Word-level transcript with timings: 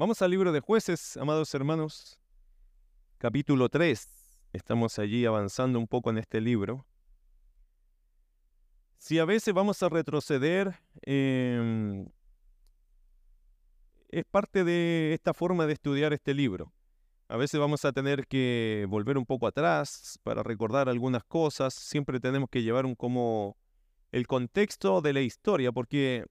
Vamos 0.00 0.22
al 0.22 0.30
libro 0.30 0.50
de 0.50 0.60
jueces, 0.60 1.18
amados 1.18 1.54
hermanos, 1.54 2.18
capítulo 3.18 3.68
3. 3.68 4.08
Estamos 4.54 4.98
allí 4.98 5.26
avanzando 5.26 5.78
un 5.78 5.86
poco 5.86 6.08
en 6.08 6.16
este 6.16 6.40
libro. 6.40 6.86
Si 8.96 9.18
a 9.18 9.26
veces 9.26 9.52
vamos 9.52 9.82
a 9.82 9.90
retroceder, 9.90 10.74
em, 11.02 12.06
es 14.08 14.24
parte 14.24 14.64
de 14.64 15.12
esta 15.12 15.34
forma 15.34 15.66
de 15.66 15.74
estudiar 15.74 16.14
este 16.14 16.32
libro. 16.32 16.72
A 17.28 17.36
veces 17.36 17.60
vamos 17.60 17.84
a 17.84 17.92
tener 17.92 18.26
que 18.26 18.86
volver 18.88 19.18
un 19.18 19.26
poco 19.26 19.46
atrás 19.46 20.18
para 20.22 20.42
recordar 20.42 20.88
algunas 20.88 21.24
cosas. 21.24 21.74
Siempre 21.74 22.20
tenemos 22.20 22.48
que 22.48 22.62
llevar 22.62 22.86
un 22.86 22.94
como 22.94 23.58
el 24.12 24.26
contexto 24.26 25.02
de 25.02 25.12
la 25.12 25.20
historia, 25.20 25.72
porque 25.72 26.24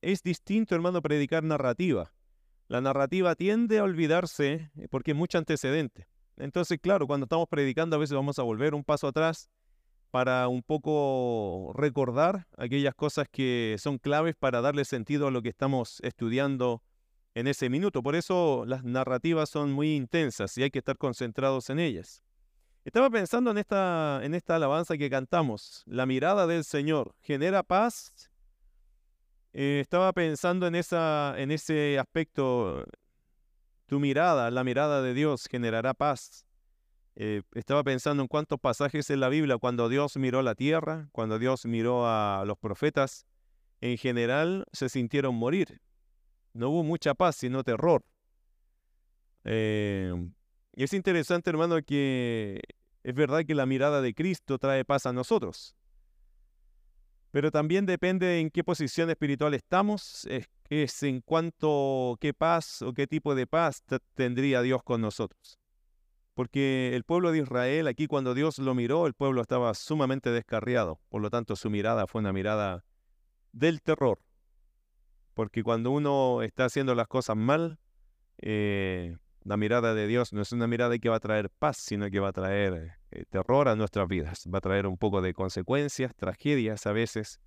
es 0.00 0.22
distinto, 0.22 0.74
hermano, 0.74 1.02
predicar 1.02 1.44
narrativa. 1.44 2.10
La 2.72 2.80
narrativa 2.80 3.34
tiende 3.34 3.80
a 3.80 3.84
olvidarse 3.84 4.70
eh, 4.78 4.88
porque 4.88 5.10
hay 5.10 5.14
mucho 5.14 5.36
antecedente. 5.36 6.08
Entonces, 6.38 6.78
claro, 6.80 7.06
cuando 7.06 7.24
estamos 7.24 7.46
predicando 7.46 7.96
a 7.96 7.98
veces 7.98 8.16
vamos 8.16 8.38
a 8.38 8.44
volver 8.44 8.74
un 8.74 8.82
paso 8.82 9.08
atrás 9.08 9.50
para 10.10 10.48
un 10.48 10.62
poco 10.62 11.74
recordar 11.76 12.46
aquellas 12.56 12.94
cosas 12.94 13.28
que 13.30 13.76
son 13.78 13.98
claves 13.98 14.36
para 14.36 14.62
darle 14.62 14.86
sentido 14.86 15.26
a 15.26 15.30
lo 15.30 15.42
que 15.42 15.50
estamos 15.50 16.00
estudiando 16.00 16.82
en 17.34 17.46
ese 17.46 17.68
minuto. 17.68 18.02
Por 18.02 18.16
eso 18.16 18.64
las 18.66 18.84
narrativas 18.84 19.50
son 19.50 19.70
muy 19.70 19.94
intensas 19.94 20.56
y 20.56 20.62
hay 20.62 20.70
que 20.70 20.78
estar 20.78 20.96
concentrados 20.96 21.68
en 21.68 21.78
ellas. 21.78 22.24
Estaba 22.86 23.10
pensando 23.10 23.50
en 23.50 23.58
esta, 23.58 24.20
en 24.22 24.34
esta 24.34 24.56
alabanza 24.56 24.96
que 24.96 25.10
cantamos. 25.10 25.82
La 25.84 26.06
mirada 26.06 26.46
del 26.46 26.64
Señor 26.64 27.14
genera 27.20 27.62
paz 27.64 28.31
eh, 29.52 29.80
estaba 29.80 30.12
pensando 30.12 30.66
en, 30.66 30.74
esa, 30.74 31.34
en 31.36 31.50
ese 31.50 31.98
aspecto. 31.98 32.84
Tu 33.86 34.00
mirada, 34.00 34.50
la 34.50 34.64
mirada 34.64 35.02
de 35.02 35.12
Dios, 35.12 35.46
generará 35.50 35.92
paz. 35.92 36.46
Eh, 37.14 37.42
estaba 37.54 37.84
pensando 37.84 38.22
en 38.22 38.28
cuántos 38.28 38.58
pasajes 38.58 39.10
en 39.10 39.20
la 39.20 39.28
Biblia, 39.28 39.58
cuando 39.58 39.88
Dios 39.90 40.16
miró 40.16 40.40
la 40.40 40.54
tierra, 40.54 41.08
cuando 41.12 41.38
Dios 41.38 41.66
miró 41.66 42.06
a 42.06 42.44
los 42.46 42.56
profetas, 42.56 43.26
en 43.82 43.98
general 43.98 44.64
se 44.72 44.88
sintieron 44.88 45.34
morir. 45.34 45.82
No 46.54 46.70
hubo 46.70 46.84
mucha 46.84 47.14
paz, 47.14 47.36
sino 47.36 47.64
terror. 47.64 48.02
Eh, 49.44 50.14
y 50.74 50.84
es 50.84 50.94
interesante, 50.94 51.50
hermano, 51.50 51.82
que 51.82 52.60
es 53.02 53.14
verdad 53.14 53.44
que 53.44 53.54
la 53.54 53.66
mirada 53.66 54.00
de 54.00 54.14
Cristo 54.14 54.58
trae 54.58 54.84
paz 54.84 55.04
a 55.04 55.12
nosotros. 55.12 55.76
Pero 57.32 57.50
también 57.50 57.86
depende 57.86 58.40
en 58.40 58.50
qué 58.50 58.62
posición 58.62 59.08
espiritual 59.08 59.54
estamos, 59.54 60.28
es, 60.68 61.02
en 61.02 61.22
cuanto 61.22 62.18
qué 62.20 62.34
paz 62.34 62.82
o 62.82 62.92
qué 62.92 63.06
tipo 63.06 63.34
de 63.34 63.46
paz 63.46 63.82
tendría 64.14 64.60
Dios 64.60 64.82
con 64.82 65.00
nosotros. 65.00 65.58
Porque 66.34 66.92
el 66.94 67.04
pueblo 67.04 67.32
de 67.32 67.38
Israel, 67.38 67.86
aquí 67.86 68.06
cuando 68.06 68.34
Dios 68.34 68.58
lo 68.58 68.74
miró, 68.74 69.06
el 69.06 69.14
pueblo 69.14 69.40
estaba 69.40 69.72
sumamente 69.72 70.30
descarriado. 70.30 71.00
Por 71.08 71.22
lo 71.22 71.30
tanto, 71.30 71.56
su 71.56 71.70
mirada 71.70 72.06
fue 72.06 72.20
una 72.20 72.34
mirada 72.34 72.84
del 73.52 73.80
terror. 73.80 74.18
Porque 75.32 75.62
cuando 75.62 75.90
uno 75.90 76.42
está 76.42 76.66
haciendo 76.66 76.94
las 76.94 77.06
cosas 77.06 77.36
mal, 77.36 77.78
eh, 78.42 79.16
la 79.42 79.56
mirada 79.56 79.94
de 79.94 80.06
Dios 80.06 80.34
no 80.34 80.42
es 80.42 80.52
una 80.52 80.66
mirada 80.66 80.98
que 80.98 81.08
va 81.08 81.16
a 81.16 81.20
traer 81.20 81.48
paz, 81.48 81.78
sino 81.78 82.10
que 82.10 82.20
va 82.20 82.28
a 82.28 82.32
traer 82.32 83.01
eh, 83.12 83.24
terror 83.30 83.68
a 83.68 83.76
nuestras 83.76 84.08
vidas, 84.08 84.48
va 84.52 84.58
a 84.58 84.60
traer 84.60 84.86
un 84.86 84.96
poco 84.96 85.20
de 85.20 85.34
consecuencias, 85.34 86.14
tragedias 86.14 86.86
a 86.86 86.92
veces, 86.92 87.40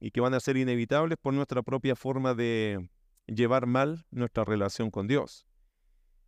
y 0.00 0.10
que 0.10 0.20
van 0.20 0.34
a 0.34 0.40
ser 0.40 0.56
inevitables 0.56 1.18
por 1.20 1.34
nuestra 1.34 1.62
propia 1.62 1.94
forma 1.94 2.34
de 2.34 2.88
llevar 3.26 3.66
mal 3.66 4.06
nuestra 4.10 4.44
relación 4.44 4.90
con 4.90 5.06
Dios. 5.06 5.46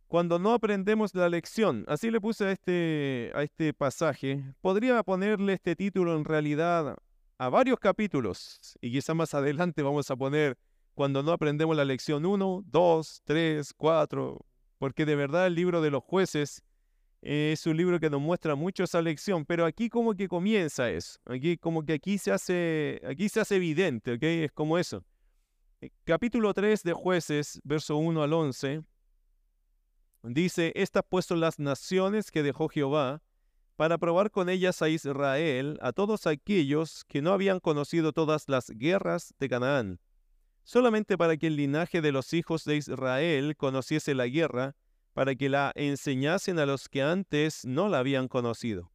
Cuando 0.07 0.39
no 0.39 0.53
aprendemos 0.53 1.13
la 1.15 1.27
lección, 1.27 1.83
así 1.87 2.09
le 2.11 2.21
puse 2.21 2.45
a 2.45 2.51
este, 2.51 3.31
a 3.35 3.43
este 3.43 3.73
pasaje, 3.73 4.43
podría 4.61 5.03
ponerle 5.03 5.53
este 5.53 5.75
título 5.75 6.15
en 6.15 6.23
realidad 6.23 6.95
a 7.37 7.49
varios 7.49 7.79
capítulos, 7.79 8.77
y 8.79 8.91
quizá 8.91 9.13
más 9.13 9.33
adelante 9.33 9.81
vamos 9.81 10.09
a 10.09 10.15
poner 10.15 10.57
cuando 10.93 11.21
no 11.23 11.31
aprendemos 11.31 11.75
la 11.75 11.85
lección 11.85 12.25
1, 12.25 12.63
2, 12.65 13.21
3, 13.25 13.73
4, 13.75 14.45
porque 14.77 15.05
de 15.05 15.15
verdad 15.15 15.47
el 15.47 15.55
libro 15.55 15.81
de 15.81 15.91
los 15.91 16.03
jueces 16.03 16.63
es 17.21 17.65
un 17.65 17.75
libro 17.75 17.99
que 17.99 18.09
nos 18.09 18.21
muestra 18.21 18.55
mucho 18.55 18.83
esa 18.83 19.01
lección, 19.01 19.45
pero 19.45 19.65
aquí 19.65 19.89
como 19.89 20.13
que 20.13 20.27
comienza 20.27 20.89
eso, 20.89 21.19
aquí 21.25 21.57
como 21.57 21.83
que 21.83 21.93
aquí 21.93 22.17
se 22.17 22.31
hace, 22.31 23.01
aquí 23.07 23.27
se 23.29 23.39
hace 23.39 23.55
evidente, 23.55 24.13
¿ok? 24.13 24.23
Es 24.23 24.51
como 24.51 24.77
eso. 24.77 25.03
Eh, 25.81 25.89
capítulo 26.03 26.53
3 26.53 26.83
de 26.83 26.93
jueces, 26.93 27.59
verso 27.63 27.97
1 27.97 28.23
al 28.23 28.33
11, 28.33 28.81
dice, 30.23 30.71
estas 30.75 31.03
puesto 31.07 31.35
las 31.35 31.59
naciones 31.59 32.31
que 32.31 32.43
dejó 32.43 32.69
Jehová 32.69 33.21
para 33.75 33.97
probar 33.97 34.31
con 34.31 34.49
ellas 34.49 34.81
a 34.81 34.89
Israel, 34.89 35.77
a 35.81 35.93
todos 35.93 36.25
aquellos 36.25 37.03
que 37.05 37.21
no 37.21 37.31
habían 37.31 37.59
conocido 37.59 38.11
todas 38.11 38.49
las 38.49 38.69
guerras 38.71 39.35
de 39.39 39.49
Canaán, 39.49 39.99
solamente 40.63 41.17
para 41.17 41.37
que 41.37 41.47
el 41.47 41.55
linaje 41.55 42.01
de 42.01 42.11
los 42.11 42.33
hijos 42.33 42.63
de 42.63 42.77
Israel 42.77 43.55
conociese 43.55 44.15
la 44.15 44.27
guerra, 44.27 44.75
para 45.17 45.33
que 45.33 45.49
la 45.49 45.71
enseñasen 45.73 46.59
a 46.59 46.67
los 46.67 46.89
que 46.89 47.01
antes 47.01 47.65
no 47.65 47.89
la 47.89 47.97
habían 47.97 48.27
conocido. 48.27 48.91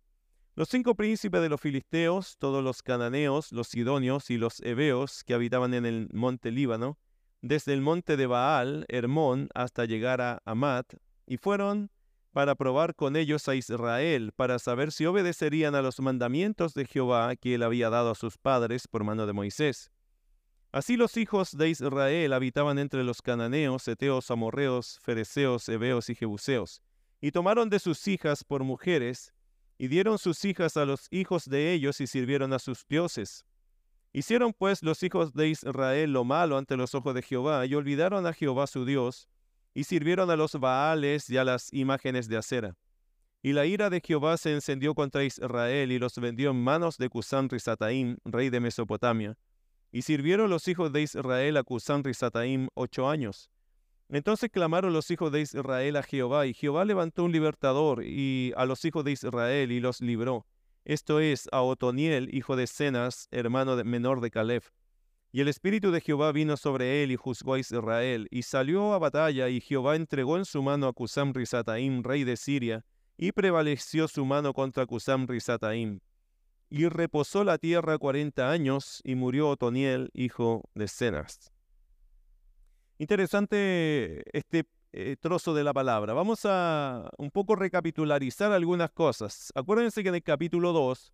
Los 0.55 0.69
cinco 0.69 0.95
príncipes 0.95 1.43
de 1.43 1.49
los 1.49 1.61
filisteos, 1.61 2.37
todos 2.39 2.63
los 2.63 2.81
cananeos, 2.81 3.51
los 3.51 3.67
sidonios 3.67 4.31
y 4.31 4.37
los 4.37 4.61
heveos 4.61 5.25
que 5.25 5.35
habitaban 5.35 5.75
en 5.75 5.85
el 5.85 6.09
monte 6.13 6.53
Líbano, 6.53 6.97
desde 7.41 7.73
el 7.73 7.81
monte 7.81 8.17
de 8.17 8.29
Baal, 8.29 8.87
Hermón, 8.87 9.49
hasta 9.53 9.85
llegar 9.85 10.21
a 10.21 10.41
Amat, 10.45 10.95
y 11.27 11.39
fueron 11.39 11.91
para 12.31 12.55
probar 12.55 12.95
con 12.95 13.17
ellos 13.17 13.49
a 13.49 13.57
Israel, 13.57 14.31
para 14.37 14.61
saber 14.61 14.93
si 14.93 15.05
obedecerían 15.07 15.75
a 15.75 15.83
los 15.83 15.99
mandamientos 15.99 16.73
de 16.75 16.85
Jehová 16.85 17.35
que 17.35 17.57
él 17.57 17.65
había 17.65 17.91
dado 17.91 18.13
a 18.13 18.15
sus 18.15 18.39
padres 18.39 18.87
por 18.87 19.03
mano 19.03 19.27
de 19.27 19.33
Moisés. 19.33 19.91
Así 20.73 20.97
los 20.97 21.19
hijos 21.19 21.55
de 21.55 21.69
Israel 21.69 22.33
habitaban 22.33 22.79
entre 22.79 23.05
los 23.05 23.21
cananeos, 23.21 23.87
eteos, 23.89 24.31
amorreos, 24.31 24.99
fereceos, 25.03 25.69
heveos 25.69 26.09
y 26.09 26.15
jebuseos, 26.15 26.81
y 27.21 27.31
tomaron 27.31 27.69
de 27.69 27.79
sus 27.79 28.09
hijas 28.09 28.43
por 28.43 28.65
mujeres, 28.65 29.35
y 29.77 29.89
dieron 29.89 30.19
sus 30.19 30.43
hijas 30.47 30.79
a 30.79 30.87
los 30.87 31.09
hijos 31.11 31.45
de 31.45 31.75
ellos 31.75 32.01
y 32.01 32.07
sirvieron 32.07 32.55
a 32.55 32.59
sus 32.59 32.87
dioses. 32.89 33.45
Hicieron 34.15 34.55
pues 34.55 34.83
los 34.83 35.03
hijos 35.03 35.35
de 35.35 35.49
Israel 35.49 36.11
lo 36.11 36.25
malo 36.25 36.57
ante 36.57 36.79
los 36.79 36.95
ojos 36.95 37.15
de 37.15 37.23
Jehová, 37.23 37.67
y 37.67 37.75
olvidaron 37.75 38.27
a 38.27 38.33
Jehová 38.33 38.67
su 38.67 38.87
Dios, 38.87 39.29
y 39.75 39.85
sirvieron 39.85 40.31
a 40.31 40.37
los 40.37 40.53
Baales 40.53 41.29
y 41.29 41.37
a 41.37 41.45
las 41.45 41.71
imágenes 41.75 42.29
de 42.29 42.39
acera. 42.39 42.77
Y 43.43 43.53
la 43.53 43.67
ira 43.67 43.91
de 43.91 44.01
Jehová 44.01 44.39
se 44.39 44.55
encendió 44.55 44.95
contra 44.95 45.23
Israel 45.23 45.93
y 45.93 45.99
los 45.99 46.15
vendió 46.17 46.51
en 46.51 46.63
manos 46.63 46.97
de 46.97 47.11
Cusán 47.11 47.51
Risataim, 47.51 48.17
rey 48.25 48.49
de 48.49 48.61
Mesopotamia, 48.61 49.37
y 49.93 50.03
sirvieron 50.03 50.51
los 50.51 50.67
hijos 50.67 50.91
de 50.93 51.03
Israel 51.03 51.59
a 51.59 51.63
Cusán 51.63 52.03
Risataim 52.03 52.69
ocho 52.75 53.09
años. 53.09 53.51
Entonces 54.09 54.51
clamaron 54.51 54.93
los 54.93 55.11
hijos 55.11 55.31
de 55.31 55.43
Israel 55.43 55.97
a 55.97 56.03
Jehová, 56.03 56.47
y 56.47 56.55
Jehová 56.55 56.85
levantó 56.85 57.25
un 57.25 57.33
libertador 57.33 58.03
y 58.05 58.53
a 58.57 58.65
los 58.65 58.85
hijos 58.85 59.05
de 59.05 59.13
Israel 59.13 59.71
y 59.71 59.81
los 59.81 60.01
libró. 60.01 60.47
Esto 60.85 61.21
es 61.21 61.49
a 61.53 61.63
Otoniel, 61.63 62.35
hijo 62.35 62.57
de 62.57 62.67
Cenas, 62.67 63.29
hermano 63.31 63.77
menor 63.85 64.21
de 64.21 64.31
Caleb. 64.31 64.65
Y 65.31 65.41
el 65.41 65.49
espíritu 65.49 65.91
de 65.93 66.01
Jehová 66.01 66.33
vino 66.33 66.57
sobre 66.57 67.03
él 67.03 67.13
y 67.13 67.17
juzgó 67.17 67.55
a 67.55 67.59
Israel, 67.59 68.29
y 68.31 68.43
salió 68.43 68.93
a 68.93 68.99
batalla, 68.99 69.49
y 69.49 69.61
Jehová 69.61 69.97
entregó 69.97 70.37
en 70.37 70.45
su 70.45 70.63
mano 70.63 70.89
a 70.89 70.93
Cusam 70.93 71.33
Risataim, 71.33 72.03
rey 72.03 72.25
de 72.25 72.37
Siria, 72.37 72.85
y 73.17 73.33
prevaleció 73.33 74.09
su 74.09 74.27
mano 74.27 74.53
contra 74.53 74.85
Cusam 74.85 75.27
Risataim. 75.27 76.01
Y 76.75 76.89
reposó 76.89 77.45
la 77.45 77.59
tierra 77.59 77.99
cuarenta 77.99 78.51
años 78.51 79.03
y 79.05 79.15
murió 79.15 79.51
Otoniel, 79.51 80.11
hijo 80.15 80.71
de 80.75 80.89
Cenas. 80.89 81.53
Interesante 82.97 84.25
este 84.35 84.65
eh, 84.95 85.17
trozo 85.21 85.53
de 85.53 85.65
la 85.65 85.75
palabra. 85.75 86.15
Vamos 86.15 86.47
a 86.47 87.11
un 87.19 87.31
poco 87.31 87.57
recapitularizar 87.57 88.53
algunas 88.53 88.91
cosas. 88.91 89.53
Acuérdense 89.55 90.03
que 90.03 90.09
en 90.09 90.15
el 90.15 90.23
capítulo 90.23 90.73
2, 90.73 91.13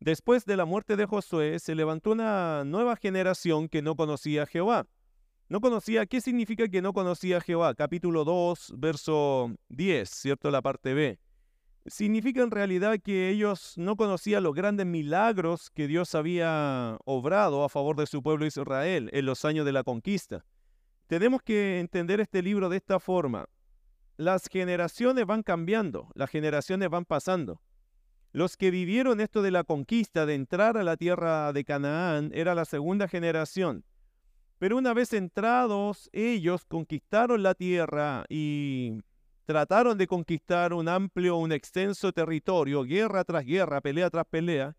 después 0.00 0.44
de 0.44 0.58
la 0.58 0.66
muerte 0.66 0.96
de 0.96 1.06
Josué, 1.06 1.58
se 1.60 1.74
levantó 1.74 2.10
una 2.10 2.64
nueva 2.66 2.94
generación 2.96 3.70
que 3.70 3.80
no 3.80 3.96
conocía 3.96 4.42
a 4.42 4.46
Jehová. 4.46 4.86
No 5.48 5.62
conocía, 5.62 6.04
¿qué 6.04 6.20
significa 6.20 6.68
que 6.68 6.82
no 6.82 6.92
conocía 6.92 7.38
a 7.38 7.40
Jehová? 7.40 7.74
Capítulo 7.74 8.24
2, 8.24 8.74
verso 8.76 9.50
10, 9.70 10.10
¿cierto? 10.10 10.50
La 10.50 10.60
parte 10.60 10.92
B 10.92 11.18
significa 11.86 12.42
en 12.42 12.50
realidad 12.50 12.98
que 13.02 13.28
ellos 13.28 13.74
no 13.76 13.96
conocían 13.96 14.42
los 14.42 14.54
grandes 14.54 14.86
milagros 14.86 15.70
que 15.70 15.86
Dios 15.86 16.14
había 16.14 16.98
obrado 17.04 17.64
a 17.64 17.68
favor 17.68 17.96
de 17.96 18.06
su 18.06 18.22
pueblo 18.22 18.46
Israel 18.46 19.10
en 19.12 19.26
los 19.26 19.44
años 19.44 19.64
de 19.64 19.72
la 19.72 19.84
conquista. 19.84 20.44
Tenemos 21.06 21.42
que 21.42 21.80
entender 21.80 22.20
este 22.20 22.42
libro 22.42 22.68
de 22.68 22.76
esta 22.76 23.00
forma. 23.00 23.46
Las 24.16 24.48
generaciones 24.48 25.26
van 25.26 25.42
cambiando, 25.42 26.08
las 26.14 26.30
generaciones 26.30 26.88
van 26.90 27.04
pasando. 27.04 27.60
Los 28.32 28.56
que 28.56 28.70
vivieron 28.70 29.20
esto 29.20 29.42
de 29.42 29.50
la 29.50 29.64
conquista, 29.64 30.24
de 30.24 30.34
entrar 30.34 30.76
a 30.76 30.84
la 30.84 30.96
tierra 30.96 31.52
de 31.52 31.64
Canaán, 31.64 32.30
era 32.32 32.54
la 32.54 32.64
segunda 32.64 33.08
generación. 33.08 33.84
Pero 34.58 34.76
una 34.76 34.94
vez 34.94 35.12
entrados, 35.14 36.10
ellos 36.12 36.64
conquistaron 36.66 37.42
la 37.42 37.54
tierra 37.54 38.24
y 38.28 39.00
trataron 39.44 39.98
de 39.98 40.06
conquistar 40.06 40.72
un 40.72 40.88
amplio, 40.88 41.36
un 41.36 41.52
extenso 41.52 42.12
territorio, 42.12 42.84
guerra 42.84 43.24
tras 43.24 43.44
guerra, 43.44 43.80
pelea 43.80 44.10
tras 44.10 44.26
pelea. 44.26 44.76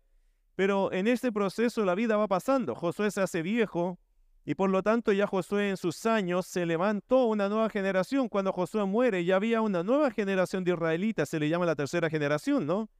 Pero 0.54 0.92
en 0.92 1.06
ese 1.06 1.32
proceso 1.32 1.84
la 1.84 1.94
vida 1.94 2.16
va 2.16 2.28
pasando. 2.28 2.74
Josué 2.74 3.10
se 3.10 3.20
hace 3.20 3.42
viejo 3.42 3.98
y 4.44 4.54
por 4.54 4.70
lo 4.70 4.82
tanto 4.82 5.12
ya 5.12 5.26
Josué 5.26 5.70
en 5.70 5.76
sus 5.76 6.04
años 6.06 6.46
se 6.46 6.66
levantó 6.66 7.26
una 7.26 7.48
nueva 7.48 7.70
generación. 7.70 8.28
Cuando 8.28 8.52
Josué 8.52 8.84
muere 8.84 9.24
ya 9.24 9.36
había 9.36 9.60
una 9.60 9.82
nueva 9.82 10.10
generación 10.10 10.64
de 10.64 10.72
israelitas, 10.72 11.28
se 11.28 11.38
le 11.38 11.48
llama 11.48 11.66
la 11.66 11.76
tercera 11.76 12.10
generación, 12.10 12.66
¿no? 12.66 12.90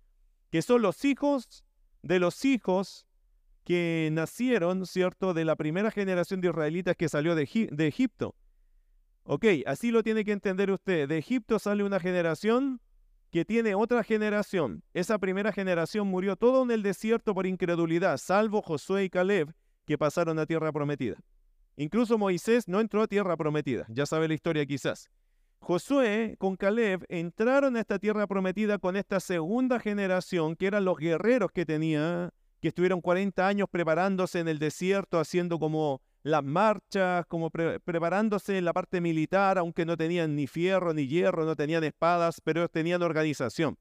Que 0.50 0.62
son 0.62 0.82
los 0.82 1.04
hijos 1.04 1.64
de 2.02 2.18
los 2.18 2.44
hijos 2.44 3.06
que 3.64 4.08
nacieron, 4.12 4.86
¿cierto?, 4.86 5.34
de 5.34 5.44
la 5.44 5.56
primera 5.56 5.90
generación 5.90 6.40
de 6.40 6.48
israelitas 6.48 6.96
que 6.96 7.08
salió 7.08 7.34
de 7.34 7.42
Egipto. 7.86 8.34
Ok, 9.24 9.44
así 9.66 9.90
lo 9.90 10.02
tiene 10.02 10.24
que 10.24 10.32
entender 10.32 10.70
usted. 10.70 11.08
De 11.08 11.18
Egipto 11.18 11.58
sale 11.58 11.84
una 11.84 12.00
generación 12.00 12.80
que 13.30 13.44
tiene 13.44 13.74
otra 13.74 14.02
generación. 14.02 14.82
Esa 14.92 15.18
primera 15.18 15.52
generación 15.52 16.08
murió 16.08 16.36
todo 16.36 16.62
en 16.64 16.70
el 16.70 16.82
desierto 16.82 17.34
por 17.34 17.46
incredulidad, 17.46 18.18
salvo 18.18 18.62
Josué 18.62 19.04
y 19.04 19.10
Caleb, 19.10 19.54
que 19.86 19.96
pasaron 19.96 20.38
a 20.38 20.46
tierra 20.46 20.72
prometida. 20.72 21.16
Incluso 21.76 22.18
Moisés 22.18 22.68
no 22.68 22.80
entró 22.80 23.00
a 23.00 23.06
tierra 23.06 23.36
prometida, 23.36 23.86
ya 23.88 24.04
sabe 24.04 24.28
la 24.28 24.34
historia 24.34 24.66
quizás. 24.66 25.08
Josué 25.60 26.36
con 26.38 26.56
Caleb 26.56 27.06
entraron 27.08 27.76
a 27.76 27.80
esta 27.80 27.98
tierra 27.98 28.26
prometida 28.26 28.78
con 28.78 28.96
esta 28.96 29.20
segunda 29.20 29.78
generación, 29.78 30.56
que 30.56 30.66
eran 30.66 30.84
los 30.84 30.98
guerreros 30.98 31.52
que 31.52 31.64
tenía 31.64 32.30
que 32.60 32.68
estuvieron 32.68 33.00
40 33.00 33.46
años 33.46 33.68
preparándose 33.68 34.38
en 34.38 34.46
el 34.46 34.60
desierto, 34.60 35.18
haciendo 35.18 35.58
como 35.58 36.00
las 36.22 36.44
marchas, 36.44 37.26
como 37.26 37.50
preparándose 37.50 38.58
en 38.58 38.64
la 38.64 38.72
parte 38.72 39.00
militar, 39.00 39.58
aunque 39.58 39.84
no 39.84 39.96
tenían 39.96 40.36
ni 40.36 40.46
fierro 40.46 40.94
ni 40.94 41.06
hierro, 41.06 41.44
no 41.44 41.56
tenían 41.56 41.84
espadas, 41.84 42.40
pero 42.40 42.68
tenían 42.68 43.02
organización. 43.02 43.76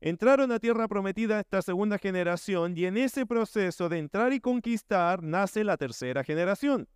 Entraron 0.00 0.52
a 0.52 0.60
tierra 0.60 0.86
prometida 0.86 1.40
esta 1.40 1.60
segunda 1.60 1.98
generación 1.98 2.76
y 2.76 2.86
en 2.86 2.96
ese 2.96 3.26
proceso 3.26 3.88
de 3.88 3.98
entrar 3.98 4.32
y 4.32 4.40
conquistar 4.40 5.22
nace 5.22 5.64
la 5.64 5.76
tercera 5.76 6.22
generación. 6.22 6.88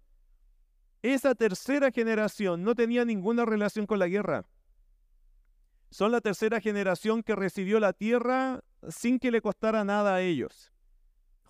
Esa 1.03 1.35
tercera 1.35 1.91
generación 1.91 2.62
no 2.62 2.77
tenía 2.77 3.05
ninguna 3.05 3.44
relación 3.44 3.87
con 3.87 3.99
la 3.99 4.06
guerra. 4.06 4.44
Son 5.91 6.12
la 6.12 6.21
tercera 6.21 6.61
generación 6.61 7.23
que 7.23 7.35
recibió 7.35 7.81
la 7.81 7.93
tierra 7.93 8.62
sin 8.89 9.19
que 9.19 9.33
le 9.33 9.43
costara 9.43 9.85
nada 9.85 10.15
a 10.15 10.21
ellos. 10.21 10.72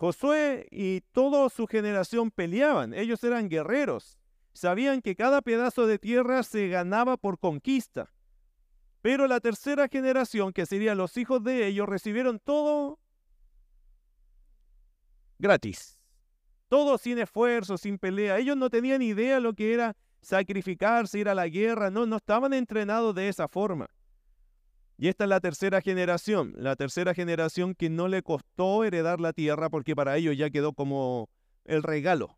Josué 0.02 0.66
y 0.72 1.02
toda 1.12 1.48
su 1.48 1.68
generación 1.68 2.32
peleaban, 2.32 2.92
ellos 2.92 3.22
eran 3.22 3.48
guerreros, 3.48 4.18
sabían 4.52 5.00
que 5.00 5.14
cada 5.14 5.42
pedazo 5.42 5.86
de 5.86 6.00
tierra 6.00 6.42
se 6.42 6.66
ganaba 6.66 7.16
por 7.16 7.38
conquista. 7.38 8.12
Pero 9.00 9.28
la 9.28 9.38
tercera 9.38 9.86
generación, 9.86 10.52
que 10.52 10.66
serían 10.66 10.98
los 10.98 11.16
hijos 11.16 11.44
de 11.44 11.68
ellos, 11.68 11.88
recibieron 11.88 12.40
todo 12.40 12.98
gratis. 15.38 16.00
Todo 16.66 16.98
sin 16.98 17.20
esfuerzo, 17.20 17.78
sin 17.78 17.96
pelea. 17.96 18.38
Ellos 18.38 18.56
no 18.56 18.70
tenían 18.70 19.02
idea 19.02 19.38
lo 19.38 19.54
que 19.54 19.72
era 19.72 19.94
sacrificarse, 20.20 21.20
ir 21.20 21.28
a 21.28 21.34
la 21.36 21.46
guerra. 21.46 21.92
No, 21.92 22.06
no 22.06 22.16
estaban 22.16 22.54
entrenados 22.54 23.14
de 23.14 23.28
esa 23.28 23.46
forma. 23.46 23.88
Y 24.98 25.08
esta 25.08 25.24
es 25.24 25.30
la 25.30 25.40
tercera 25.40 25.80
generación, 25.80 26.54
la 26.56 26.76
tercera 26.76 27.14
generación 27.14 27.74
que 27.74 27.90
no 27.90 28.08
le 28.08 28.22
costó 28.22 28.84
heredar 28.84 29.20
la 29.20 29.32
tierra 29.32 29.70
porque 29.70 29.96
para 29.96 30.16
ellos 30.16 30.36
ya 30.36 30.50
quedó 30.50 30.72
como 30.72 31.28
el 31.64 31.82
regalo. 31.82 32.36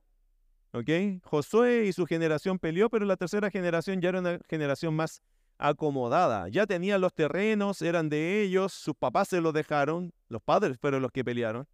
¿Ok? 0.73 0.89
Josué 1.23 1.87
y 1.87 1.93
su 1.93 2.07
generación 2.07 2.59
peleó, 2.59 2.91
pero 2.91 3.05
la 3.05 3.17
tercera 3.17 3.51
generación 3.51 4.01
ya 4.01 4.09
era 4.09 4.21
una 4.21 4.41
generación 4.49 4.95
más 4.95 5.23
acomodada. 5.59 6.49
Ya 6.49 6.67
tenían 6.67 7.01
los 7.01 7.15
terrenos, 7.15 7.81
eran 7.83 8.09
de 8.09 8.43
ellos, 8.43 8.73
sus 8.73 8.95
papás 8.97 9.29
se 9.29 9.41
los 9.41 9.53
dejaron, 9.53 10.13
los 10.29 10.43
padres 10.43 10.79
fueron 10.81 11.03
los 11.03 11.13
que 11.13 11.25
pelearon. 11.25 11.67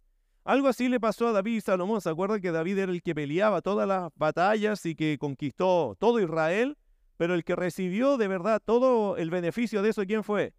Algo 0.43 0.67
así 0.67 0.89
le 0.89 0.99
pasó 0.99 1.27
a 1.27 1.31
David 1.31 1.57
y 1.57 1.61
Salomón. 1.61 2.01
¿Se 2.01 2.09
acuerdan 2.09 2.41
que 2.41 2.51
David 2.51 2.79
era 2.79 2.91
el 2.91 3.01
que 3.03 3.13
peleaba 3.13 3.61
todas 3.61 3.87
las 3.87 4.11
batallas 4.15 4.85
y 4.85 4.95
que 4.95 5.17
conquistó 5.19 5.95
todo 5.99 6.19
Israel? 6.19 6.77
Pero 7.17 7.35
el 7.35 7.43
que 7.43 7.55
recibió 7.55 8.17
de 8.17 8.27
verdad 8.27 8.61
todo 8.63 9.17
el 9.17 9.29
beneficio 9.29 9.83
de 9.83 9.89
eso, 9.89 10.03
¿quién 10.05 10.23
fue? 10.23 10.53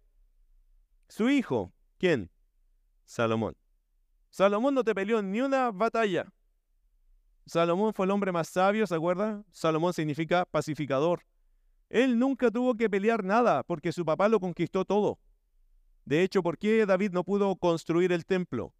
Su 1.15 1.29
hijo, 1.29 1.71
¿quién? 1.99 2.31
Salomón. 3.05 3.55
Salomón 4.31 4.73
no 4.73 4.83
te 4.83 4.95
peleó 4.95 5.21
ni 5.21 5.41
una 5.41 5.69
batalla. 5.69 6.33
Salomón 7.45 7.93
fue 7.93 8.07
el 8.07 8.11
hombre 8.11 8.31
más 8.31 8.49
sabio, 8.49 8.87
¿se 8.87 8.95
acuerda? 8.95 9.43
Salomón 9.51 9.93
significa 9.93 10.43
pacificador. 10.43 11.21
Él 11.87 12.17
nunca 12.17 12.49
tuvo 12.49 12.73
que 12.73 12.89
pelear 12.89 13.23
nada 13.23 13.61
porque 13.61 13.91
su 13.91 14.03
papá 14.03 14.27
lo 14.27 14.39
conquistó 14.39 14.85
todo. 14.85 15.19
De 16.03 16.23
hecho, 16.23 16.41
¿por 16.41 16.57
qué 16.57 16.83
David 16.83 17.11
no 17.11 17.23
pudo 17.23 17.55
construir 17.57 18.11
el 18.11 18.25
templo? 18.25 18.73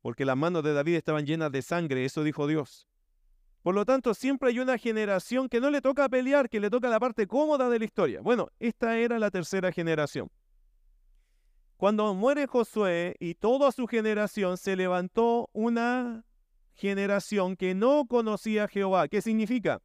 Porque 0.00 0.24
las 0.24 0.38
manos 0.38 0.64
de 0.64 0.72
David 0.72 0.94
estaban 0.94 1.26
llenas 1.26 1.52
de 1.52 1.60
sangre, 1.60 2.06
eso 2.06 2.24
dijo 2.24 2.46
Dios. 2.46 2.88
Por 3.60 3.74
lo 3.74 3.84
tanto, 3.84 4.14
siempre 4.14 4.48
hay 4.48 4.60
una 4.60 4.78
generación 4.78 5.50
que 5.50 5.60
no 5.60 5.68
le 5.68 5.82
toca 5.82 6.08
pelear, 6.08 6.48
que 6.48 6.58
le 6.58 6.70
toca 6.70 6.88
la 6.88 7.00
parte 7.00 7.26
cómoda 7.26 7.68
de 7.68 7.80
la 7.80 7.84
historia. 7.84 8.22
Bueno, 8.22 8.48
esta 8.58 8.96
era 8.96 9.18
la 9.18 9.30
tercera 9.30 9.70
generación. 9.72 10.30
Cuando 11.84 12.14
muere 12.14 12.46
Josué 12.46 13.14
y 13.20 13.34
toda 13.34 13.70
su 13.70 13.86
generación, 13.86 14.56
se 14.56 14.74
levantó 14.74 15.50
una 15.52 16.24
generación 16.72 17.56
que 17.56 17.74
no 17.74 18.06
conocía 18.06 18.64
a 18.64 18.68
Jehová. 18.68 19.06
¿Qué 19.06 19.20
significa? 19.20 19.82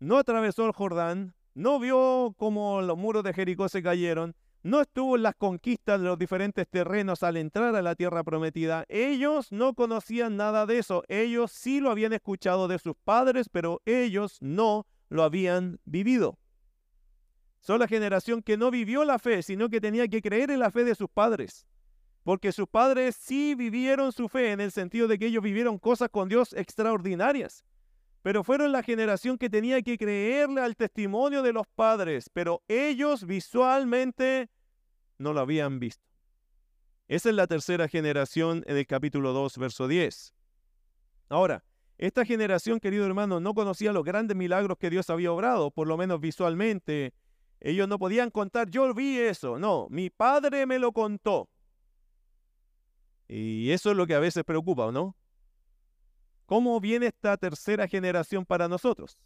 No 0.00 0.16
atravesó 0.16 0.64
el 0.64 0.72
Jordán, 0.72 1.34
no 1.52 1.78
vio 1.78 2.34
cómo 2.38 2.80
los 2.80 2.96
muros 2.96 3.22
de 3.22 3.34
Jericó 3.34 3.68
se 3.68 3.82
cayeron, 3.82 4.34
no 4.62 4.80
estuvo 4.80 5.16
en 5.16 5.24
las 5.24 5.34
conquistas 5.34 6.00
de 6.00 6.06
los 6.06 6.18
diferentes 6.18 6.66
terrenos 6.66 7.22
al 7.22 7.36
entrar 7.36 7.76
a 7.76 7.82
la 7.82 7.94
tierra 7.94 8.24
prometida. 8.24 8.86
Ellos 8.88 9.52
no 9.52 9.74
conocían 9.74 10.38
nada 10.38 10.64
de 10.64 10.78
eso. 10.78 11.04
Ellos 11.08 11.52
sí 11.52 11.80
lo 11.80 11.90
habían 11.90 12.14
escuchado 12.14 12.66
de 12.66 12.78
sus 12.78 12.96
padres, 13.04 13.50
pero 13.50 13.82
ellos 13.84 14.38
no 14.40 14.86
lo 15.10 15.22
habían 15.22 15.80
vivido. 15.84 16.38
Son 17.62 17.78
la 17.78 17.86
generación 17.86 18.42
que 18.42 18.56
no 18.56 18.72
vivió 18.72 19.04
la 19.04 19.20
fe, 19.20 19.40
sino 19.42 19.68
que 19.68 19.80
tenía 19.80 20.08
que 20.08 20.20
creer 20.20 20.50
en 20.50 20.58
la 20.58 20.72
fe 20.72 20.82
de 20.82 20.96
sus 20.96 21.08
padres. 21.08 21.64
Porque 22.24 22.50
sus 22.50 22.68
padres 22.68 23.14
sí 23.14 23.54
vivieron 23.54 24.12
su 24.12 24.28
fe 24.28 24.50
en 24.50 24.60
el 24.60 24.72
sentido 24.72 25.06
de 25.06 25.16
que 25.16 25.26
ellos 25.26 25.44
vivieron 25.44 25.78
cosas 25.78 26.08
con 26.10 26.28
Dios 26.28 26.52
extraordinarias. 26.54 27.64
Pero 28.22 28.42
fueron 28.42 28.72
la 28.72 28.82
generación 28.82 29.38
que 29.38 29.48
tenía 29.48 29.80
que 29.80 29.96
creerle 29.96 30.60
al 30.60 30.74
testimonio 30.74 31.42
de 31.42 31.52
los 31.52 31.68
padres, 31.68 32.28
pero 32.32 32.62
ellos 32.66 33.26
visualmente 33.26 34.50
no 35.18 35.32
lo 35.32 35.40
habían 35.40 35.78
visto. 35.78 36.04
Esa 37.06 37.28
es 37.28 37.34
la 37.36 37.46
tercera 37.46 37.86
generación 37.86 38.64
en 38.66 38.76
el 38.76 38.86
capítulo 38.88 39.32
2, 39.32 39.58
verso 39.58 39.86
10. 39.86 40.34
Ahora, 41.28 41.64
esta 41.96 42.24
generación, 42.24 42.80
querido 42.80 43.06
hermano, 43.06 43.38
no 43.38 43.54
conocía 43.54 43.92
los 43.92 44.02
grandes 44.02 44.36
milagros 44.36 44.78
que 44.78 44.90
Dios 44.90 45.10
había 45.10 45.30
obrado, 45.30 45.70
por 45.70 45.86
lo 45.86 45.96
menos 45.96 46.20
visualmente, 46.20 47.14
ellos 47.64 47.86
no 47.86 47.98
podían 47.98 48.30
contar, 48.30 48.68
yo 48.68 48.92
vi 48.92 49.18
eso. 49.18 49.58
No, 49.58 49.86
mi 49.88 50.10
padre 50.10 50.66
me 50.66 50.80
lo 50.80 50.92
contó. 50.92 51.48
Y 53.28 53.70
eso 53.70 53.92
es 53.92 53.96
lo 53.96 54.06
que 54.06 54.14
a 54.14 54.18
veces 54.18 54.42
preocupa, 54.44 54.90
¿no? 54.90 55.16
¿Cómo 56.46 56.78
viene 56.80 57.06
esta 57.06 57.36
tercera 57.36 57.86
generación 57.86 58.44
para 58.44 58.68
nosotros? 58.68 59.16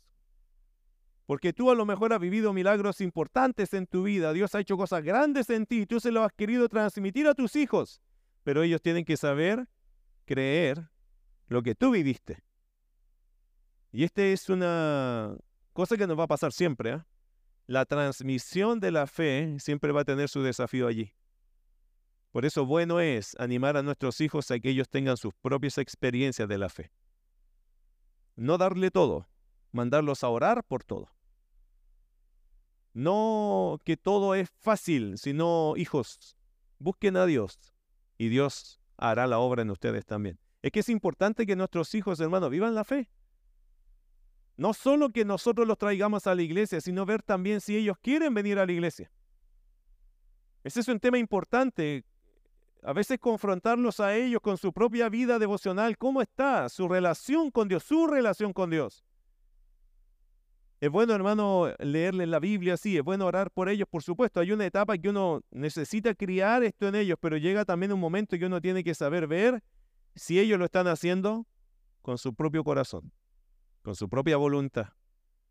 Porque 1.24 1.52
tú 1.52 1.70
a 1.70 1.74
lo 1.74 1.86
mejor 1.86 2.12
has 2.12 2.20
vivido 2.20 2.52
milagros 2.52 3.00
importantes 3.00 3.72
en 3.72 3.86
tu 3.86 4.04
vida, 4.04 4.32
Dios 4.32 4.54
ha 4.54 4.60
hecho 4.60 4.76
cosas 4.76 5.02
grandes 5.02 5.50
en 5.50 5.66
ti, 5.66 5.86
tú 5.86 5.98
se 5.98 6.12
lo 6.12 6.22
has 6.22 6.32
querido 6.32 6.68
transmitir 6.68 7.26
a 7.26 7.34
tus 7.34 7.56
hijos, 7.56 8.00
pero 8.44 8.62
ellos 8.62 8.80
tienen 8.80 9.04
que 9.04 9.16
saber 9.16 9.66
creer 10.24 10.88
lo 11.48 11.62
que 11.62 11.74
tú 11.74 11.90
viviste. 11.90 12.44
Y 13.90 14.04
esta 14.04 14.22
es 14.22 14.50
una 14.50 15.36
cosa 15.72 15.96
que 15.96 16.06
nos 16.06 16.18
va 16.18 16.24
a 16.24 16.28
pasar 16.28 16.52
siempre. 16.52 16.90
¿eh? 16.90 17.02
La 17.66 17.84
transmisión 17.84 18.80
de 18.80 18.92
la 18.92 19.06
fe 19.06 19.56
siempre 19.58 19.92
va 19.92 20.02
a 20.02 20.04
tener 20.04 20.28
su 20.28 20.42
desafío 20.42 20.86
allí. 20.86 21.12
Por 22.30 22.44
eso 22.44 22.66
bueno 22.66 23.00
es 23.00 23.34
animar 23.38 23.76
a 23.76 23.82
nuestros 23.82 24.20
hijos 24.20 24.50
a 24.50 24.58
que 24.58 24.70
ellos 24.70 24.88
tengan 24.88 25.16
sus 25.16 25.34
propias 25.34 25.78
experiencias 25.78 26.48
de 26.48 26.58
la 26.58 26.68
fe. 26.68 26.92
No 28.36 28.58
darle 28.58 28.90
todo, 28.90 29.26
mandarlos 29.72 30.22
a 30.22 30.28
orar 30.28 30.62
por 30.62 30.84
todo. 30.84 31.10
No 32.92 33.80
que 33.84 33.96
todo 33.96 34.34
es 34.34 34.50
fácil, 34.50 35.18
sino 35.18 35.74
hijos, 35.76 36.36
busquen 36.78 37.16
a 37.16 37.26
Dios 37.26 37.58
y 38.18 38.28
Dios 38.28 38.80
hará 38.96 39.26
la 39.26 39.38
obra 39.38 39.62
en 39.62 39.70
ustedes 39.70 40.04
también. 40.06 40.38
Es 40.62 40.72
que 40.72 40.80
es 40.80 40.88
importante 40.88 41.46
que 41.46 41.56
nuestros 41.56 41.94
hijos, 41.94 42.20
hermanos, 42.20 42.50
vivan 42.50 42.74
la 42.74 42.84
fe. 42.84 43.10
No 44.56 44.72
solo 44.72 45.10
que 45.10 45.24
nosotros 45.24 45.66
los 45.66 45.78
traigamos 45.78 46.26
a 46.26 46.34
la 46.34 46.42
iglesia, 46.42 46.80
sino 46.80 47.04
ver 47.04 47.22
también 47.22 47.60
si 47.60 47.76
ellos 47.76 47.96
quieren 48.00 48.32
venir 48.32 48.58
a 48.58 48.66
la 48.66 48.72
iglesia. 48.72 49.10
Ese 50.64 50.80
es 50.80 50.88
un 50.88 50.98
tema 50.98 51.18
importante. 51.18 52.04
a 52.82 52.92
veces 52.92 53.18
confrontarlos 53.18 54.00
a 54.00 54.14
ellos 54.14 54.40
con 54.40 54.56
su 54.56 54.72
propia 54.72 55.08
vida 55.08 55.38
devocional. 55.38 55.98
¿Cómo 55.98 56.22
está 56.22 56.68
su 56.68 56.88
relación 56.88 57.50
con 57.50 57.68
Dios? 57.68 57.82
Su 57.82 58.06
relación 58.06 58.52
con 58.52 58.70
Dios. 58.70 59.04
Es 60.78 60.90
bueno, 60.90 61.14
hermano, 61.14 61.72
leerle 61.78 62.26
la 62.26 62.38
Biblia, 62.38 62.76
sí, 62.76 62.98
es 62.98 63.02
bueno 63.02 63.24
orar 63.24 63.50
por 63.50 63.70
ellos, 63.70 63.88
por 63.90 64.02
supuesto. 64.02 64.40
Hay 64.40 64.52
una 64.52 64.66
etapa 64.66 64.98
que 64.98 65.08
uno 65.08 65.40
necesita 65.50 66.14
criar 66.14 66.62
esto 66.64 66.86
en 66.86 66.96
ellos, 66.96 67.16
pero 67.18 67.38
llega 67.38 67.64
también 67.64 67.92
un 67.92 68.00
momento 68.00 68.38
que 68.38 68.44
uno 68.44 68.60
tiene 68.60 68.84
que 68.84 68.94
saber 68.94 69.26
ver 69.26 69.62
si 70.14 70.38
ellos 70.38 70.58
lo 70.58 70.66
están 70.66 70.86
haciendo 70.86 71.46
con 72.02 72.18
su 72.18 72.34
propio 72.34 72.62
corazón, 72.62 73.10
con 73.86 73.94
su 73.94 74.08
propia 74.08 74.36
voluntad. 74.36 74.88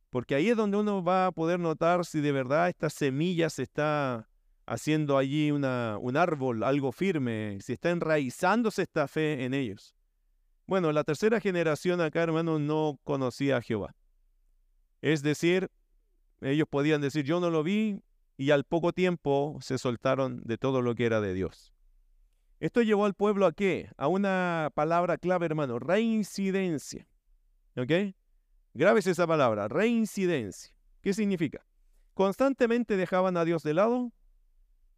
Porque 0.09 0.35
ahí 0.35 0.49
es 0.49 0.57
donde 0.57 0.75
uno 0.75 1.01
va 1.01 1.27
a 1.27 1.31
poder 1.31 1.57
notar 1.57 2.03
si 2.03 2.19
de 2.19 2.33
verdad 2.33 2.67
esta 2.67 2.89
semilla 2.89 3.49
se 3.49 3.63
está 3.63 4.27
haciendo 4.65 5.17
allí 5.17 5.51
una, 5.51 5.97
un 6.01 6.17
árbol, 6.17 6.63
algo 6.63 6.91
firme, 6.91 7.59
si 7.61 7.71
está 7.71 7.91
enraizándose 7.91 8.81
esta 8.81 9.07
fe 9.07 9.45
en 9.45 9.53
ellos. 9.53 9.95
Bueno, 10.67 10.91
la 10.91 11.05
tercera 11.05 11.39
generación 11.39 12.01
acá, 12.01 12.23
hermano, 12.23 12.59
no 12.59 12.99
conocía 13.05 13.55
a 13.55 13.61
Jehová. 13.61 13.95
Es 15.01 15.23
decir, 15.23 15.71
ellos 16.41 16.67
podían 16.69 16.99
decir, 16.99 17.23
yo 17.23 17.39
no 17.39 17.49
lo 17.49 17.63
vi, 17.63 18.01
y 18.35 18.51
al 18.51 18.65
poco 18.65 18.91
tiempo 18.91 19.57
se 19.61 19.77
soltaron 19.77 20.41
de 20.43 20.57
todo 20.57 20.81
lo 20.81 20.93
que 20.93 21.05
era 21.05 21.21
de 21.21 21.33
Dios. 21.33 21.71
Esto 22.59 22.81
llevó 22.81 23.05
al 23.05 23.13
pueblo 23.13 23.45
a 23.45 23.53
qué? 23.53 23.91
A 23.95 24.09
una 24.09 24.71
palabra 24.75 25.17
clave, 25.17 25.45
hermano, 25.45 25.79
reincidencia. 25.79 27.07
¿Ok? 27.77 28.15
Grabes 28.77 29.07
esa 29.07 29.25
palabra, 29.25 29.69
reincidencia. 29.69 30.75
¿Qué 31.01 31.13
significa? 31.13 31.65
Constantemente 32.13 32.97
dejaban 32.97 33.37
a 33.37 33.45
Dios 33.45 33.63
de 33.63 33.73
lado. 33.73 34.11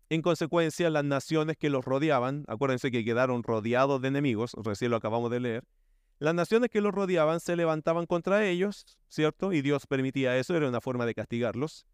En 0.09 0.23
consecuencia, 0.23 0.89
las 0.89 1.03
naciones 1.03 1.57
que 1.57 1.69
los 1.69 1.85
rodeaban, 1.85 2.43
acuérdense 2.47 2.89
que 2.89 3.05
quedaron 3.05 3.43
rodeados 3.43 4.01
de 4.01 4.07
enemigos, 4.07 4.53
recién 4.63 4.89
lo 4.89 4.97
acabamos 4.97 5.29
de 5.29 5.41
leer, 5.41 5.63
las 6.17 6.33
naciones 6.33 6.71
que 6.71 6.81
los 6.81 6.91
rodeaban 6.91 7.39
se 7.39 7.55
levantaban 7.55 8.07
contra 8.07 8.43
ellos, 8.47 8.97
¿cierto? 9.09 9.53
Y 9.53 9.61
Dios 9.61 9.85
permitía 9.85 10.35
eso, 10.37 10.57
era 10.57 10.67
una 10.67 10.81
forma 10.81 11.05
de 11.05 11.13
castigarlos. 11.13 11.85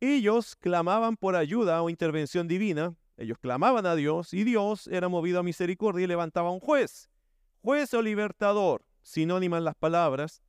Ellos 0.00 0.56
clamaban 0.56 1.16
por 1.16 1.36
ayuda 1.36 1.80
o 1.80 1.90
intervención 1.90 2.48
divina, 2.48 2.96
ellos 3.16 3.38
clamaban 3.38 3.86
a 3.86 3.94
Dios 3.94 4.34
y 4.34 4.42
Dios 4.42 4.88
era 4.88 5.08
movido 5.08 5.38
a 5.38 5.44
misericordia 5.44 6.02
y 6.02 6.08
levantaba 6.08 6.50
un 6.50 6.58
juez. 6.58 7.08
Juez 7.62 7.94
o 7.94 8.02
libertador, 8.02 8.84
sinónimas 9.02 9.62
las 9.62 9.76
palabras. 9.76 10.42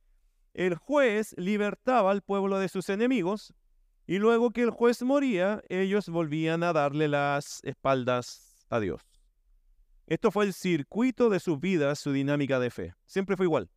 El 0.54 0.74
juez 0.74 1.34
libertaba 1.38 2.10
al 2.10 2.22
pueblo 2.22 2.58
de 2.58 2.68
sus 2.68 2.88
enemigos 2.88 3.54
y 4.06 4.18
luego 4.18 4.50
que 4.50 4.62
el 4.62 4.70
juez 4.70 5.02
moría, 5.02 5.62
ellos 5.68 6.08
volvían 6.08 6.62
a 6.62 6.72
darle 6.72 7.08
las 7.08 7.60
espaldas 7.64 8.66
a 8.68 8.80
Dios. 8.80 9.00
Esto 10.06 10.30
fue 10.30 10.44
el 10.44 10.52
circuito 10.52 11.30
de 11.30 11.40
sus 11.40 11.58
vidas, 11.60 11.98
su 11.98 12.12
dinámica 12.12 12.58
de 12.58 12.70
fe. 12.70 12.94
Siempre 13.06 13.36
fue 13.36 13.46
igual. 13.46 13.70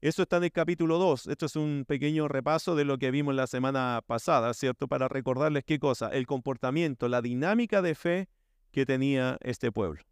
Eso 0.00 0.22
está 0.22 0.38
en 0.38 0.44
el 0.44 0.52
capítulo 0.52 0.98
2. 0.98 1.28
Esto 1.28 1.46
es 1.46 1.56
un 1.56 1.84
pequeño 1.86 2.28
repaso 2.28 2.74
de 2.74 2.84
lo 2.84 2.98
que 2.98 3.10
vimos 3.10 3.34
la 3.34 3.46
semana 3.46 4.02
pasada, 4.06 4.52
¿cierto? 4.54 4.88
Para 4.88 5.08
recordarles 5.08 5.64
qué 5.64 5.78
cosa, 5.78 6.08
el 6.08 6.26
comportamiento, 6.26 7.08
la 7.08 7.22
dinámica 7.22 7.82
de 7.82 7.94
fe 7.94 8.28
que 8.72 8.86
tenía 8.86 9.38
este 9.40 9.70
pueblo. 9.70 10.02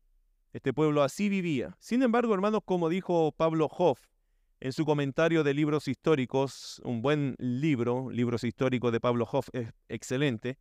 Este 0.52 0.72
pueblo 0.72 1.02
así 1.02 1.28
vivía. 1.28 1.76
Sin 1.80 2.02
embargo, 2.02 2.32
hermanos, 2.32 2.60
como 2.64 2.88
dijo 2.88 3.32
Pablo 3.32 3.66
Hoff 3.66 4.00
en 4.61 4.73
su 4.73 4.84
comentario 4.84 5.44
de 5.44 5.54
libros 5.54 5.88
históricos, 5.88 6.80
un 6.84 7.02
buen 7.02 7.37
libro, 7.38 8.11
libros 8.11 8.44
históricos 8.44 8.92
de 8.92 9.00
Pablo 9.00 9.28
Hoff 9.30 9.49
es 9.52 9.73
excelente, 9.88 10.58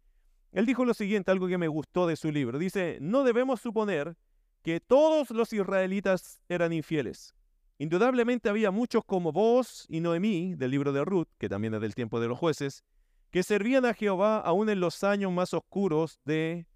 él 0.53 0.65
dijo 0.65 0.85
lo 0.85 0.93
siguiente, 0.93 1.31
algo 1.31 1.47
que 1.47 1.57
me 1.57 1.67
gustó 1.67 2.05
de 2.05 2.15
su 2.15 2.31
libro. 2.31 2.59
Dice, 2.59 2.99
no 3.01 3.23
debemos 3.23 3.59
suponer 3.59 4.15
que 4.61 4.79
todos 4.79 5.31
los 5.31 5.51
israelitas 5.51 6.41
eran 6.47 6.71
infieles. 6.73 7.33
Indudablemente 7.79 8.49
había 8.49 8.69
muchos 8.69 9.03
como 9.03 9.31
vos 9.31 9.85
y 9.89 9.99
Noemí, 9.99 10.53
del 10.55 10.71
libro 10.71 10.93
de 10.93 11.03
Ruth, 11.03 11.27
que 11.39 11.49
también 11.49 11.73
es 11.73 11.81
del 11.81 11.95
tiempo 11.95 12.19
de 12.19 12.27
los 12.27 12.37
jueces, 12.37 12.83
que 13.31 13.41
servían 13.41 13.83
a 13.85 13.95
Jehová 13.95 14.37
aún 14.37 14.69
en 14.69 14.79
los 14.79 15.03
años 15.03 15.31
más 15.31 15.55
oscuros 15.55 16.19
de 16.23 16.67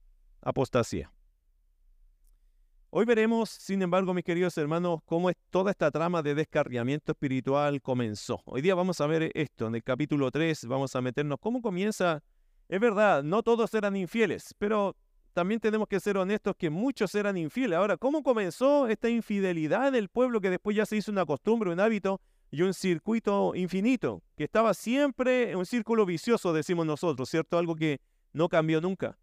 apostasía. 0.42 1.12
Hoy 2.89 3.03
veremos, 3.03 3.50
sin 3.50 3.82
embargo, 3.82 4.13
mis 4.13 4.24
queridos 4.24 4.58
hermanos, 4.58 5.01
cómo 5.03 5.29
es 5.29 5.36
toda 5.50 5.72
esta 5.72 5.91
trama 5.91 6.24
de 6.24 6.34
descarriamiento 6.34 7.12
espiritual 7.12 7.82
comenzó. 7.82 8.41
Hoy 8.46 8.62
día 8.62 8.75
vamos 8.75 9.01
a 9.01 9.08
ver 9.08 9.29
esto, 9.34 9.67
en 9.67 9.75
el 9.75 9.84
capítulo 9.84 10.32
3 10.32 10.65
vamos 10.67 10.96
a 10.96 11.01
meternos 11.01 11.38
cómo 11.41 11.62
comienza. 11.62 12.24
Es 12.70 12.79
verdad, 12.79 13.24
no 13.24 13.44
todos 13.44 13.74
eran 13.74 13.98
infieles, 13.98 14.56
pero 14.58 14.96
también 15.34 15.60
tenemos 15.60 15.89
que 15.89 16.00
ser 16.00 16.15
honestos 16.15 16.56
que 16.58 16.70
muchos 16.70 17.13
eran 17.13 17.36
infieles. 17.36 17.77
Ahora, 17.77 17.98
¿cómo 17.98 18.24
comenzó 18.24 18.88
esta 18.88 19.10
infidelidad 19.10 19.91
del 19.91 20.08
pueblo 20.08 20.39
que 20.39 20.50
después 20.50 20.77
ya 20.77 20.86
se 20.86 20.96
hizo 20.96 21.12
una 21.12 21.25
costumbre, 21.25 21.70
un 21.70 21.82
hábito 21.82 22.22
y 22.51 22.62
un 22.62 22.74
circuito 22.74 23.53
infinito, 23.53 24.24
que 24.38 24.46
estaba 24.46 24.74
siempre 24.74 25.51
en 25.51 25.58
un 25.58 25.65
círculo 25.65 26.06
vicioso, 26.06 26.53
decimos 26.53 26.86
nosotros, 26.86 27.29
¿cierto? 27.29 27.58
Algo 27.58 27.75
que 27.75 28.00
no 28.32 28.48
cambió 28.48 28.79
nunca. 28.79 29.17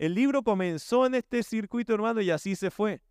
El 0.00 0.14
libro 0.14 0.42
comenzó 0.42 1.04
en 1.04 1.14
este 1.14 1.42
circuito, 1.42 1.92
hermano, 1.92 2.22
y 2.22 2.30
así 2.30 2.56
se 2.56 2.70
fue. 2.70 3.02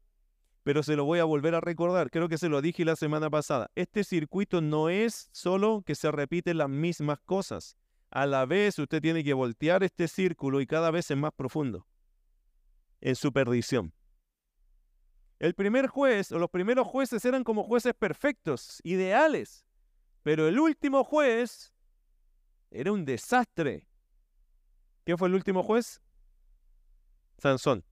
Pero 0.63 0.81
se 0.81 0.95
lo 0.95 1.05
voy 1.05 1.19
a 1.19 1.23
volver 1.23 1.53
a 1.53 1.61
recordar, 1.61 2.09
creo 2.09 2.27
que 2.27 2.39
se 2.39 2.49
lo 2.49 2.63
dije 2.63 2.83
la 2.83 2.95
semana 2.95 3.29
pasada. 3.29 3.69
Este 3.75 4.03
circuito 4.03 4.59
no 4.59 4.89
es 4.89 5.29
solo 5.31 5.83
que 5.85 5.93
se 5.93 6.11
repiten 6.11 6.57
las 6.57 6.67
mismas 6.67 7.19
cosas. 7.19 7.77
A 8.09 8.25
la 8.25 8.47
vez 8.47 8.79
usted 8.79 9.03
tiene 9.03 9.23
que 9.23 9.33
voltear 9.33 9.83
este 9.83 10.07
círculo 10.07 10.61
y 10.61 10.65
cada 10.65 10.89
vez 10.89 11.11
es 11.11 11.17
más 11.17 11.31
profundo 11.31 11.85
en 13.01 13.15
su 13.15 13.31
perdición. 13.31 13.93
El 15.37 15.53
primer 15.53 15.85
juez 15.85 16.31
o 16.31 16.39
los 16.39 16.49
primeros 16.49 16.87
jueces 16.87 17.23
eran 17.23 17.43
como 17.43 17.63
jueces 17.63 17.93
perfectos, 17.93 18.81
ideales, 18.83 19.63
pero 20.23 20.47
el 20.47 20.59
último 20.59 21.03
juez 21.03 21.71
era 22.71 22.91
un 22.91 23.05
desastre. 23.05 23.87
¿Quién 25.03 25.19
fue 25.19 25.27
el 25.27 25.35
último 25.35 25.61
juez? 25.61 26.01
Sansón. 27.39 27.83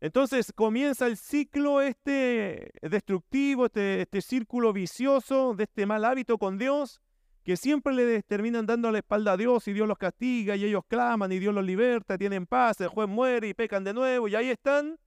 Entonces 0.00 0.52
comienza 0.54 1.06
el 1.06 1.16
ciclo 1.18 1.82
este 1.82 2.70
destructivo, 2.80 3.66
este, 3.66 4.02
este 4.02 4.22
círculo 4.22 4.72
vicioso 4.72 5.54
de 5.54 5.64
este 5.64 5.84
mal 5.84 6.04
hábito 6.06 6.38
con 6.38 6.56
Dios, 6.56 7.02
que 7.44 7.56
siempre 7.56 7.92
le 7.92 8.22
terminan 8.22 8.66
dando 8.66 8.90
la 8.90 8.98
espalda 8.98 9.32
a 9.32 9.36
Dios 9.36 9.68
y 9.68 9.74
Dios 9.74 9.86
los 9.86 9.98
castiga 9.98 10.56
y 10.56 10.64
ellos 10.64 10.84
claman 10.88 11.32
y 11.32 11.38
Dios 11.38 11.54
los 11.54 11.64
liberta, 11.64 12.16
tienen 12.16 12.46
paz, 12.46 12.80
el 12.80 12.88
juez 12.88 13.08
muere 13.08 13.48
y 13.48 13.54
pecan 13.54 13.84
de 13.84 13.92
nuevo 13.92 14.26
y 14.28 14.34
ahí 14.34 14.48
están. 14.48 14.98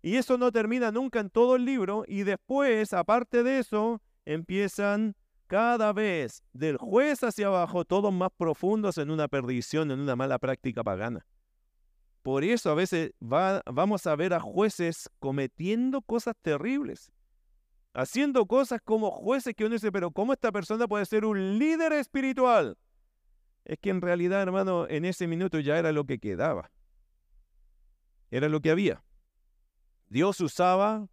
Y 0.00 0.16
eso 0.16 0.38
no 0.38 0.50
termina 0.52 0.92
nunca 0.92 1.20
en 1.20 1.28
todo 1.28 1.56
el 1.56 1.64
libro 1.64 2.04
y 2.06 2.22
después, 2.22 2.92
aparte 2.92 3.42
de 3.42 3.58
eso, 3.58 4.00
empiezan 4.24 5.14
cada 5.46 5.92
vez 5.92 6.42
del 6.52 6.76
juez 6.76 7.22
hacia 7.24 7.48
abajo, 7.48 7.84
todos 7.84 8.12
más 8.12 8.30
profundos 8.36 8.96
en 8.98 9.10
una 9.10 9.28
perdición, 9.28 9.90
en 9.90 10.00
una 10.00 10.14
mala 10.14 10.38
práctica 10.38 10.84
pagana. 10.84 11.26
Por 12.28 12.44
eso 12.44 12.70
a 12.70 12.74
veces 12.74 13.12
vamos 13.20 14.06
a 14.06 14.14
ver 14.14 14.34
a 14.34 14.38
jueces 14.38 15.08
cometiendo 15.18 16.02
cosas 16.02 16.36
terribles 16.42 17.10
haciendo 17.94 18.44
cosas 18.44 18.82
como 18.84 19.10
jueces 19.10 19.54
que 19.54 19.64
uno 19.64 19.72
dice, 19.72 19.90
pero 19.90 20.10
¿cómo 20.10 20.34
esta 20.34 20.52
persona 20.52 20.86
puede 20.86 21.06
ser 21.06 21.24
un 21.24 21.58
líder 21.58 21.94
espiritual? 21.94 22.76
Es 23.64 23.78
que 23.78 23.88
en 23.88 24.02
realidad, 24.02 24.42
hermano, 24.42 24.86
en 24.90 25.06
ese 25.06 25.26
minuto 25.26 25.58
ya 25.58 25.78
era 25.78 25.90
lo 25.90 26.04
que 26.04 26.18
quedaba. 26.18 26.70
Era 28.30 28.50
lo 28.50 28.60
que 28.60 28.72
había. 28.72 29.02
Dios 30.10 30.38
usaba 30.42 31.08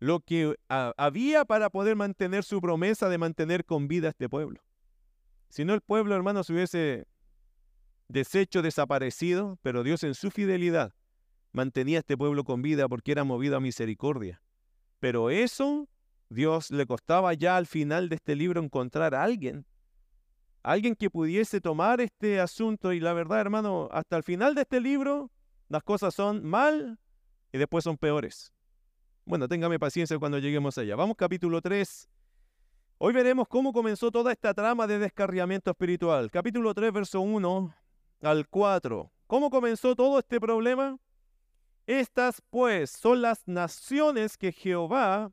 lo 0.00 0.20
que 0.20 0.54
había 0.68 1.46
para 1.46 1.70
poder 1.70 1.96
mantener 1.96 2.44
su 2.44 2.60
promesa 2.60 3.08
de 3.08 3.16
mantener 3.16 3.64
con 3.64 3.88
vida 3.88 4.08
a 4.08 4.10
este 4.10 4.28
pueblo. 4.28 4.60
Si 5.48 5.64
no, 5.64 5.72
el 5.72 5.80
pueblo, 5.80 6.14
hermano, 6.14 6.44
se 6.44 6.52
hubiese 6.52 7.06
deshecho, 8.10 8.62
desaparecido, 8.62 9.58
pero 9.62 9.82
Dios 9.82 10.02
en 10.02 10.14
su 10.14 10.30
fidelidad 10.30 10.92
mantenía 11.52 11.98
a 11.98 12.00
este 12.00 12.16
pueblo 12.16 12.44
con 12.44 12.62
vida 12.62 12.88
porque 12.88 13.12
era 13.12 13.24
movido 13.24 13.56
a 13.56 13.60
misericordia. 13.60 14.42
Pero 14.98 15.30
eso, 15.30 15.88
Dios 16.28 16.70
le 16.70 16.86
costaba 16.86 17.32
ya 17.34 17.56
al 17.56 17.66
final 17.66 18.08
de 18.08 18.16
este 18.16 18.36
libro 18.36 18.60
encontrar 18.60 19.14
a 19.14 19.22
alguien. 19.22 19.64
Alguien 20.62 20.94
que 20.94 21.08
pudiese 21.08 21.60
tomar 21.60 22.00
este 22.00 22.38
asunto. 22.38 22.92
Y 22.92 23.00
la 23.00 23.14
verdad, 23.14 23.40
hermano, 23.40 23.88
hasta 23.92 24.16
el 24.16 24.22
final 24.22 24.54
de 24.54 24.62
este 24.62 24.80
libro, 24.80 25.30
las 25.68 25.82
cosas 25.82 26.14
son 26.14 26.44
mal 26.44 26.98
y 27.52 27.58
después 27.58 27.84
son 27.84 27.96
peores. 27.96 28.52
Bueno, 29.24 29.48
téngame 29.48 29.78
paciencia 29.78 30.18
cuando 30.18 30.38
lleguemos 30.38 30.76
allá. 30.76 30.96
Vamos 30.96 31.16
capítulo 31.16 31.62
3. 31.62 32.08
Hoy 32.98 33.14
veremos 33.14 33.48
cómo 33.48 33.72
comenzó 33.72 34.10
toda 34.10 34.32
esta 34.32 34.52
trama 34.52 34.86
de 34.86 34.98
descarriamiento 34.98 35.70
espiritual. 35.70 36.30
Capítulo 36.30 36.74
3, 36.74 36.92
verso 36.92 37.20
1 37.22 37.79
al 38.22 38.48
4. 38.48 39.10
¿Cómo 39.26 39.50
comenzó 39.50 39.94
todo 39.94 40.18
este 40.18 40.40
problema? 40.40 40.98
Estas 41.86 42.42
pues 42.50 42.90
son 42.90 43.22
las 43.22 43.46
naciones 43.46 44.36
que 44.36 44.52
Jehová, 44.52 45.32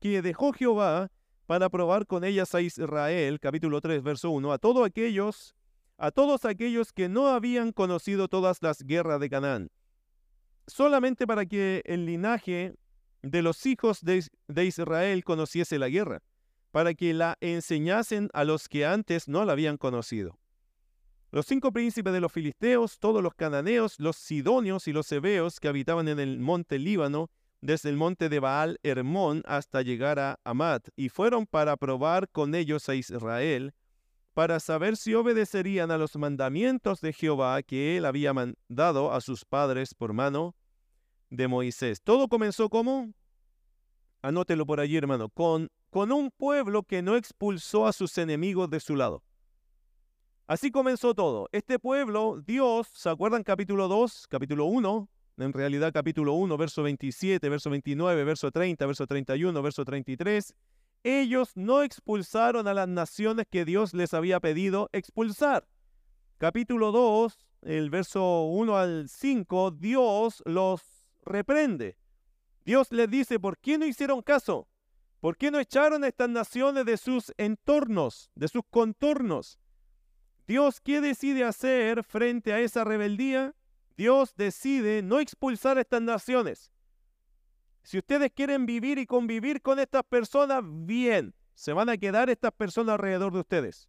que 0.00 0.22
dejó 0.22 0.52
Jehová 0.52 1.10
para 1.46 1.68
probar 1.68 2.06
con 2.06 2.24
ellas 2.24 2.54
a 2.54 2.60
Israel, 2.60 3.40
capítulo 3.40 3.80
3, 3.80 4.02
verso 4.02 4.30
1, 4.30 4.52
a 4.52 4.58
todos 4.58 4.86
aquellos, 4.86 5.54
a 5.96 6.10
todos 6.10 6.44
aquellos 6.44 6.92
que 6.92 7.08
no 7.08 7.28
habían 7.28 7.72
conocido 7.72 8.28
todas 8.28 8.62
las 8.62 8.82
guerras 8.82 9.20
de 9.20 9.30
Canaán. 9.30 9.70
solamente 10.66 11.28
para 11.28 11.46
que 11.46 11.82
el 11.84 12.06
linaje 12.06 12.74
de 13.22 13.42
los 13.42 13.64
hijos 13.66 14.00
de, 14.02 14.24
de 14.48 14.64
Israel 14.64 15.22
conociese 15.22 15.78
la 15.78 15.88
guerra, 15.88 16.22
para 16.72 16.94
que 16.94 17.14
la 17.14 17.36
enseñasen 17.40 18.28
a 18.32 18.42
los 18.44 18.68
que 18.68 18.84
antes 18.84 19.28
no 19.28 19.44
la 19.44 19.52
habían 19.52 19.76
conocido. 19.76 20.36
Los 21.36 21.44
cinco 21.44 21.70
príncipes 21.70 22.14
de 22.14 22.20
los 22.20 22.32
filisteos, 22.32 22.98
todos 22.98 23.22
los 23.22 23.34
cananeos, 23.34 24.00
los 24.00 24.16
sidonios 24.16 24.88
y 24.88 24.94
los 24.94 25.12
hebeos 25.12 25.60
que 25.60 25.68
habitaban 25.68 26.08
en 26.08 26.18
el 26.18 26.38
monte 26.38 26.78
Líbano, 26.78 27.28
desde 27.60 27.90
el 27.90 27.98
monte 27.98 28.30
de 28.30 28.40
Baal 28.40 28.80
Hermón 28.82 29.42
hasta 29.44 29.82
llegar 29.82 30.18
a 30.18 30.40
Amat, 30.44 30.88
y 30.96 31.10
fueron 31.10 31.44
para 31.44 31.76
probar 31.76 32.30
con 32.30 32.54
ellos 32.54 32.88
a 32.88 32.94
Israel, 32.94 33.74
para 34.32 34.60
saber 34.60 34.96
si 34.96 35.12
obedecerían 35.12 35.90
a 35.90 35.98
los 35.98 36.16
mandamientos 36.16 37.02
de 37.02 37.12
Jehová 37.12 37.62
que 37.62 37.98
él 37.98 38.06
había 38.06 38.32
mandado 38.32 39.12
a 39.12 39.20
sus 39.20 39.44
padres 39.44 39.92
por 39.92 40.14
mano 40.14 40.56
de 41.28 41.48
Moisés. 41.48 42.00
Todo 42.00 42.28
comenzó 42.28 42.70
como, 42.70 43.12
anótelo 44.22 44.64
por 44.64 44.80
allí 44.80 44.96
hermano, 44.96 45.28
con, 45.28 45.68
con 45.90 46.12
un 46.12 46.30
pueblo 46.30 46.82
que 46.82 47.02
no 47.02 47.14
expulsó 47.14 47.86
a 47.86 47.92
sus 47.92 48.16
enemigos 48.16 48.70
de 48.70 48.80
su 48.80 48.96
lado. 48.96 49.22
Así 50.46 50.70
comenzó 50.70 51.14
todo. 51.14 51.48
Este 51.52 51.78
pueblo, 51.78 52.40
Dios, 52.46 52.88
¿se 52.94 53.08
acuerdan 53.08 53.42
capítulo 53.42 53.88
2, 53.88 54.26
capítulo 54.28 54.66
1? 54.66 55.08
En 55.38 55.52
realidad 55.52 55.92
capítulo 55.92 56.34
1, 56.34 56.56
verso 56.56 56.82
27, 56.82 57.48
verso 57.48 57.68
29, 57.68 58.24
verso 58.24 58.50
30, 58.50 58.86
verso 58.86 59.06
31, 59.06 59.62
verso 59.62 59.84
33 59.84 60.54
ellos 61.06 61.52
no 61.54 61.82
expulsaron 61.82 62.66
a 62.66 62.74
las 62.74 62.88
naciones 62.88 63.46
que 63.48 63.64
Dios 63.64 63.94
les 63.94 64.12
había 64.12 64.40
pedido 64.40 64.90
expulsar. 64.92 65.68
Capítulo 66.38 66.90
2, 66.90 67.46
el 67.62 67.90
verso 67.90 68.46
1 68.46 68.76
al 68.76 69.08
5, 69.08 69.70
Dios 69.70 70.42
los 70.44 70.82
reprende. 71.24 71.96
Dios 72.64 72.90
les 72.90 73.08
dice, 73.08 73.38
¿por 73.38 73.56
qué 73.58 73.78
no 73.78 73.86
hicieron 73.86 74.20
caso? 74.20 74.66
¿Por 75.20 75.36
qué 75.36 75.52
no 75.52 75.60
echaron 75.60 76.02
a 76.02 76.08
estas 76.08 76.28
naciones 76.28 76.84
de 76.84 76.96
sus 76.96 77.32
entornos, 77.38 78.32
de 78.34 78.48
sus 78.48 78.62
contornos? 78.68 79.60
Dios, 80.46 80.80
¿qué 80.80 81.00
decide 81.00 81.44
hacer 81.44 82.04
frente 82.04 82.52
a 82.52 82.60
esa 82.60 82.84
rebeldía? 82.84 83.54
Dios 83.96 84.34
decide 84.36 85.02
no 85.02 85.18
expulsar 85.18 85.78
a 85.78 85.80
estas 85.80 86.02
naciones. 86.02 86.72
Si 87.82 87.98
ustedes 87.98 88.30
quieren 88.32 88.66
vivir 88.66 88.98
y 88.98 89.06
convivir 89.06 89.62
con 89.62 89.78
estas 89.78 90.02
personas, 90.04 90.62
bien, 90.64 91.34
se 91.54 91.72
van 91.72 91.88
a 91.88 91.96
quedar 91.96 92.28
estas 92.30 92.52
personas 92.52 92.94
alrededor 92.94 93.32
de 93.32 93.40
ustedes. 93.40 93.88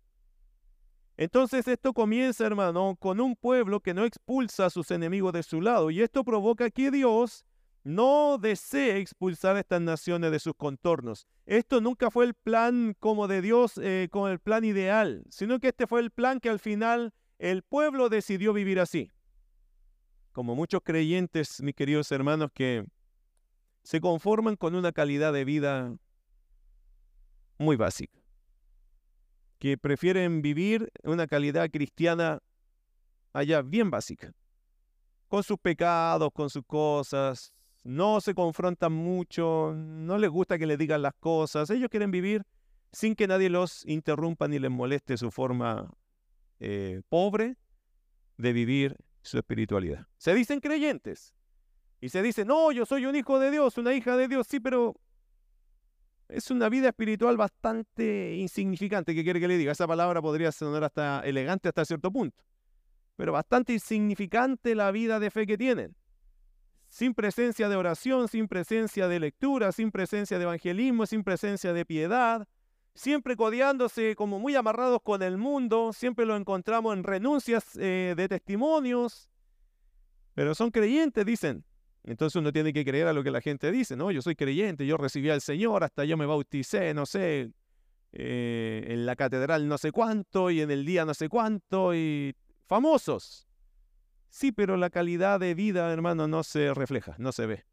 Entonces 1.18 1.68
esto 1.68 1.94
comienza, 1.94 2.46
hermano, 2.46 2.96
con 3.00 3.20
un 3.20 3.36
pueblo 3.36 3.80
que 3.80 3.96
no 3.96 4.06
expulsa 4.06 4.68
a 4.68 4.70
sus 4.70 4.92
enemigos 4.92 5.34
de 5.34 5.42
su 5.42 5.62
lado. 5.62 5.90
Y 5.90 6.02
esto 6.02 6.24
provoca 6.24 6.70
que 6.70 6.92
Dios 6.92 7.44
no 7.88 8.38
desee 8.38 8.98
expulsar 8.98 9.56
a 9.56 9.62
estas 9.62 9.80
naciones 9.80 10.30
de 10.32 10.40
sus 10.40 10.54
contornos. 10.56 11.26
Esto 11.46 11.80
nunca 11.80 12.12
fue 12.12 12.26
el 12.26 12.34
plan 12.34 12.94
como 13.00 13.30
de 13.30 13.42
Dios, 13.42 13.78
eh, 13.78 14.10
con 14.12 14.30
el 14.30 14.40
plan 14.40 14.66
ideal, 14.66 15.24
sino 15.30 15.58
que 15.60 15.70
este 15.70 15.88
fue 15.88 16.02
el 16.02 16.12
plan 16.12 16.42
que 16.42 16.50
al 16.50 16.60
final 16.60 17.14
el 17.40 17.64
pueblo 17.64 18.10
decidió 18.10 18.52
vivir 18.52 18.82
así. 18.82 19.10
Como 20.34 20.54
muchos 20.54 20.82
creyentes, 20.84 21.62
mis 21.62 21.76
queridos 21.76 22.12
hermanos, 22.12 22.52
que 22.54 22.86
se 23.84 24.02
conforman 24.02 24.58
con 24.58 24.76
una 24.76 24.92
calidad 24.92 25.32
de 25.32 25.46
vida 25.46 25.96
muy 27.58 27.78
básica, 27.78 28.20
que 29.60 29.78
prefieren 29.78 30.42
vivir 30.42 30.92
una 31.04 31.26
calidad 31.26 31.70
cristiana 31.72 32.40
allá 33.32 33.62
bien 33.62 33.90
básica, 33.90 34.34
con 35.30 35.42
sus 35.42 35.58
pecados, 35.58 36.30
con 36.34 36.50
sus 36.50 36.66
cosas, 36.66 37.54
no 37.88 38.20
se 38.20 38.36
confrontan 38.36 38.92
mucho, 38.92 39.74
no 39.74 40.18
les 40.18 40.30
gusta 40.30 40.60
que 40.60 40.66
les 40.66 40.78
digan 40.78 41.02
las 41.02 41.14
cosas, 41.14 41.70
ellos 41.70 41.90
quieren 41.90 42.12
vivir 42.12 42.44
sin 42.92 43.16
que 43.16 43.28
nadie 43.28 43.50
los 43.50 43.86
interrumpa 43.86 44.50
ni 44.50 44.60
les 44.60 44.70
moleste 44.70 45.16
su 45.16 45.32
forma 45.32 45.90
eh, 46.60 47.02
pobre 47.08 47.56
de 48.36 48.52
vivir 48.52 48.98
su 49.22 49.38
espiritualidad. 49.38 50.06
Se 50.18 50.36
dicen 50.36 50.60
creyentes, 50.60 51.34
y 52.02 52.10
se 52.10 52.22
dice, 52.22 52.44
no, 52.44 52.74
yo 52.74 52.86
soy 52.86 53.06
un 53.06 53.16
hijo 53.16 53.40
de 53.40 53.52
Dios, 53.52 53.78
una 53.78 53.94
hija 53.94 54.18
de 54.18 54.28
Dios, 54.28 54.48
sí, 54.48 54.60
pero 54.60 54.94
es 56.28 56.52
una 56.52 56.68
vida 56.68 56.90
espiritual 56.90 57.38
bastante 57.38 58.36
insignificante, 58.36 59.16
¿qué 59.16 59.24
quiere 59.24 59.40
que 59.40 59.48
le 59.48 59.58
diga? 59.58 59.72
Esa 59.72 59.88
palabra 59.88 60.22
podría 60.22 60.52
sonar 60.52 60.84
hasta 60.84 61.22
elegante 61.22 61.70
hasta 61.70 61.86
cierto 61.86 62.12
punto, 62.12 62.44
pero 63.16 63.32
bastante 63.32 63.72
insignificante 63.72 64.76
la 64.76 64.92
vida 64.92 65.22
de 65.22 65.32
fe 65.32 65.48
que 65.48 65.58
tienen. 65.58 65.96
Sin 66.90 67.14
presencia 67.14 67.70
de 67.70 67.76
oración, 67.76 68.28
sin 68.28 68.48
presencia 68.48 69.08
de 69.08 69.20
lectura, 69.20 69.72
sin 69.72 69.92
presencia 69.92 70.38
de 70.38 70.44
evangelismo, 70.44 71.06
sin 71.06 71.24
presencia 71.24 71.74
de 71.74 71.86
piedad, 71.86 72.48
siempre 72.96 73.36
codeándose 73.36 74.16
como 74.16 74.40
muy 74.40 74.56
amarrados 74.56 75.02
con 75.04 75.22
el 75.22 75.38
mundo, 75.38 75.92
siempre 75.94 76.26
lo 76.26 76.36
encontramos 76.36 76.96
en 76.96 77.04
renuncias 77.04 77.76
eh, 77.76 78.16
de 78.18 78.28
testimonios, 78.28 79.30
pero 80.34 80.56
son 80.56 80.72
creyentes, 80.72 81.26
dicen, 81.26 81.64
entonces 82.04 82.38
uno 82.38 82.52
tiene 82.52 82.72
que 82.74 82.86
creer 82.86 83.08
a 83.08 83.14
lo 83.14 83.24
que 83.24 83.32
la 83.32 83.42
gente 83.42 83.72
dice, 83.72 83.96
¿no? 83.96 84.12
Yo 84.12 84.22
soy 84.22 84.36
creyente, 84.36 84.86
yo 84.88 84.98
recibí 84.98 85.30
al 85.30 85.42
Señor, 85.42 85.84
hasta 85.84 86.06
yo 86.06 86.16
me 86.16 86.26
bauticé, 86.26 86.94
no 86.94 87.06
sé, 87.06 87.52
eh, 88.14 88.86
en 88.88 89.06
la 89.06 89.16
catedral 89.16 89.68
no 89.68 89.78
sé 89.78 89.92
cuánto 89.92 90.50
y 90.50 90.62
en 90.62 90.72
el 90.72 90.86
día 90.86 91.06
no 91.06 91.14
sé 91.14 91.30
cuánto 91.30 91.94
y 91.94 92.36
famosos. 92.66 93.47
Sí, 94.30 94.52
pero 94.52 94.78
la 94.78 94.90
calidad 94.90 95.40
de 95.40 95.54
vida, 95.54 95.92
hermano, 95.92 96.28
no 96.28 96.44
se 96.44 96.74
refleja, 96.74 97.16
no 97.18 97.32
se 97.32 97.46
ve. 97.46 97.66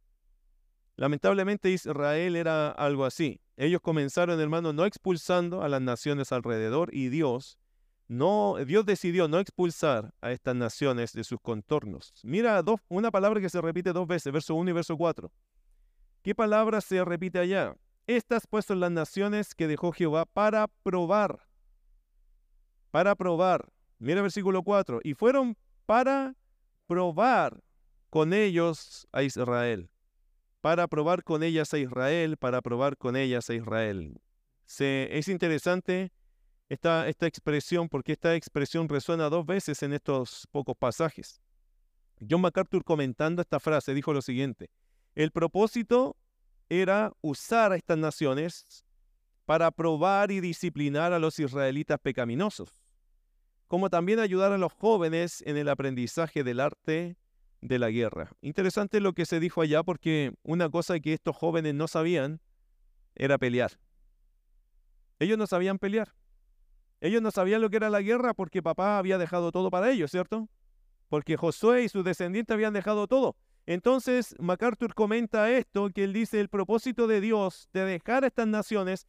Lamentablemente 0.96 1.70
Israel 1.70 2.36
era 2.36 2.70
algo 2.70 3.04
así. 3.04 3.40
Ellos 3.56 3.80
comenzaron, 3.80 4.40
hermano, 4.40 4.72
no 4.72 4.84
expulsando 4.84 5.62
a 5.62 5.68
las 5.68 5.82
naciones 5.82 6.32
alrededor 6.32 6.94
y 6.94 7.08
Dios 7.08 7.58
no, 8.06 8.56
Dios 8.66 8.84
decidió 8.84 9.28
no 9.28 9.38
expulsar 9.38 10.12
a 10.20 10.30
estas 10.30 10.54
naciones 10.54 11.12
de 11.14 11.24
sus 11.24 11.40
contornos. 11.40 12.12
Mira 12.22 12.62
dos, 12.62 12.80
una 12.88 13.10
palabra 13.10 13.40
que 13.40 13.48
se 13.48 13.60
repite 13.60 13.92
dos 13.92 14.06
veces, 14.06 14.32
verso 14.32 14.54
1 14.54 14.70
y 14.70 14.72
verso 14.72 14.96
4. 14.96 15.32
¿Qué 16.22 16.34
palabra 16.34 16.80
se 16.80 17.02
repite 17.04 17.38
allá? 17.38 17.74
Estas 18.06 18.46
pues 18.46 18.66
son 18.66 18.80
las 18.80 18.90
naciones 18.90 19.54
que 19.54 19.66
dejó 19.66 19.92
Jehová 19.92 20.26
para 20.26 20.68
probar. 20.82 21.46
Para 22.90 23.14
probar. 23.14 23.72
Mira 23.98 24.20
versículo 24.20 24.62
4. 24.62 25.00
Y 25.02 25.14
fueron 25.14 25.56
para 25.86 26.34
probar 26.86 27.62
con 28.10 28.32
ellos 28.32 29.06
a 29.12 29.22
Israel. 29.22 29.90
Para 30.60 30.86
probar 30.88 31.24
con 31.24 31.42
ellas 31.42 31.74
a 31.74 31.78
Israel, 31.78 32.36
para 32.36 32.62
probar 32.62 32.96
con 32.96 33.16
ellas 33.16 33.50
a 33.50 33.54
Israel. 33.54 34.20
Se, 34.66 35.08
es 35.10 35.28
interesante 35.28 36.12
esta, 36.68 37.08
esta 37.08 37.26
expresión, 37.26 37.88
porque 37.88 38.12
esta 38.12 38.34
expresión 38.34 38.88
resuena 38.88 39.28
dos 39.28 39.44
veces 39.44 39.82
en 39.82 39.92
estos 39.92 40.48
pocos 40.50 40.76
pasajes. 40.76 41.40
John 42.28 42.40
MacArthur 42.40 42.84
comentando 42.84 43.42
esta 43.42 43.60
frase 43.60 43.92
dijo 43.92 44.12
lo 44.12 44.22
siguiente, 44.22 44.70
el 45.14 45.30
propósito 45.30 46.16
era 46.68 47.12
usar 47.20 47.72
a 47.72 47.76
estas 47.76 47.98
naciones 47.98 48.84
para 49.44 49.70
probar 49.70 50.30
y 50.30 50.40
disciplinar 50.40 51.12
a 51.12 51.18
los 51.18 51.38
israelitas 51.38 51.98
pecaminosos, 52.00 52.83
como 53.74 53.90
también 53.90 54.20
ayudar 54.20 54.52
a 54.52 54.56
los 54.56 54.72
jóvenes 54.72 55.42
en 55.46 55.56
el 55.56 55.68
aprendizaje 55.68 56.44
del 56.44 56.60
arte 56.60 57.16
de 57.60 57.80
la 57.80 57.90
guerra. 57.90 58.30
Interesante 58.40 59.00
lo 59.00 59.14
que 59.14 59.26
se 59.26 59.40
dijo 59.40 59.62
allá 59.62 59.82
porque 59.82 60.32
una 60.44 60.68
cosa 60.70 61.00
que 61.00 61.12
estos 61.12 61.34
jóvenes 61.34 61.74
no 61.74 61.88
sabían 61.88 62.40
era 63.16 63.37
pelear. 63.37 63.72
Ellos 65.18 65.37
no 65.38 65.48
sabían 65.48 65.80
pelear. 65.80 66.14
Ellos 67.00 67.20
no 67.20 67.32
sabían 67.32 67.62
lo 67.62 67.68
que 67.68 67.78
era 67.78 67.90
la 67.90 68.00
guerra 68.00 68.32
porque 68.32 68.62
papá 68.62 68.96
había 68.96 69.18
dejado 69.18 69.50
todo 69.50 69.72
para 69.72 69.90
ellos, 69.90 70.12
¿cierto? 70.12 70.48
Porque 71.08 71.37
Josué 71.37 71.82
y 71.82 71.88
sus 71.88 72.04
descendientes 72.04 72.54
habían 72.54 72.74
dejado 72.74 73.08
todo. 73.08 73.34
Entonces 73.66 74.37
MacArthur 74.38 74.94
comenta 74.94 75.50
esto, 75.50 75.90
que 75.90 76.04
él 76.04 76.12
dice 76.12 76.38
el 76.38 76.48
propósito 76.48 77.08
de 77.08 77.20
Dios 77.20 77.68
de 77.72 77.84
dejar 77.84 78.22
a 78.22 78.28
estas 78.28 78.46
naciones, 78.46 79.08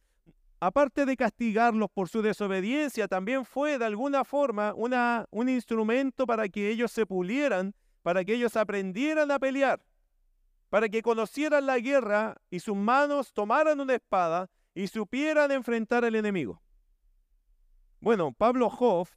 aparte 0.60 1.06
de 1.06 1.16
castigarlos 1.16 1.88
por 1.92 2.08
su 2.08 2.22
desobediencia, 2.22 3.08
también 3.08 3.44
fue 3.44 3.78
de 3.78 3.84
alguna 3.84 4.24
forma 4.24 4.74
un 4.74 5.48
instrumento 5.48 6.26
para 6.26 6.48
que 6.48 6.70
ellos 6.70 6.90
se 6.92 7.06
pulieran, 7.06 7.74
para 8.02 8.24
que 8.24 8.34
ellos 8.34 8.56
aprendieran 8.56 9.30
a 9.30 9.38
pelear, 9.38 9.84
para 10.68 10.88
que 10.88 11.02
conocieran 11.02 11.66
la 11.66 11.78
guerra 11.78 12.36
y 12.50 12.60
sus 12.60 12.76
manos 12.76 13.32
tomaran 13.32 13.80
una 13.80 13.94
espada 13.94 14.48
y 14.74 14.88
supieran 14.88 15.50
enfrentar 15.52 16.04
al 16.04 16.14
enemigo. 16.14 16.60
Bueno, 18.00 18.32
Pablo 18.32 18.66
Hoff, 18.68 19.12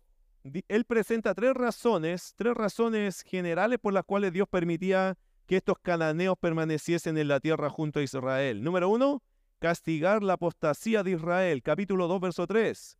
él 0.68 0.86
presenta 0.86 1.36
tres 1.36 1.54
razones, 1.54 2.34
tres 2.36 2.56
razones 2.56 3.22
generales 3.22 3.78
por 3.80 3.94
las 3.94 4.04
cuales 4.06 4.32
Dios 4.32 4.48
permitía 4.50 5.18
que 5.46 5.58
estos 5.58 5.78
cananeos 5.80 6.38
permaneciesen 6.40 7.18
en 7.18 7.28
la 7.28 7.40
tierra 7.40 7.70
junto 7.70 8.00
a 8.00 8.04
Israel. 8.04 8.64
Número 8.64 8.88
uno, 8.90 9.22
castigar 9.60 10.24
la 10.24 10.34
apostasía 10.34 11.04
de 11.04 11.12
Israel, 11.12 11.62
capítulo 11.62 12.08
2, 12.08 12.22
verso 12.22 12.48
3. 12.48 12.98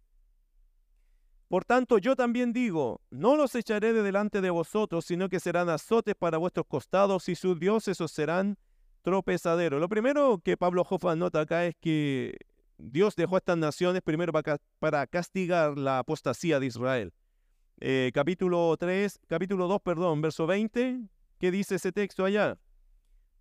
Por 1.48 1.66
tanto, 1.66 1.98
yo 1.98 2.16
también 2.16 2.54
digo, 2.54 3.02
no 3.10 3.36
los 3.36 3.56
echaré 3.56 3.92
de 3.92 4.04
delante 4.04 4.40
de 4.40 4.52
vosotros, 4.52 5.06
sino 5.06 5.30
que 5.30 5.40
serán 5.40 5.68
azotes 5.70 6.14
para 6.14 6.38
vuestros 6.38 6.68
costados 6.68 7.28
y 7.28 7.36
sus 7.36 7.60
dioses 7.60 8.00
os 8.02 8.12
serán 8.12 8.58
tropezaderos. 9.02 9.80
Lo 9.80 9.90
primero 9.90 10.40
que 10.44 10.58
Pablo 10.58 10.86
Hoffa 10.88 11.16
nota 11.16 11.42
acá 11.42 11.66
es 11.66 11.76
que 11.82 12.38
Dios 12.78 13.16
dejó 13.16 13.36
a 13.36 13.40
estas 13.40 13.58
naciones 13.58 14.04
primero 14.04 14.32
para 14.80 15.08
castigar 15.08 15.78
la 15.78 16.00
apostasía 16.00 16.60
de 16.60 16.68
Israel. 16.68 17.14
Eh, 17.80 18.12
capítulo 18.14 18.76
3, 18.78 19.22
capítulo 19.28 19.68
2, 19.68 19.82
perdón, 19.82 20.22
verso 20.22 20.46
20, 20.46 21.00
¿qué 21.40 21.52
dice 21.52 21.76
ese 21.76 21.92
texto 21.92 22.26
allá? 22.26 22.58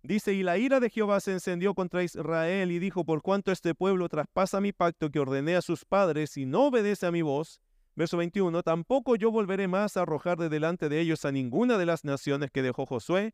Dice, 0.01 0.33
y 0.33 0.43
la 0.43 0.57
ira 0.57 0.79
de 0.79 0.89
Jehová 0.89 1.19
se 1.19 1.33
encendió 1.33 1.73
contra 1.73 2.03
Israel 2.03 2.71
y 2.71 2.79
dijo, 2.79 3.03
por 3.03 3.21
cuanto 3.21 3.51
este 3.51 3.75
pueblo 3.75 4.07
traspasa 4.07 4.61
mi 4.61 4.71
pacto 4.71 5.09
que 5.09 5.19
ordené 5.19 5.55
a 5.55 5.61
sus 5.61 5.83
padres 5.83 6.37
y 6.37 6.45
no 6.45 6.67
obedece 6.67 7.05
a 7.05 7.11
mi 7.11 7.21
voz, 7.21 7.59
verso 7.95 8.15
21, 8.15 8.63
tampoco 8.63 9.17
yo 9.17 9.29
volveré 9.29 9.67
más 9.67 9.97
a 9.97 10.03
arrojar 10.03 10.37
de 10.37 10.47
delante 10.47 10.87
de 10.87 11.01
ellos 11.01 11.25
a 11.25 11.33
ninguna 11.33 11.77
de 11.77 11.85
las 11.85 12.05
naciones 12.05 12.49
que 12.49 12.61
dejó 12.61 12.85
Josué 12.85 13.33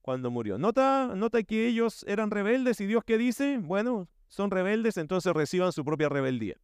cuando 0.00 0.30
murió. 0.30 0.56
Nota, 0.56 1.12
nota 1.14 1.42
que 1.42 1.66
ellos 1.66 2.04
eran 2.08 2.30
rebeldes 2.30 2.80
y 2.80 2.86
Dios 2.86 3.04
qué 3.04 3.18
dice, 3.18 3.58
bueno, 3.58 4.08
son 4.28 4.50
rebeldes, 4.50 4.96
entonces 4.96 5.34
reciban 5.34 5.72
su 5.72 5.84
propia 5.84 6.08
rebeldía. 6.08 6.56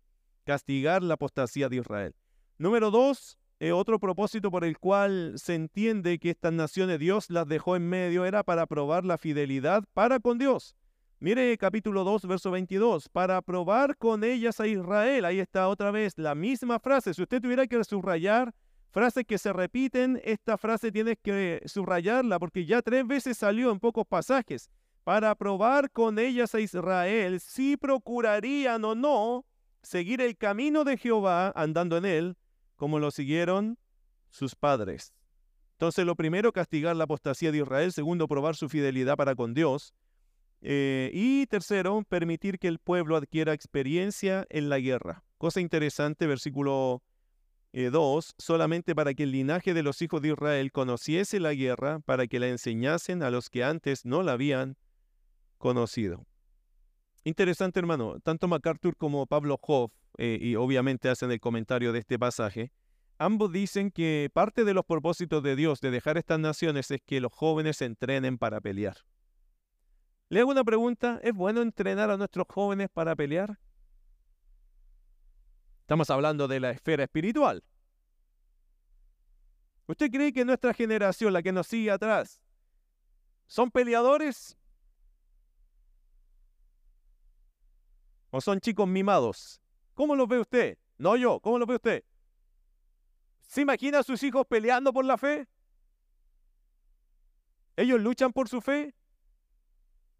Castigar 0.44 1.02
la 1.02 1.14
apostasía 1.14 1.68
de 1.68 1.76
Israel. 1.76 2.14
Número 2.56 2.90
dos, 2.90 3.38
eh, 3.60 3.72
otro 3.72 3.98
propósito 4.00 4.50
por 4.50 4.64
el 4.64 4.78
cual 4.78 5.34
se 5.36 5.54
entiende 5.54 6.18
que 6.18 6.30
estas 6.30 6.52
naciones 6.52 6.98
Dios 6.98 7.30
las 7.30 7.46
dejó 7.46 7.76
en 7.76 7.88
medio 7.88 8.24
era 8.24 8.42
para 8.42 8.66
probar 8.66 9.04
la 9.04 9.16
fidelidad 9.16 9.84
para 9.94 10.18
con 10.18 10.38
Dios. 10.38 10.74
Mire 11.20 11.56
capítulo 11.56 12.04
2, 12.04 12.26
verso 12.26 12.50
22, 12.50 13.08
para 13.08 13.40
probar 13.40 13.96
con 13.96 14.24
ellas 14.24 14.60
a 14.60 14.66
Israel. 14.66 15.24
Ahí 15.24 15.38
está 15.38 15.68
otra 15.68 15.90
vez 15.90 16.18
la 16.18 16.34
misma 16.34 16.80
frase. 16.80 17.14
Si 17.14 17.22
usted 17.22 17.40
tuviera 17.40 17.66
que 17.66 17.82
subrayar 17.84 18.52
frases 18.90 19.24
que 19.24 19.38
se 19.38 19.52
repiten, 19.52 20.20
esta 20.24 20.58
frase 20.58 20.92
tienes 20.92 21.16
que 21.22 21.62
subrayarla 21.64 22.38
porque 22.38 22.66
ya 22.66 22.82
tres 22.82 23.06
veces 23.06 23.38
salió 23.38 23.70
en 23.70 23.78
pocos 23.78 24.06
pasajes. 24.06 24.68
Para 25.04 25.34
probar 25.34 25.90
con 25.90 26.18
ellas 26.18 26.54
a 26.54 26.60
Israel 26.60 27.38
si 27.40 27.76
procurarían 27.76 28.84
o 28.84 28.94
no 28.94 29.46
seguir 29.82 30.20
el 30.20 30.36
camino 30.36 30.82
de 30.84 30.96
Jehová 30.96 31.52
andando 31.54 31.96
en 31.96 32.04
él 32.04 32.36
como 32.76 32.98
lo 32.98 33.10
siguieron 33.10 33.78
sus 34.30 34.54
padres. 34.54 35.14
Entonces, 35.72 36.04
lo 36.06 36.14
primero, 36.14 36.52
castigar 36.52 36.94
la 36.96 37.04
apostasía 37.04 37.52
de 37.52 37.58
Israel. 37.58 37.92
Segundo, 37.92 38.28
probar 38.28 38.56
su 38.56 38.68
fidelidad 38.68 39.16
para 39.16 39.34
con 39.34 39.54
Dios. 39.54 39.92
Eh, 40.60 41.10
y 41.12 41.46
tercero, 41.46 42.02
permitir 42.08 42.58
que 42.58 42.68
el 42.68 42.78
pueblo 42.78 43.16
adquiera 43.16 43.52
experiencia 43.52 44.46
en 44.50 44.68
la 44.68 44.78
guerra. 44.78 45.24
Cosa 45.36 45.60
interesante, 45.60 46.26
versículo 46.26 47.02
2, 47.72 48.28
eh, 48.28 48.34
solamente 48.38 48.94
para 48.94 49.14
que 49.14 49.24
el 49.24 49.32
linaje 49.32 49.74
de 49.74 49.82
los 49.82 50.00
hijos 50.00 50.22
de 50.22 50.28
Israel 50.28 50.72
conociese 50.72 51.40
la 51.40 51.54
guerra, 51.54 52.00
para 52.00 52.26
que 52.26 52.38
la 52.38 52.48
enseñasen 52.48 53.22
a 53.22 53.30
los 53.30 53.50
que 53.50 53.64
antes 53.64 54.06
no 54.06 54.22
la 54.22 54.32
habían 54.32 54.76
conocido. 55.58 56.24
Interesante, 57.24 57.80
hermano. 57.80 58.20
Tanto 58.20 58.48
MacArthur 58.48 58.96
como 58.96 59.26
Pablo 59.26 59.58
Hoff 59.60 59.92
eh, 60.18 60.38
y 60.40 60.56
obviamente 60.56 61.08
hacen 61.08 61.30
el 61.30 61.40
comentario 61.40 61.92
de 61.92 62.00
este 62.00 62.18
pasaje, 62.18 62.72
ambos 63.18 63.52
dicen 63.52 63.90
que 63.90 64.30
parte 64.32 64.64
de 64.64 64.74
los 64.74 64.84
propósitos 64.84 65.42
de 65.42 65.56
Dios 65.56 65.80
de 65.80 65.90
dejar 65.90 66.18
estas 66.18 66.38
naciones 66.38 66.90
es 66.90 67.00
que 67.02 67.20
los 67.20 67.32
jóvenes 67.32 67.78
se 67.78 67.84
entrenen 67.86 68.38
para 68.38 68.60
pelear. 68.60 68.98
Le 70.28 70.40
hago 70.40 70.50
una 70.50 70.64
pregunta, 70.64 71.20
¿es 71.22 71.34
bueno 71.34 71.62
entrenar 71.62 72.10
a 72.10 72.16
nuestros 72.16 72.46
jóvenes 72.48 72.88
para 72.92 73.14
pelear? 73.14 73.58
Estamos 75.80 76.08
hablando 76.10 76.48
de 76.48 76.60
la 76.60 76.70
esfera 76.70 77.04
espiritual. 77.04 77.62
¿Usted 79.86 80.10
cree 80.10 80.32
que 80.32 80.44
nuestra 80.44 80.72
generación, 80.72 81.32
la 81.32 81.42
que 81.42 81.52
nos 81.52 81.66
sigue 81.66 81.90
atrás, 81.90 82.40
son 83.46 83.70
peleadores? 83.70 84.56
¿O 88.30 88.40
son 88.40 88.60
chicos 88.60 88.88
mimados? 88.88 89.60
¿Cómo 89.94 90.16
lo 90.16 90.26
ve 90.26 90.40
usted? 90.40 90.78
No 90.98 91.16
yo, 91.16 91.40
¿cómo 91.40 91.58
lo 91.58 91.66
ve 91.66 91.76
usted? 91.76 92.04
¿Se 93.42 93.60
imagina 93.62 94.00
a 94.00 94.02
sus 94.02 94.22
hijos 94.22 94.46
peleando 94.46 94.92
por 94.92 95.04
la 95.04 95.16
fe? 95.16 95.46
¿Ellos 97.76 98.00
luchan 98.00 98.32
por 98.32 98.48
su 98.48 98.60
fe? 98.60 98.94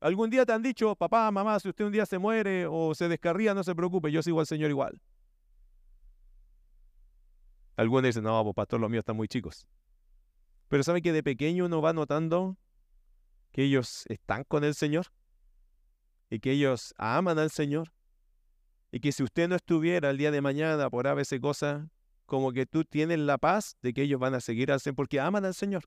¿Algún 0.01 0.29
día 0.31 0.45
te 0.45 0.53
han 0.53 0.63
dicho, 0.63 0.95
papá, 0.97 1.31
mamá, 1.31 1.59
si 1.61 1.69
usted 1.69 1.85
un 1.85 1.93
día 1.93 2.05
se 2.05 2.19
muere 2.19 2.67
o 2.67 2.95
se 2.95 3.09
descarría, 3.09 3.55
no 3.55 3.65
se 3.65 3.75
preocupe, 3.75 4.13
yo 4.13 4.23
sigo 4.23 4.41
al 4.41 4.47
Señor 4.47 4.71
igual? 4.71 5.01
Algunos 7.77 8.05
dicen, 8.05 8.23
no, 8.23 8.43
pues, 8.45 8.55
pastor, 8.55 8.81
los 8.81 8.91
míos 8.91 9.01
están 9.01 9.17
muy 9.17 9.29
chicos. 9.29 9.67
Pero 10.69 10.83
¿sabe 10.83 11.03
que 11.03 11.13
de 11.13 11.23
pequeño 11.23 11.65
uno 11.65 11.81
va 11.81 11.93
notando 11.93 12.57
que 13.51 13.65
ellos 13.65 14.05
están 14.09 14.45
con 14.45 14.63
el 14.63 14.75
Señor? 14.75 15.07
Y 16.31 16.41
que 16.41 16.53
ellos 16.53 16.95
aman 16.99 17.39
al 17.39 17.51
Señor 17.51 17.93
y 18.95 19.01
que 19.01 19.11
si 19.11 19.25
usted 19.25 19.49
no 19.49 19.57
estuviera 19.57 20.09
el 20.11 20.19
día 20.19 20.31
de 20.31 20.41
mañana 20.41 20.89
por 20.89 21.09
ABC 21.09 21.41
cosa, 21.41 21.91
como 22.27 22.53
que 22.53 22.65
tú 22.65 22.85
tienes 22.85 23.19
la 23.19 23.39
paz 23.39 23.77
de 23.83 23.93
que 23.93 24.03
ellos 24.03 24.21
van 24.21 24.35
a 24.35 24.41
seguir 24.41 24.71
al 24.71 24.79
Señor 24.79 24.95
porque 24.95 25.19
aman 25.19 25.45
al 25.45 25.55
Señor. 25.55 25.83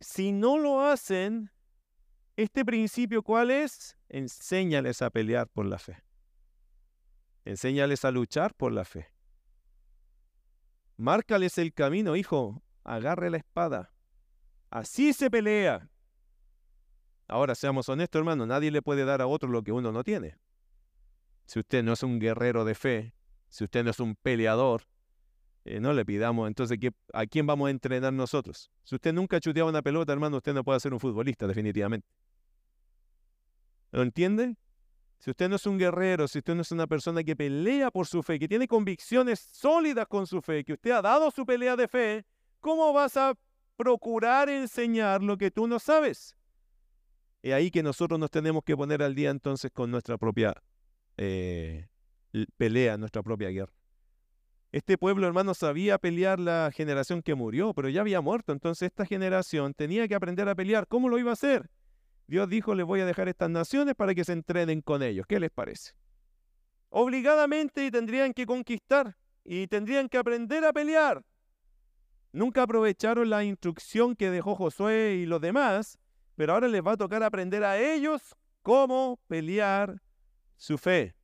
Si 0.00 0.32
no 0.32 0.56
lo 0.56 0.80
hacen, 0.86 1.50
este 2.34 2.64
principio, 2.64 3.22
¿cuál 3.22 3.50
es? 3.50 3.98
Enséñales 4.08 5.02
a 5.02 5.10
pelear 5.10 5.48
por 5.48 5.66
la 5.66 5.78
fe. 5.78 6.02
Enséñales 7.44 8.06
a 8.06 8.10
luchar 8.10 8.54
por 8.54 8.72
la 8.72 8.86
fe. 8.86 9.12
Márcales 10.96 11.58
el 11.58 11.74
camino, 11.74 12.16
hijo. 12.16 12.62
Agarre 12.84 13.28
la 13.28 13.36
espada. 13.36 13.92
Así 14.70 15.12
se 15.12 15.30
pelea. 15.30 15.90
Ahora, 17.26 17.54
seamos 17.54 17.86
honestos, 17.90 18.18
hermano, 18.18 18.46
nadie 18.46 18.70
le 18.70 18.80
puede 18.80 19.04
dar 19.04 19.20
a 19.20 19.26
otro 19.26 19.50
lo 19.50 19.62
que 19.62 19.72
uno 19.72 19.92
no 19.92 20.02
tiene 20.02 20.38
si 21.48 21.60
usted 21.60 21.82
no 21.82 21.94
es 21.94 22.02
un 22.02 22.18
guerrero 22.18 22.66
de 22.66 22.74
fe, 22.74 23.14
si 23.48 23.64
usted 23.64 23.82
no 23.82 23.90
es 23.90 24.00
un 24.00 24.14
peleador, 24.16 24.82
eh, 25.64 25.80
no 25.80 25.94
le 25.94 26.04
pidamos 26.04 26.46
entonces 26.46 26.78
a 27.14 27.24
quién 27.24 27.46
vamos 27.46 27.68
a 27.68 27.70
entrenar 27.70 28.12
nosotros. 28.12 28.70
Si 28.84 28.94
usted 28.94 29.14
nunca 29.14 29.38
ha 29.38 29.40
chuteado 29.40 29.66
una 29.66 29.80
pelota, 29.80 30.12
hermano, 30.12 30.36
usted 30.36 30.52
no 30.52 30.62
puede 30.62 30.78
ser 30.78 30.92
un 30.92 31.00
futbolista, 31.00 31.46
definitivamente. 31.46 32.06
¿Lo 33.92 34.02
entiende? 34.02 34.56
Si 35.20 35.30
usted 35.30 35.48
no 35.48 35.56
es 35.56 35.64
un 35.64 35.78
guerrero, 35.78 36.28
si 36.28 36.38
usted 36.38 36.54
no 36.54 36.60
es 36.60 36.70
una 36.70 36.86
persona 36.86 37.24
que 37.24 37.34
pelea 37.34 37.90
por 37.90 38.06
su 38.06 38.22
fe, 38.22 38.38
que 38.38 38.46
tiene 38.46 38.68
convicciones 38.68 39.40
sólidas 39.40 40.06
con 40.06 40.26
su 40.26 40.42
fe, 40.42 40.62
que 40.64 40.74
usted 40.74 40.90
ha 40.90 41.00
dado 41.00 41.30
su 41.30 41.46
pelea 41.46 41.76
de 41.76 41.88
fe, 41.88 42.26
¿cómo 42.60 42.92
vas 42.92 43.16
a 43.16 43.34
procurar 43.78 44.50
enseñar 44.50 45.22
lo 45.22 45.38
que 45.38 45.50
tú 45.50 45.66
no 45.66 45.78
sabes? 45.78 46.36
Es 47.40 47.54
ahí 47.54 47.70
que 47.70 47.82
nosotros 47.82 48.20
nos 48.20 48.30
tenemos 48.30 48.62
que 48.64 48.76
poner 48.76 49.02
al 49.02 49.14
día 49.14 49.30
entonces 49.30 49.70
con 49.72 49.90
nuestra 49.90 50.18
propia 50.18 50.54
eh, 51.18 51.86
pelea 52.56 52.96
nuestra 52.96 53.22
propia 53.22 53.50
guerra. 53.50 53.72
Este 54.70 54.98
pueblo, 54.98 55.26
hermano, 55.26 55.54
sabía 55.54 55.98
pelear 55.98 56.38
la 56.38 56.70
generación 56.74 57.22
que 57.22 57.34
murió, 57.34 57.72
pero 57.74 57.88
ya 57.88 58.02
había 58.02 58.20
muerto. 58.20 58.52
Entonces 58.52 58.86
esta 58.86 59.06
generación 59.06 59.74
tenía 59.74 60.06
que 60.06 60.14
aprender 60.14 60.48
a 60.48 60.54
pelear. 60.54 60.86
¿Cómo 60.86 61.08
lo 61.08 61.18
iba 61.18 61.30
a 61.30 61.34
hacer? 61.34 61.70
Dios 62.26 62.48
dijo, 62.50 62.74
les 62.74 62.84
voy 62.84 63.00
a 63.00 63.06
dejar 63.06 63.28
estas 63.28 63.48
naciones 63.48 63.94
para 63.94 64.14
que 64.14 64.24
se 64.24 64.32
entrenen 64.32 64.82
con 64.82 65.02
ellos. 65.02 65.26
¿Qué 65.26 65.40
les 65.40 65.50
parece? 65.50 65.92
Obligadamente 66.90 67.90
tendrían 67.90 68.34
que 68.34 68.44
conquistar 68.44 69.16
y 69.42 69.66
tendrían 69.66 70.08
que 70.08 70.18
aprender 70.18 70.64
a 70.64 70.72
pelear. 70.72 71.22
Nunca 72.32 72.62
aprovecharon 72.62 73.30
la 73.30 73.44
instrucción 73.44 74.14
que 74.14 74.30
dejó 74.30 74.54
Josué 74.54 75.14
y 75.14 75.26
los 75.26 75.40
demás, 75.40 75.98
pero 76.36 76.52
ahora 76.52 76.68
les 76.68 76.86
va 76.86 76.92
a 76.92 76.96
tocar 76.98 77.22
aprender 77.22 77.64
a 77.64 77.78
ellos 77.78 78.36
cómo 78.62 79.18
pelear 79.26 80.02
su 80.58 80.76
fe. 80.76 81.14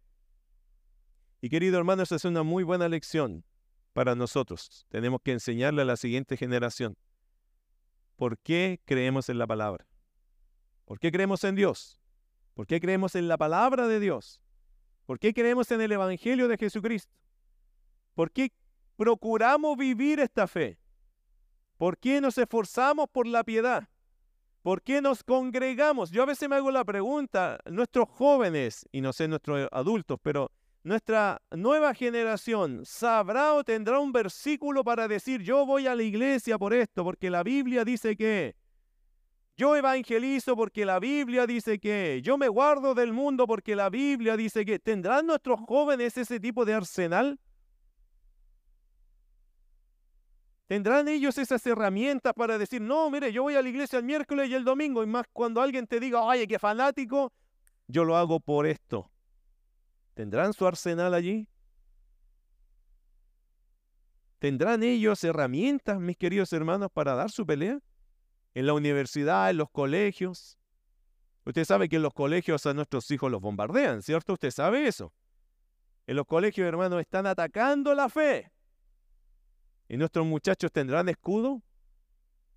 Y 1.43 1.51
querido 1.51 1.77
hermano, 1.77 2.03
esa 2.03 2.17
es 2.17 2.25
una 2.25 2.43
muy 2.43 2.65
buena 2.65 2.89
lección 2.89 3.45
para 3.93 4.15
nosotros. 4.15 4.87
Tenemos 4.89 5.21
que 5.23 5.33
enseñarle 5.33 5.83
a 5.83 5.85
la 5.85 5.97
siguiente 5.97 6.39
generación. 6.39 6.97
¿Por 8.17 8.39
qué 8.39 8.81
creemos 8.87 9.29
en 9.29 9.39
la 9.39 9.47
palabra? 9.47 9.87
¿Por 10.87 10.99
qué 10.99 11.13
creemos 11.13 11.45
en 11.45 11.55
Dios? 11.57 12.01
¿Por 12.55 12.67
qué 12.67 12.81
creemos 12.81 13.15
en 13.15 13.29
la 13.29 13.37
palabra 13.37 13.87
de 13.89 14.01
Dios? 14.01 14.41
¿Por 15.05 15.19
qué 15.19 15.35
creemos 15.35 15.71
en 15.71 15.81
el 15.81 15.93
Evangelio 15.93 16.49
de 16.49 16.57
Jesucristo? 16.57 17.13
¿Por 18.15 18.31
qué 18.31 18.53
procuramos 18.97 19.77
vivir 19.77 20.21
esta 20.21 20.47
fe? 20.47 20.79
¿Por 21.77 21.99
qué 21.99 22.21
nos 22.21 22.39
esforzamos 22.39 23.09
por 23.11 23.27
la 23.27 23.43
piedad? 23.43 23.89
¿Por 24.65 24.81
qué 24.81 25.03
nos 25.03 25.23
congregamos? 25.23 26.11
Yo 26.11 26.23
a 26.23 26.25
veces 26.25 26.49
me 26.49 26.57
hago 26.57 26.71
la 26.71 26.87
pregunta, 26.87 27.59
nuestros 27.67 28.09
jóvenes, 28.09 28.89
y 28.93 29.03
no 29.03 29.13
sé 29.13 29.29
nuestros 29.29 29.69
adultos, 29.71 30.19
pero 30.23 30.51
nuestra 30.83 31.43
nueva 31.51 31.93
generación 31.93 32.81
sabrá 32.87 33.53
o 33.53 33.63
tendrá 33.63 33.99
un 34.01 34.11
versículo 34.11 34.83
para 34.83 35.07
decir, 35.07 35.43
yo 35.43 35.67
voy 35.67 35.87
a 35.87 35.95
la 35.95 36.03
iglesia 36.03 36.57
por 36.57 36.73
esto, 36.73 37.05
porque 37.05 37.29
la 37.29 37.43
Biblia 37.43 37.85
dice 37.85 38.17
que, 38.17 38.57
yo 39.55 39.77
evangelizo 39.77 40.57
porque 40.57 40.87
la 40.87 40.99
Biblia 40.99 41.47
dice 41.47 41.79
que, 41.79 42.23
yo 42.25 42.39
me 42.39 42.49
guardo 42.49 42.95
del 42.95 43.13
mundo 43.13 43.47
porque 43.47 43.77
la 43.77 43.91
Biblia 43.91 44.35
dice 44.35 44.65
que, 44.65 44.79
¿tendrán 44.79 45.27
nuestros 45.27 45.61
jóvenes 45.61 46.17
ese 46.17 46.41
tipo 46.41 46.65
de 46.65 46.73
arsenal? 46.73 47.39
¿Tendrán 50.67 51.09
ellos 51.09 51.37
esas 51.37 51.67
herramientas 51.67 52.33
para 52.33 52.57
decir, 52.57 52.81
no, 52.81 53.11
mire, 53.11 53.33
yo 53.33 53.43
voy 53.43 53.55
a 53.55 53.63
la 53.63 53.69
iglesia 53.69 53.99
el 53.99 54.05
miércoles 54.05 54.49
y 54.49 54.55
el 54.55 54.65
domingo, 54.65 55.03
y 55.03 55.07
más 55.07 55.27
cuando 55.33 55.61
alguien 55.61 55.87
te 55.87 56.01
diga, 56.01 56.21
ay, 56.29 56.47
qué 56.47 56.59
fanático, 56.59 57.33
yo 57.87 58.05
lo 58.05 58.17
hago 58.17 58.41
por 58.41 58.67
esto. 58.67 59.11
¿Tendrán 60.15 60.53
su 60.53 60.67
arsenal 60.67 61.13
allí? 61.13 61.47
¿Tendrán 64.39 64.83
ellos 64.83 65.23
herramientas, 65.25 65.99
mis 65.99 66.17
queridos 66.17 66.53
hermanos, 66.53 66.91
para 66.93 67.15
dar 67.15 67.31
su 67.31 67.45
pelea? 67.45 67.79
En 68.55 68.67
la 68.67 68.73
universidad, 68.73 69.51
en 69.51 69.59
los 69.59 69.71
colegios. 69.71 70.59
Usted 71.45 71.65
sabe 71.65 71.89
que 71.89 71.97
en 71.97 72.03
los 72.03 72.15
colegios 72.15 72.65
a 72.65 72.73
nuestros 72.73 73.11
hijos 73.11 73.31
los 73.31 73.41
bombardean, 73.41 74.03
¿cierto? 74.03 74.35
Usted 74.35 74.51
sabe 74.51 74.87
eso. 74.87 75.13
En 76.07 76.17
los 76.17 76.27
colegios, 76.27 76.67
hermanos, 76.67 77.01
están 77.01 77.27
atacando 77.27 77.95
la 77.95 78.09
fe. 78.09 78.51
¿Y 79.95 79.97
nuestros 79.97 80.27
muchachos 80.27 80.73
tendrán 80.73 81.09
escudo? 81.09 81.63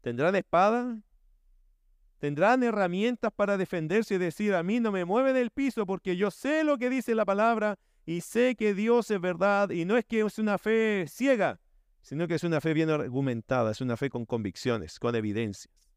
¿Tendrán 0.01 0.35
espada? 0.35 0.99
¿Tendrán 2.17 2.63
herramientas 2.63 3.31
para 3.31 3.57
defenderse 3.57 4.15
y 4.15 4.17
decir, 4.17 4.55
a 4.55 4.63
mí 4.63 4.79
no 4.79 4.91
me 4.91 5.05
mueve 5.05 5.33
del 5.33 5.51
piso 5.51 5.85
porque 5.85 6.17
yo 6.17 6.31
sé 6.31 6.63
lo 6.63 6.79
que 6.79 6.89
dice 6.89 7.13
la 7.13 7.25
palabra 7.25 7.77
y 8.07 8.21
sé 8.21 8.55
que 8.55 8.73
Dios 8.73 9.11
es 9.11 9.21
verdad 9.21 9.69
y 9.69 9.85
no 9.85 9.97
es 9.97 10.05
que 10.05 10.21
es 10.21 10.39
una 10.39 10.57
fe 10.57 11.05
ciega, 11.07 11.59
sino 12.01 12.27
que 12.27 12.33
es 12.33 12.43
una 12.43 12.59
fe 12.59 12.73
bien 12.73 12.89
argumentada, 12.89 13.69
es 13.69 13.81
una 13.81 13.97
fe 13.97 14.09
con 14.09 14.25
convicciones, 14.25 14.97
con 14.97 15.13
evidencias. 15.13 15.91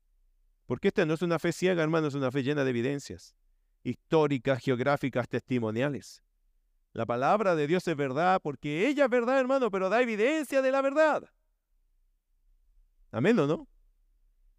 Porque 0.67 0.89
esta 0.89 1.07
no 1.07 1.15
es 1.15 1.23
una 1.23 1.39
fe 1.39 1.53
ciega, 1.53 1.83
hermano, 1.83 2.09
es 2.09 2.15
una 2.15 2.31
fe 2.31 2.43
llena 2.43 2.65
de 2.65 2.71
evidencias 2.71 3.35
históricas, 3.83 4.63
geográficas, 4.63 5.27
testimoniales. 5.27 6.23
La 6.93 7.07
palabra 7.07 7.55
de 7.55 7.67
Dios 7.67 7.87
es 7.87 7.97
verdad 7.97 8.41
porque 8.43 8.89
ella 8.89 9.05
es 9.05 9.11
verdad, 9.11 9.39
hermano, 9.39 9.71
pero 9.71 9.89
da 9.89 10.03
evidencia 10.03 10.61
de 10.61 10.73
la 10.73 10.83
verdad. 10.83 11.25
Amén, 13.13 13.39
¿o 13.39 13.47
no? 13.47 13.69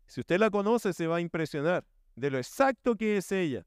Si 0.07 0.21
usted 0.21 0.39
la 0.39 0.49
conoce, 0.49 0.93
se 0.93 1.07
va 1.07 1.17
a 1.17 1.21
impresionar 1.21 1.85
de 2.15 2.29
lo 2.29 2.37
exacto 2.37 2.95
que 2.95 3.17
es 3.17 3.31
ella, 3.31 3.65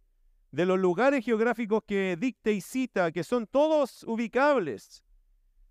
de 0.51 0.67
los 0.67 0.79
lugares 0.79 1.25
geográficos 1.25 1.83
que 1.87 2.17
dicta 2.19 2.51
y 2.51 2.61
cita, 2.61 3.11
que 3.13 3.25
son 3.25 3.47
todos 3.47 4.05
ubicables. 4.05 5.03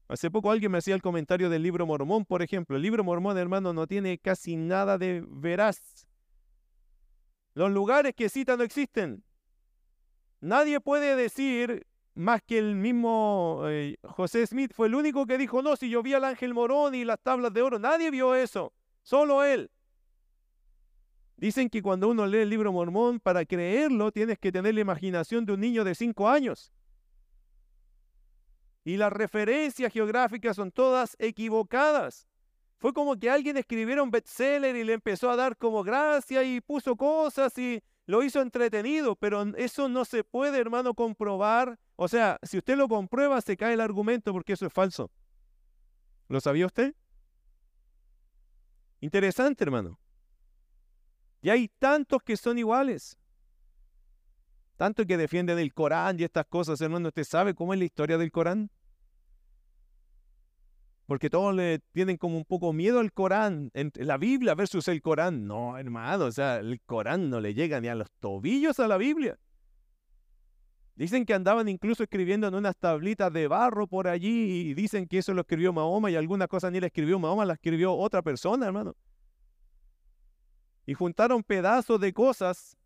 Hace 0.07 0.29
poco 0.29 0.51
alguien 0.51 0.71
me 0.71 0.79
hacía 0.79 0.95
el 0.95 1.01
comentario 1.01 1.49
del 1.49 1.63
libro 1.63 1.85
Mormón, 1.85 2.25
por 2.25 2.41
ejemplo. 2.41 2.75
El 2.75 2.81
libro 2.81 3.03
Mormón, 3.03 3.37
hermano, 3.37 3.73
no 3.73 3.87
tiene 3.87 4.17
casi 4.17 4.55
nada 4.55 4.97
de 4.97 5.23
veraz. 5.27 6.07
Los 7.53 7.71
lugares 7.71 8.13
que 8.15 8.29
cita 8.29 8.57
no 8.57 8.63
existen. 8.63 9.23
Nadie 10.41 10.79
puede 10.81 11.15
decir 11.15 11.87
más 12.15 12.41
que 12.43 12.59
el 12.59 12.75
mismo 12.75 13.63
eh, 13.65 13.97
José 14.03 14.45
Smith 14.45 14.71
fue 14.73 14.87
el 14.87 14.95
único 14.95 15.25
que 15.25 15.37
dijo, 15.37 15.61
no, 15.61 15.75
si 15.75 15.89
yo 15.89 16.03
vi 16.03 16.13
al 16.13 16.23
ángel 16.23 16.53
morón 16.53 16.93
y 16.95 17.05
las 17.05 17.19
tablas 17.19 17.53
de 17.53 17.61
oro, 17.61 17.79
nadie 17.79 18.11
vio 18.11 18.35
eso, 18.35 18.73
solo 19.01 19.43
él. 19.43 19.71
Dicen 21.37 21.69
que 21.69 21.81
cuando 21.81 22.07
uno 22.09 22.25
lee 22.25 22.39
el 22.39 22.49
libro 22.49 22.71
mormón, 22.71 23.19
para 23.19 23.45
creerlo 23.45 24.11
tienes 24.11 24.37
que 24.37 24.51
tener 24.51 24.75
la 24.75 24.81
imaginación 24.81 25.45
de 25.45 25.53
un 25.53 25.59
niño 25.59 25.83
de 25.83 25.95
cinco 25.95 26.29
años. 26.29 26.71
Y 28.85 28.97
las 28.97 29.11
referencias 29.11 29.91
geográficas 29.91 30.55
son 30.55 30.71
todas 30.71 31.15
equivocadas. 31.19 32.27
Fue 32.77 32.93
como 32.93 33.17
que 33.17 33.29
alguien 33.29 33.55
escribiera 33.57 34.03
un 34.03 34.11
bestseller 34.11 34.75
y 34.75 34.83
le 34.83 34.93
empezó 34.93 35.29
a 35.29 35.37
dar 35.37 35.57
como 35.57 35.83
gracia 35.83 36.43
y 36.43 36.59
puso 36.59 36.95
cosas 36.95 37.57
y 37.57 37.81
lo 38.05 38.23
hizo 38.23 38.41
entretenido, 38.41 39.15
pero 39.15 39.43
eso 39.55 39.89
no 39.89 40.05
se 40.05 40.23
puede, 40.23 40.59
hermano, 40.59 40.93
comprobar 40.93 41.79
o 41.95 42.07
sea, 42.07 42.39
si 42.43 42.57
usted 42.57 42.75
lo 42.75 42.87
comprueba, 42.87 43.39
se 43.41 43.55
cae 43.55 43.73
el 43.73 43.81
argumento 43.81 44.33
porque 44.33 44.53
eso 44.53 44.65
es 44.65 44.73
falso. 44.73 45.11
¿Lo 46.27 46.39
sabía 46.39 46.65
usted? 46.65 46.95
Interesante, 48.99 49.63
hermano. 49.63 49.99
Y 51.41 51.49
hay 51.49 51.67
tantos 51.67 52.23
que 52.23 52.37
son 52.37 52.57
iguales. 52.57 53.17
Tanto 54.77 55.05
que 55.05 55.17
defienden 55.17 55.59
el 55.59 55.73
Corán 55.73 56.19
y 56.19 56.23
estas 56.23 56.45
cosas, 56.47 56.81
hermano. 56.81 57.09
¿Usted 57.09 57.25
sabe 57.25 57.53
cómo 57.53 57.73
es 57.73 57.79
la 57.79 57.85
historia 57.85 58.17
del 58.17 58.31
Corán? 58.31 58.71
Porque 61.05 61.29
todos 61.29 61.53
le 61.53 61.79
tienen 61.91 62.17
como 62.17 62.37
un 62.37 62.45
poco 62.45 62.71
miedo 62.71 62.99
al 62.99 63.11
Corán, 63.11 63.71
la 63.95 64.17
Biblia 64.17 64.55
versus 64.55 64.87
el 64.87 65.01
Corán. 65.01 65.47
No, 65.47 65.77
hermano, 65.77 66.25
o 66.25 66.31
sea, 66.31 66.57
el 66.57 66.79
Corán 66.85 67.29
no 67.29 67.41
le 67.41 67.53
llega 67.53 67.81
ni 67.81 67.89
a 67.89 67.95
los 67.95 68.09
tobillos 68.19 68.79
a 68.79 68.87
la 68.87 68.97
Biblia. 68.97 69.37
Dicen 70.95 71.25
que 71.25 71.33
andaban 71.33 71.67
incluso 71.67 72.03
escribiendo 72.03 72.47
en 72.47 72.53
unas 72.53 72.77
tablitas 72.77 73.33
de 73.33 73.47
barro 73.47 73.87
por 73.87 74.07
allí 74.07 74.69
y 74.69 74.73
dicen 74.75 75.07
que 75.07 75.17
eso 75.17 75.33
lo 75.33 75.41
escribió 75.41 75.73
Mahoma 75.73 76.11
y 76.11 76.15
alguna 76.15 76.47
cosa 76.47 76.69
ni 76.69 76.79
la 76.79 76.87
escribió 76.87 77.17
Mahoma, 77.17 77.45
la 77.45 77.53
escribió 77.53 77.93
otra 77.93 78.21
persona, 78.21 78.67
hermano. 78.67 78.95
Y 80.85 80.93
juntaron 80.93 81.41
pedazos 81.41 81.99
de 81.99 82.13
cosas 82.13 82.77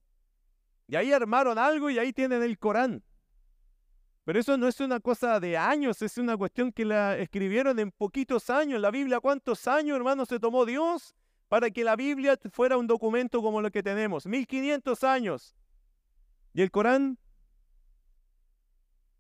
y 0.88 0.96
ahí 0.96 1.12
armaron 1.12 1.58
algo 1.58 1.90
y 1.90 2.00
ahí 2.00 2.14
tienen 2.14 2.42
el 2.44 2.58
Corán. 2.58 3.04
Pero 4.28 4.42
eso 4.42 4.58
no 4.58 4.68
es 4.68 4.78
una 4.82 5.00
cosa 5.00 5.40
de 5.40 5.56
años, 5.56 6.02
es 6.02 6.18
una 6.18 6.36
cuestión 6.36 6.74
que 6.74 6.84
la 6.84 7.18
escribieron 7.18 7.80
en 7.80 7.92
poquitos 7.92 8.50
años. 8.50 8.82
La 8.82 8.92
Biblia, 8.92 9.22
¿cuántos 9.22 9.66
años, 9.70 9.96
hermano, 9.96 10.26
se 10.26 10.38
tomó 10.38 10.66
Dios 10.66 11.16
para 11.48 11.72
que 11.72 11.86
la 11.86 11.96
Biblia 11.96 12.38
fuera 12.52 12.76
un 12.76 12.88
documento 12.88 13.42
como 13.42 13.62
lo 13.62 13.72
que 13.72 13.82
tenemos? 13.82 14.26
1500 14.26 15.02
años. 15.06 15.56
¿Y 16.54 16.62
el 16.62 16.72
Corán? 16.72 17.18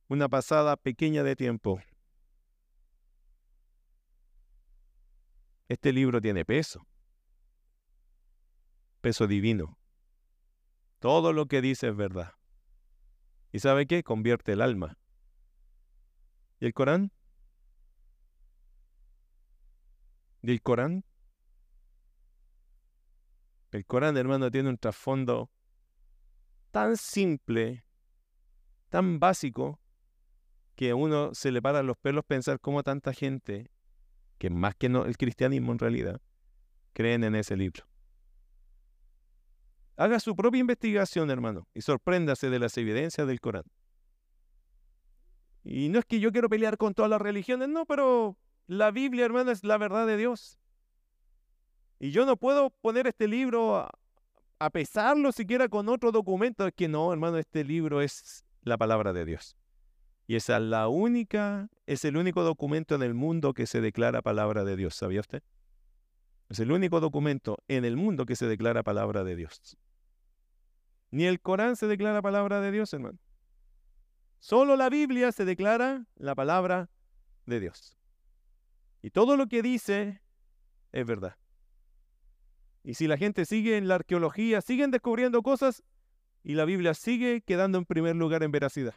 una 0.09 0.27
pasada 0.27 0.75
pequeña 0.75 1.23
de 1.23 1.37
tiempo. 1.37 1.79
Este 5.69 5.93
libro 5.93 6.19
tiene 6.19 6.43
peso, 6.43 6.85
peso 8.99 9.25
divino. 9.25 9.77
Todo 10.99 11.31
lo 11.31 11.45
que 11.45 11.61
dice 11.61 11.87
es 11.87 11.95
verdad. 11.95 12.36
¿Y 13.51 13.59
sabe 13.59 13.87
qué? 13.87 14.03
Convierte 14.03 14.53
el 14.53 14.61
alma. 14.61 14.97
¿Y 16.59 16.65
el 16.65 16.73
Corán? 16.73 17.11
¿Y 20.41 20.51
el 20.51 20.61
Corán? 20.61 21.03
El 23.71 23.85
Corán, 23.85 24.17
hermano, 24.17 24.49
tiene 24.49 24.69
un 24.69 24.77
trasfondo 24.77 25.51
tan 26.71 26.97
simple, 26.97 27.83
tan 28.89 29.19
básico, 29.19 29.79
que 30.75 30.93
uno 30.93 31.33
se 31.33 31.51
le 31.51 31.61
para 31.61 31.81
los 31.83 31.97
pelos 31.97 32.23
pensar 32.23 32.59
cómo 32.59 32.83
tanta 32.83 33.11
gente, 33.11 33.71
que 34.37 34.49
más 34.49 34.75
que 34.75 34.89
no, 34.89 35.05
el 35.05 35.17
cristianismo 35.17 35.71
en 35.71 35.79
realidad, 35.79 36.21
creen 36.93 37.23
en 37.23 37.35
ese 37.35 37.57
libro. 37.57 37.83
Haga 39.97 40.19
su 40.19 40.35
propia 40.35 40.59
investigación, 40.59 41.31
hermano, 41.31 41.67
y 41.73 41.81
sorpréndase 41.81 42.51
de 42.51 42.59
las 42.59 42.77
evidencias 42.77 43.27
del 43.27 43.41
Corán. 43.41 43.65
Y 45.63 45.89
no 45.89 45.99
es 45.99 46.05
que 46.05 46.19
yo 46.19 46.31
quiero 46.31 46.49
pelear 46.49 46.77
con 46.77 46.93
todas 46.93 47.09
las 47.09 47.19
religiones, 47.19 47.67
no, 47.67 47.85
pero 47.85 48.37
la 48.67 48.91
Biblia, 48.91 49.25
hermano, 49.25 49.51
es 49.51 49.63
la 49.63 49.77
verdad 49.77 50.05
de 50.05 50.15
Dios. 50.15 50.59
Y 51.99 52.11
yo 52.11 52.25
no 52.25 52.37
puedo 52.37 52.69
poner 52.69 53.07
este 53.07 53.27
libro 53.27 53.89
a, 54.59 54.69
pesarlo 54.69 55.31
siquiera 55.31 55.67
con 55.67 55.89
otro 55.89 56.11
documento. 56.11 56.67
Es 56.67 56.73
que 56.73 56.87
no, 56.87 57.11
hermano, 57.11 57.37
este 57.37 57.63
libro 57.63 58.01
es 58.01 58.45
la 58.61 58.77
palabra 58.77 59.13
de 59.13 59.25
Dios. 59.25 59.57
Y 60.27 60.35
esa 60.35 60.57
es 60.57 60.63
la 60.63 60.89
única, 60.89 61.69
es 61.85 62.05
el 62.05 62.17
único 62.17 62.43
documento 62.43 62.95
en 62.95 63.01
el 63.01 63.13
mundo 63.13 63.53
que 63.53 63.65
se 63.65 63.81
declara 63.81 64.21
palabra 64.21 64.63
de 64.63 64.75
Dios. 64.75 64.93
¿Sabía 64.95 65.21
usted? 65.21 65.41
Es 66.49 66.59
el 66.59 66.71
único 66.71 66.99
documento 66.99 67.57
en 67.67 67.83
el 67.83 67.97
mundo 67.97 68.25
que 68.25 68.35
se 68.35 68.45
declara 68.45 68.83
palabra 68.83 69.23
de 69.23 69.35
Dios. 69.35 69.77
Ni 71.11 71.25
el 71.25 71.39
Corán 71.39 71.75
se 71.75 71.87
declara 71.87 72.21
palabra 72.21 72.61
de 72.61 72.71
Dios, 72.71 72.93
hermano. 72.93 73.19
Solo 74.39 74.75
la 74.75 74.89
Biblia 74.89 75.31
se 75.31 75.45
declara 75.45 76.05
la 76.15 76.35
palabra 76.35 76.89
de 77.45 77.59
Dios. 77.59 77.97
Y 79.01 79.09
todo 79.11 79.37
lo 79.37 79.47
que 79.47 79.61
dice 79.61 80.21
es 80.91 81.05
verdad. 81.05 81.37
Y 82.83 82.93
si 82.93 83.07
la 83.07 83.17
gente 83.17 83.45
sigue 83.45 83.77
en 83.77 83.87
la 83.87 83.95
arqueología, 83.95 84.61
siguen 84.61 84.91
descubriendo 84.91 85.41
cosas 85.41 85.83
y 86.43 86.53
la 86.53 86.65
Biblia 86.65 86.93
sigue 86.93 87.41
quedando 87.41 87.77
en 87.77 87.85
primer 87.85 88.15
lugar 88.15 88.43
en 88.43 88.51
veracidad. 88.51 88.95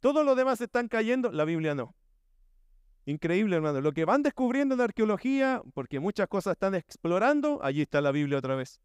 Todos 0.00 0.24
los 0.24 0.36
demás 0.36 0.60
están 0.60 0.88
cayendo, 0.88 1.32
la 1.32 1.44
Biblia 1.44 1.74
no. 1.74 1.94
Increíble, 3.04 3.56
hermano. 3.56 3.80
Lo 3.80 3.92
que 3.92 4.04
van 4.04 4.22
descubriendo 4.22 4.74
en 4.74 4.78
la 4.78 4.84
arqueología, 4.84 5.62
porque 5.74 5.98
muchas 5.98 6.28
cosas 6.28 6.52
están 6.52 6.74
explorando, 6.74 7.58
allí 7.62 7.82
está 7.82 8.00
la 8.00 8.12
Biblia 8.12 8.38
otra 8.38 8.54
vez. 8.54 8.80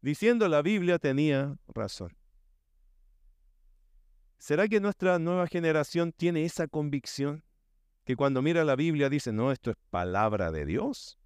Diciendo 0.00 0.48
la 0.48 0.62
Biblia 0.62 0.98
tenía 0.98 1.56
razón. 1.66 2.16
¿Será 4.38 4.68
que 4.68 4.80
nuestra 4.80 5.18
nueva 5.18 5.48
generación 5.48 6.12
tiene 6.12 6.44
esa 6.44 6.68
convicción? 6.68 7.42
Que 8.04 8.14
cuando 8.16 8.40
mira 8.40 8.64
la 8.64 8.76
Biblia 8.76 9.08
dice, 9.10 9.32
no, 9.32 9.50
esto 9.50 9.70
es 9.70 9.76
palabra 9.90 10.52
de 10.52 10.64
Dios. 10.64 11.18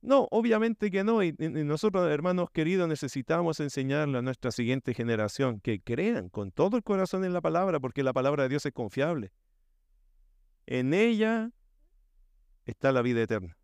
No, 0.00 0.28
obviamente 0.30 0.90
que 0.90 1.02
no. 1.02 1.22
Y, 1.24 1.34
nosotros, 1.38 2.08
hermanos 2.08 2.50
queridos, 2.50 2.88
necesitamos 2.88 3.58
enseñarle 3.58 4.18
a 4.18 4.22
nuestra 4.22 4.52
siguiente 4.52 4.94
generación 4.94 5.60
que 5.60 5.80
crean 5.80 6.28
con 6.28 6.52
todo 6.52 6.76
el 6.76 6.84
corazón 6.84 7.24
en 7.24 7.32
la 7.32 7.40
palabra, 7.40 7.80
porque 7.80 8.04
la 8.04 8.12
palabra 8.12 8.44
de 8.44 8.50
Dios 8.50 8.64
es 8.64 8.72
confiable. 8.72 9.32
En 10.66 10.94
ella 10.94 11.50
está 12.64 12.92
la 12.92 13.02
vida 13.02 13.22
eterna. 13.22 13.56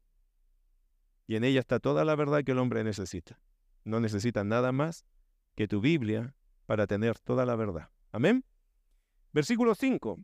Y 1.26 1.36
en 1.36 1.44
ella 1.44 1.60
está 1.60 1.78
toda 1.78 2.04
la 2.04 2.16
verdad 2.16 2.42
que 2.42 2.52
el 2.52 2.58
hombre 2.58 2.82
necesita. 2.82 3.38
No 3.84 4.00
necesita 4.00 4.44
nada 4.44 4.72
más 4.72 5.04
que 5.54 5.68
tu 5.68 5.80
Biblia 5.80 6.34
para 6.66 6.86
tener 6.86 7.18
toda 7.18 7.44
la 7.44 7.54
verdad. 7.54 7.90
Amén. 8.12 8.44
Versículo 9.32 9.74
5. 9.74 10.18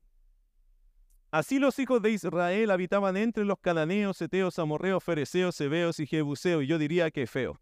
Así 1.30 1.58
los 1.58 1.78
hijos 1.78 2.02
de 2.02 2.10
Israel 2.10 2.70
habitaban 2.70 3.16
entre 3.16 3.44
los 3.44 3.58
cananeos, 3.60 4.20
eteos, 4.20 4.58
amorreos, 4.58 5.04
fereceos, 5.04 5.54
sebeos 5.54 6.00
y 6.00 6.06
jebuseos. 6.06 6.66
Yo 6.66 6.78
diría 6.78 7.10
que 7.10 7.26
feo. 7.26 7.60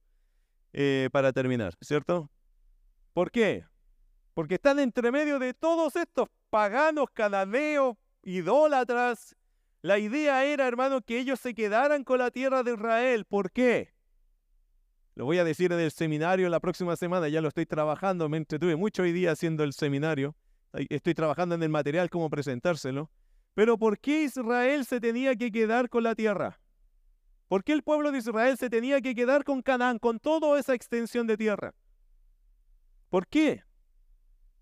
Eh, 0.73 1.09
para 1.13 1.33
terminar, 1.33 1.75
¿cierto? 1.81 2.31
¿Por 3.13 3.31
qué? 3.31 3.65
Porque 4.35 4.55
están 4.55 4.79
entre 4.79 5.11
medio 5.11 5.39
de 5.39 5.53
todos 5.53 5.97
estos 5.97 6.29
paganos, 6.51 7.07
cananeos, 7.13 7.97
idólatras. 8.23 9.35
La 9.83 9.99
idea 9.99 10.45
era, 10.45 10.67
hermano, 10.67 11.01
que 11.03 11.19
ellos 11.19 11.41
se 11.41 11.55
quedaran 11.55 12.05
con 12.05 12.19
la 12.19 12.31
tierra 12.31 12.63
de 12.63 12.75
Israel. 12.75 13.25
¿Por 13.25 13.51
qué? 13.51 13.95
Lo 15.19 15.25
voy 15.25 15.39
a 15.39 15.43
decir 15.43 15.73
en 15.73 15.81
el 15.81 15.91
seminario 15.91 16.49
la 16.49 16.61
próxima 16.61 16.95
semana, 16.95 17.29
ya 17.29 17.41
lo 17.41 17.49
estoy 17.49 17.67
trabajando, 17.67 18.29
me 18.29 18.37
entretuve 18.37 18.77
mucho 18.77 19.03
hoy 19.03 19.11
día 19.11 19.33
haciendo 19.33 19.65
el 19.65 19.73
seminario. 19.73 20.37
Estoy 20.73 21.13
trabajando 21.13 21.57
en 21.57 21.63
el 21.65 21.71
material, 21.71 22.09
cómo 22.09 22.31
presentárselo. 22.31 23.11
Pero 23.53 23.77
¿por 23.79 23.99
qué 23.99 24.23
Israel 24.23 24.87
se 24.87 25.01
tenía 25.01 25.35
que 25.35 25.51
quedar 25.51 25.89
con 25.89 26.05
la 26.05 26.15
tierra? 26.15 26.61
¿Por 27.49 27.65
qué 27.65 27.73
el 27.73 27.83
pueblo 27.83 28.13
de 28.13 28.19
Israel 28.19 28.57
se 28.59 28.71
tenía 28.71 29.01
que 29.01 29.13
quedar 29.13 29.43
con 29.43 29.61
Canaán, 29.61 29.99
con 29.99 30.21
toda 30.21 30.57
esa 30.57 30.75
extensión 30.75 31.27
de 31.27 31.37
tierra? 31.37 31.75
¿Por 33.11 33.27
qué? 33.27 33.65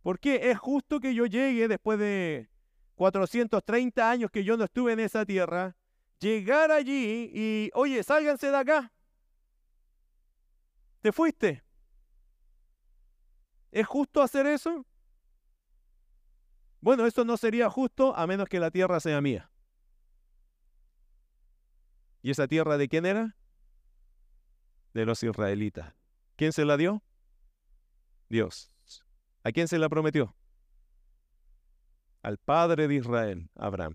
¿Por 0.00 0.18
qué 0.18 0.50
es 0.50 0.58
justo 0.58 1.00
que 1.00 1.14
yo 1.14 1.26
llegue 1.26 1.68
después 1.68 1.98
de 1.98 2.48
430 2.94 4.10
años 4.10 4.30
que 4.30 4.42
yo 4.42 4.56
no 4.56 4.64
estuve 4.64 4.94
en 4.94 5.00
esa 5.00 5.26
tierra, 5.26 5.76
llegar 6.18 6.70
allí 6.70 7.30
y, 7.34 7.70
oye, 7.74 8.02
sálganse 8.02 8.50
de 8.50 8.56
acá? 8.56 8.90
¿Te 11.06 11.12
fuiste? 11.12 11.62
¿Es 13.70 13.86
justo 13.86 14.20
hacer 14.20 14.44
eso? 14.44 14.84
Bueno, 16.80 17.06
eso 17.06 17.24
no 17.24 17.36
sería 17.36 17.70
justo 17.70 18.16
a 18.16 18.26
menos 18.26 18.48
que 18.48 18.58
la 18.58 18.72
tierra 18.72 18.98
sea 18.98 19.20
mía. 19.20 19.48
¿Y 22.22 22.32
esa 22.32 22.48
tierra 22.48 22.76
de 22.76 22.88
quién 22.88 23.06
era? 23.06 23.36
De 24.94 25.06
los 25.06 25.22
israelitas. 25.22 25.94
¿Quién 26.34 26.52
se 26.52 26.64
la 26.64 26.76
dio? 26.76 27.04
Dios. 28.28 28.72
¿A 29.44 29.52
quién 29.52 29.68
se 29.68 29.78
la 29.78 29.88
prometió? 29.88 30.34
Al 32.20 32.36
padre 32.36 32.88
de 32.88 32.96
Israel, 32.96 33.48
Abraham. 33.54 33.94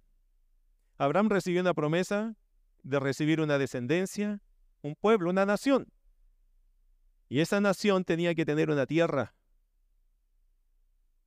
Abraham 0.97 1.27
recibió 1.27 1.59
una 1.59 1.73
promesa 1.73 2.37
de 2.83 3.01
recibir 3.01 3.41
una 3.41 3.57
descendencia, 3.57 4.41
un 4.81 4.95
pueblo, 4.95 5.29
una 5.29 5.45
nación. 5.45 5.91
Y 7.31 7.39
esa 7.39 7.61
nación 7.61 8.03
tenía 8.03 8.35
que 8.35 8.43
tener 8.43 8.69
una 8.69 8.85
tierra. 8.85 9.33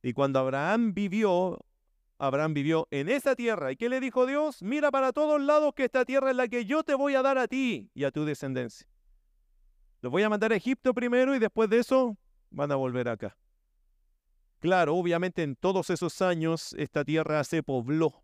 Y 0.03 0.13
cuando 0.13 0.37
Abraham 0.37 0.93
vivió, 0.93 1.65
Abraham 2.19 2.53
vivió 2.53 2.87
en 2.91 3.09
esa 3.09 3.35
tierra. 3.35 3.71
¿Y 3.71 3.75
qué 3.75 3.89
le 3.89 3.99
dijo 3.99 4.27
Dios? 4.27 4.61
Mira 4.61 4.91
para 4.91 5.13
todos 5.13 5.41
lados 5.41 5.73
que 5.73 5.85
esta 5.85 6.05
tierra 6.05 6.29
es 6.29 6.35
la 6.35 6.47
que 6.47 6.65
yo 6.65 6.83
te 6.83 6.93
voy 6.93 7.15
a 7.15 7.23
dar 7.23 7.39
a 7.39 7.47
ti 7.47 7.89
y 7.95 8.03
a 8.03 8.11
tu 8.11 8.23
descendencia. 8.23 8.87
Los 10.01 10.11
voy 10.11 10.21
a 10.21 10.29
mandar 10.29 10.51
a 10.51 10.57
Egipto 10.57 10.93
primero 10.93 11.35
y 11.35 11.39
después 11.39 11.71
de 11.71 11.79
eso 11.79 12.15
van 12.51 12.71
a 12.71 12.75
volver 12.75 13.09
acá. 13.09 13.35
Claro, 14.59 14.95
obviamente 14.97 15.41
en 15.41 15.55
todos 15.55 15.89
esos 15.89 16.21
años 16.21 16.75
esta 16.77 17.03
tierra 17.03 17.43
se 17.43 17.63
pobló 17.63 18.23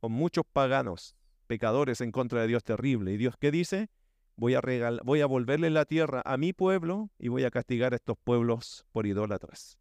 con 0.00 0.10
muchos 0.10 0.44
paganos, 0.52 1.14
pecadores 1.46 2.00
en 2.00 2.10
contra 2.10 2.40
de 2.40 2.48
Dios 2.48 2.64
terrible. 2.64 3.12
¿Y 3.12 3.18
Dios 3.18 3.36
qué 3.38 3.52
dice? 3.52 3.88
Voy 4.38 4.54
a, 4.54 4.60
voy 5.02 5.20
a 5.20 5.26
volverle 5.26 5.68
la 5.68 5.84
tierra 5.84 6.22
a 6.24 6.36
mi 6.36 6.52
pueblo 6.52 7.10
y 7.18 7.26
voy 7.26 7.42
a 7.42 7.50
castigar 7.50 7.92
a 7.92 7.96
estos 7.96 8.16
pueblos 8.22 8.86
por 8.92 9.04
idólatras. 9.04 9.78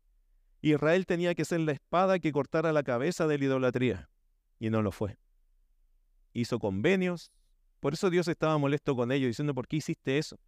Israel 0.62 1.06
tenía 1.06 1.36
que 1.36 1.46
ser 1.46 1.60
la 1.60 1.74
espada 1.74 2.18
que 2.18 2.32
cortara 2.32 2.74
la 2.74 2.82
cabeza 2.82 3.28
de 3.28 3.38
la 3.38 3.46
idolatría. 3.46 4.10
Y 4.60 4.72
no 4.72 4.82
lo 4.82 4.92
fue. 4.92 5.20
Hizo 6.34 6.58
convenios. 6.58 7.32
Por 7.80 7.94
eso 7.94 8.10
Dios 8.10 8.28
estaba 8.28 8.58
molesto 8.58 8.96
con 8.96 9.12
ellos, 9.12 9.28
diciendo, 9.28 9.54
¿por 9.54 9.68
qué 9.68 9.76
hiciste 9.76 10.18
eso? 10.18 10.40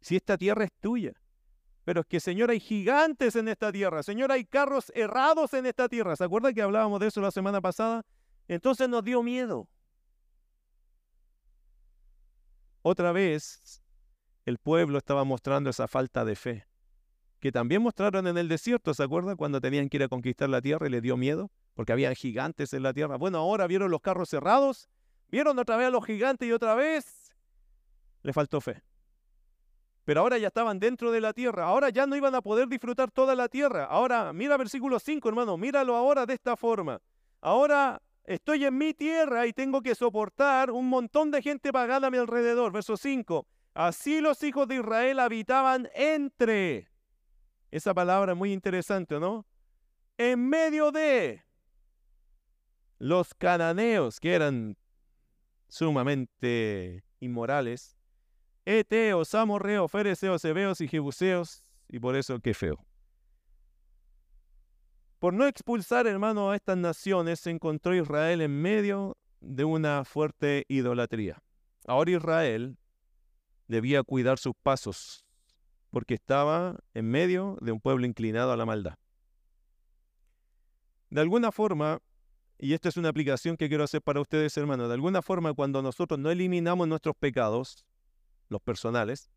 Si 0.00 0.16
esta 0.16 0.38
tierra 0.38 0.64
es 0.64 0.72
tuya. 0.80 1.12
Pero 1.84 2.00
es 2.00 2.06
que, 2.06 2.18
Señor, 2.18 2.50
hay 2.50 2.60
gigantes 2.60 3.36
en 3.36 3.46
esta 3.46 3.70
tierra. 3.70 4.02
Señor, 4.02 4.32
hay 4.32 4.46
carros 4.46 4.90
errados 4.94 5.52
en 5.52 5.66
esta 5.66 5.86
tierra. 5.86 6.16
¿Se 6.16 6.24
acuerdan 6.24 6.54
que 6.54 6.62
hablábamos 6.62 6.98
de 6.98 7.08
eso 7.08 7.20
la 7.20 7.30
semana 7.30 7.60
pasada? 7.60 8.06
Entonces 8.48 8.88
nos 8.88 9.04
dio 9.04 9.22
miedo. 9.22 9.68
Otra 12.82 13.12
vez, 13.12 13.82
el 14.44 14.58
pueblo 14.58 14.98
estaba 14.98 15.24
mostrando 15.24 15.70
esa 15.70 15.86
falta 15.86 16.24
de 16.24 16.36
fe 16.36 16.66
que 17.40 17.50
también 17.50 17.82
mostraron 17.82 18.26
en 18.26 18.36
el 18.36 18.48
desierto, 18.48 18.92
¿se 18.92 19.02
acuerdan? 19.02 19.36
Cuando 19.36 19.60
tenían 19.60 19.88
que 19.88 19.96
ir 19.96 20.02
a 20.02 20.08
conquistar 20.08 20.48
la 20.48 20.60
tierra 20.60 20.86
y 20.86 20.90
les 20.90 21.02
dio 21.02 21.16
miedo, 21.16 21.50
porque 21.74 21.92
había 21.92 22.14
gigantes 22.14 22.74
en 22.74 22.82
la 22.82 22.92
tierra. 22.92 23.16
Bueno, 23.16 23.38
ahora 23.38 23.66
vieron 23.66 23.90
los 23.90 24.02
carros 24.02 24.28
cerrados, 24.28 24.88
vieron 25.28 25.58
otra 25.58 25.76
vez 25.76 25.86
a 25.86 25.90
los 25.90 26.04
gigantes 26.04 26.46
y 26.46 26.52
otra 26.52 26.74
vez 26.74 27.34
le 28.22 28.32
faltó 28.34 28.60
fe. 28.60 28.82
Pero 30.04 30.20
ahora 30.20 30.36
ya 30.36 30.48
estaban 30.48 30.78
dentro 30.78 31.10
de 31.10 31.20
la 31.20 31.32
tierra, 31.32 31.64
ahora 31.64 31.88
ya 31.88 32.06
no 32.06 32.14
iban 32.14 32.34
a 32.34 32.42
poder 32.42 32.68
disfrutar 32.68 33.10
toda 33.10 33.34
la 33.34 33.48
tierra. 33.48 33.86
Ahora, 33.86 34.32
mira 34.34 34.58
versículo 34.58 34.98
5, 34.98 35.26
hermano, 35.28 35.56
míralo 35.56 35.96
ahora 35.96 36.26
de 36.26 36.34
esta 36.34 36.56
forma. 36.56 37.00
Ahora 37.40 38.02
estoy 38.30 38.64
en 38.64 38.78
mi 38.78 38.94
tierra 38.94 39.46
y 39.46 39.52
tengo 39.52 39.82
que 39.82 39.94
soportar 39.96 40.70
un 40.70 40.88
montón 40.88 41.32
de 41.32 41.42
gente 41.42 41.72
pagada 41.72 42.06
a 42.06 42.10
mi 42.10 42.18
alrededor. 42.18 42.72
Verso 42.72 42.96
5. 42.96 43.46
Así 43.74 44.20
los 44.20 44.42
hijos 44.44 44.68
de 44.68 44.76
Israel 44.76 45.18
habitaban 45.18 45.88
entre 45.94 46.88
esa 47.72 47.92
palabra 47.92 48.32
es 48.32 48.38
muy 48.38 48.52
interesante, 48.52 49.18
¿no? 49.18 49.46
En 50.16 50.48
medio 50.48 50.92
de 50.92 51.42
los 52.98 53.34
cananeos, 53.34 54.20
que 54.20 54.34
eran 54.34 54.76
sumamente 55.68 57.04
inmorales, 57.20 57.96
eteos, 58.64 59.34
amorreos, 59.34 59.90
fereceos, 59.90 60.44
hebeos 60.44 60.80
y 60.80 60.88
jebuseos, 60.88 61.64
y 61.88 61.98
por 61.98 62.16
eso 62.16 62.38
qué 62.40 62.54
feo. 62.54 62.84
Por 65.20 65.34
no 65.34 65.46
expulsar, 65.46 66.06
hermano, 66.06 66.50
a 66.50 66.56
estas 66.56 66.78
naciones, 66.78 67.40
se 67.40 67.50
encontró 67.50 67.94
Israel 67.94 68.40
en 68.40 68.62
medio 68.62 69.18
de 69.40 69.64
una 69.64 70.06
fuerte 70.06 70.64
idolatría. 70.66 71.42
Ahora 71.86 72.12
Israel 72.12 72.78
debía 73.68 74.02
cuidar 74.02 74.38
sus 74.38 74.54
pasos, 74.62 75.26
porque 75.90 76.14
estaba 76.14 76.78
en 76.94 77.10
medio 77.10 77.58
de 77.60 77.70
un 77.70 77.82
pueblo 77.82 78.06
inclinado 78.06 78.50
a 78.50 78.56
la 78.56 78.64
maldad. 78.64 78.94
De 81.10 81.20
alguna 81.20 81.52
forma, 81.52 82.00
y 82.58 82.72
esta 82.72 82.88
es 82.88 82.96
una 82.96 83.10
aplicación 83.10 83.58
que 83.58 83.68
quiero 83.68 83.84
hacer 83.84 84.00
para 84.00 84.22
ustedes, 84.22 84.56
hermanos, 84.56 84.88
de 84.88 84.94
alguna 84.94 85.20
forma 85.20 85.52
cuando 85.52 85.82
nosotros 85.82 86.18
no 86.18 86.30
eliminamos 86.30 86.88
nuestros 86.88 87.14
pecados, 87.14 87.84
los 88.48 88.62
personales, 88.62 89.30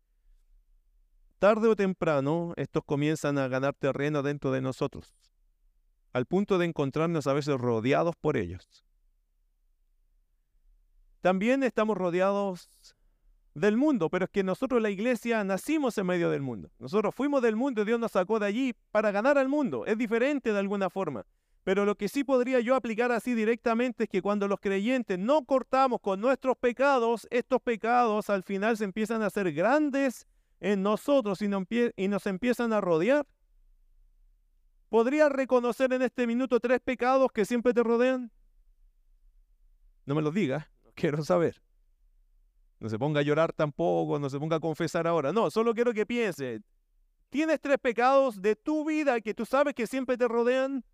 tarde 1.38 1.68
o 1.68 1.76
temprano 1.76 2.54
estos 2.56 2.84
comienzan 2.84 3.36
a 3.36 3.48
ganar 3.48 3.74
terreno 3.74 4.22
dentro 4.22 4.50
de 4.50 4.62
nosotros, 4.62 5.14
al 6.14 6.24
punto 6.26 6.56
de 6.56 6.64
encontrarnos 6.64 7.26
a 7.26 7.34
veces 7.34 7.58
rodeados 7.58 8.14
por 8.16 8.38
ellos. 8.38 8.84
También 11.20 11.62
estamos 11.62 11.98
rodeados 11.98 12.68
del 13.54 13.76
mundo, 13.76 14.08
pero 14.08 14.26
es 14.26 14.30
que 14.30 14.44
nosotros 14.44 14.80
la 14.80 14.90
iglesia 14.90 15.42
nacimos 15.42 15.98
en 15.98 16.06
medio 16.06 16.30
del 16.30 16.40
mundo. 16.40 16.70
Nosotros 16.78 17.14
fuimos 17.14 17.42
del 17.42 17.56
mundo 17.56 17.82
y 17.82 17.84
Dios 17.84 17.98
nos 17.98 18.12
sacó 18.12 18.38
de 18.38 18.46
allí 18.46 18.74
para 18.92 19.10
ganar 19.10 19.38
al 19.38 19.48
mundo. 19.48 19.84
Es 19.86 19.98
diferente 19.98 20.52
de 20.52 20.58
alguna 20.58 20.88
forma. 20.88 21.26
Pero 21.64 21.84
lo 21.84 21.96
que 21.96 22.08
sí 22.08 22.22
podría 22.22 22.60
yo 22.60 22.76
aplicar 22.76 23.10
así 23.10 23.34
directamente 23.34 24.04
es 24.04 24.10
que 24.10 24.22
cuando 24.22 24.46
los 24.46 24.60
creyentes 24.60 25.18
no 25.18 25.44
cortamos 25.44 26.00
con 26.00 26.20
nuestros 26.20 26.56
pecados, 26.58 27.26
estos 27.30 27.60
pecados 27.60 28.30
al 28.30 28.42
final 28.42 28.76
se 28.76 28.84
empiezan 28.84 29.22
a 29.22 29.26
hacer 29.26 29.52
grandes 29.52 30.26
en 30.60 30.82
nosotros 30.82 31.40
y, 31.42 31.48
nos 32.08 32.26
empiezan 32.26 32.72
a 32.72 32.80
rodear. 32.80 33.26
¿Podrías 34.94 35.28
reconocer 35.28 35.92
en 35.92 36.02
este 36.02 36.24
minuto 36.24 36.60
tres 36.60 36.78
pecados 36.78 37.32
que 37.32 37.44
siempre 37.44 37.74
te 37.74 37.82
rodean? 37.82 38.30
No 40.06 40.14
me 40.14 40.22
los 40.22 40.32
digas, 40.32 40.68
quiero 40.94 41.24
saber. 41.24 41.60
No 42.78 42.88
se 42.88 42.96
ponga 42.96 43.18
a 43.18 43.24
llorar 43.24 43.52
tampoco, 43.52 44.20
no 44.20 44.30
se 44.30 44.38
ponga 44.38 44.54
a 44.54 44.60
confesar 44.60 45.08
ahora. 45.08 45.32
No, 45.32 45.50
solo 45.50 45.74
quiero 45.74 45.92
que 45.92 46.06
piense. 46.06 46.60
¿Tienes 47.28 47.60
tres 47.60 47.78
pecados 47.78 48.40
de 48.40 48.54
tu 48.54 48.84
vida 48.84 49.20
que 49.20 49.34
tú 49.34 49.44
sabes 49.44 49.74
que 49.74 49.88
siempre 49.88 50.16
te 50.16 50.28
rodean? 50.28 50.84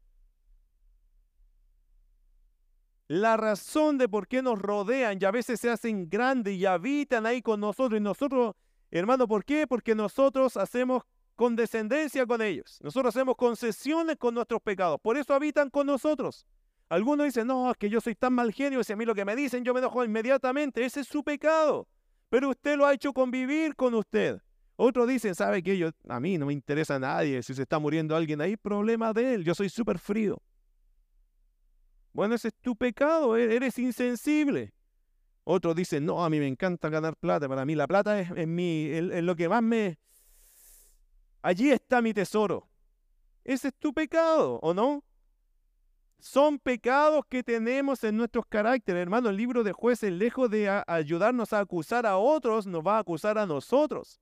La 3.07 3.37
razón 3.37 3.99
de 3.99 4.09
por 4.09 4.29
qué 4.29 4.41
nos 4.41 4.59
rodean 4.59 5.19
y 5.21 5.27
a 5.27 5.31
veces 5.31 5.61
se 5.61 5.69
hacen 5.69 6.09
grandes 6.09 6.55
y 6.55 6.65
habitan 6.65 7.27
ahí 7.27 7.43
con 7.43 7.61
nosotros. 7.61 8.01
Y 8.01 8.03
nosotros, 8.03 8.55
hermano, 8.91 9.29
¿por 9.29 9.45
qué? 9.45 9.67
Porque 9.67 9.95
nosotros 9.95 10.57
hacemos 10.57 11.03
condescendencia 11.41 12.27
con 12.27 12.43
ellos. 12.43 12.79
Nosotros 12.83 13.17
hacemos 13.17 13.35
concesiones 13.35 14.17
con 14.19 14.35
nuestros 14.35 14.61
pecados. 14.61 15.01
Por 15.01 15.17
eso 15.17 15.33
habitan 15.33 15.71
con 15.71 15.87
nosotros. 15.87 16.45
Algunos 16.91 17.25
dicen, 17.25 17.47
no, 17.47 17.71
es 17.71 17.79
que 17.79 17.89
yo 17.89 17.99
soy 18.03 18.15
tan 18.15 18.35
mal 18.35 18.53
genio, 18.53 18.85
si 18.85 18.93
a 18.93 18.97
mí 18.97 19.07
lo 19.07 19.15
que 19.15 19.25
me 19.25 19.35
dicen 19.35 19.65
yo 19.65 19.73
me 19.73 19.81
enojo 19.81 20.05
inmediatamente. 20.05 20.85
Ese 20.85 21.01
es 21.01 21.07
su 21.09 21.25
pecado. 21.25 21.89
pero 22.29 22.51
usted 22.51 22.77
lo 22.77 22.85
ha 22.85 22.93
hecho 22.93 23.15
convivir 23.15 23.75
con 23.75 23.95
usted. 23.95 24.39
Otros 24.77 25.09
dicen, 25.09 25.35
¿sabe 25.35 25.63
qué? 25.63 25.79
Yo, 25.79 25.89
a 26.11 26.21
mí 26.21 26.37
no 26.37 26.45
me 26.45 26.53
interesa 26.53 26.97
a 26.97 26.99
nadie. 26.99 27.43
Si 27.43 27.55
se 27.55 27.63
está 27.63 27.79
muriendo 27.79 28.15
alguien 28.15 28.43
ahí, 28.43 28.59
problema 28.59 29.15
de 29.15 29.33
él. 29.33 29.43
Yo 29.43 29.55
soy 29.55 29.71
súper 29.71 29.99
frío. 29.99 30.43
Bueno, 32.13 32.35
ese 32.35 32.49
es 32.49 32.55
tu 32.61 32.77
pecado. 32.77 33.39
E-, 33.39 33.57
eres 33.57 33.79
insensible. 33.79 34.75
Otros 35.45 35.75
dicen, 35.75 36.05
no, 36.05 36.23
a 36.23 36.29
mí 36.29 36.39
me 36.39 36.49
encanta 36.49 36.91
ganar 36.91 37.17
plata. 37.17 37.49
Para 37.49 37.65
mí 37.65 37.75
la 37.75 37.87
plata 37.87 38.21
es, 38.21 38.31
en 38.31 38.55
mí, 38.55 38.91
es 38.91 39.25
lo 39.25 39.35
que 39.35 39.49
más 39.49 39.63
me... 39.63 39.99
Allí 41.43 41.71
está 41.71 42.03
mi 42.03 42.13
tesoro. 42.13 42.69
Ese 43.45 43.69
es 43.69 43.75
tu 43.75 43.93
pecado, 43.93 44.59
¿o 44.63 44.75
no? 44.75 45.03
Son 46.19 46.59
pecados 46.59 47.25
que 47.27 47.43
tenemos 47.43 48.05
en 48.05 48.17
nuestros 48.17 48.45
caracteres. 48.47 49.01
Hermano, 49.01 49.31
el 49.31 49.37
libro 49.37 49.65
de 49.65 49.73
jueces, 49.73 50.13
lejos 50.13 50.51
de 50.51 50.69
ayudarnos 50.87 51.53
a 51.55 51.61
acusar 51.61 52.05
a 52.05 52.19
otros, 52.19 52.67
nos 52.67 52.87
va 52.87 52.97
a 52.97 53.01
acusar 53.01 53.39
a 53.39 53.47
nosotros. 53.47 54.21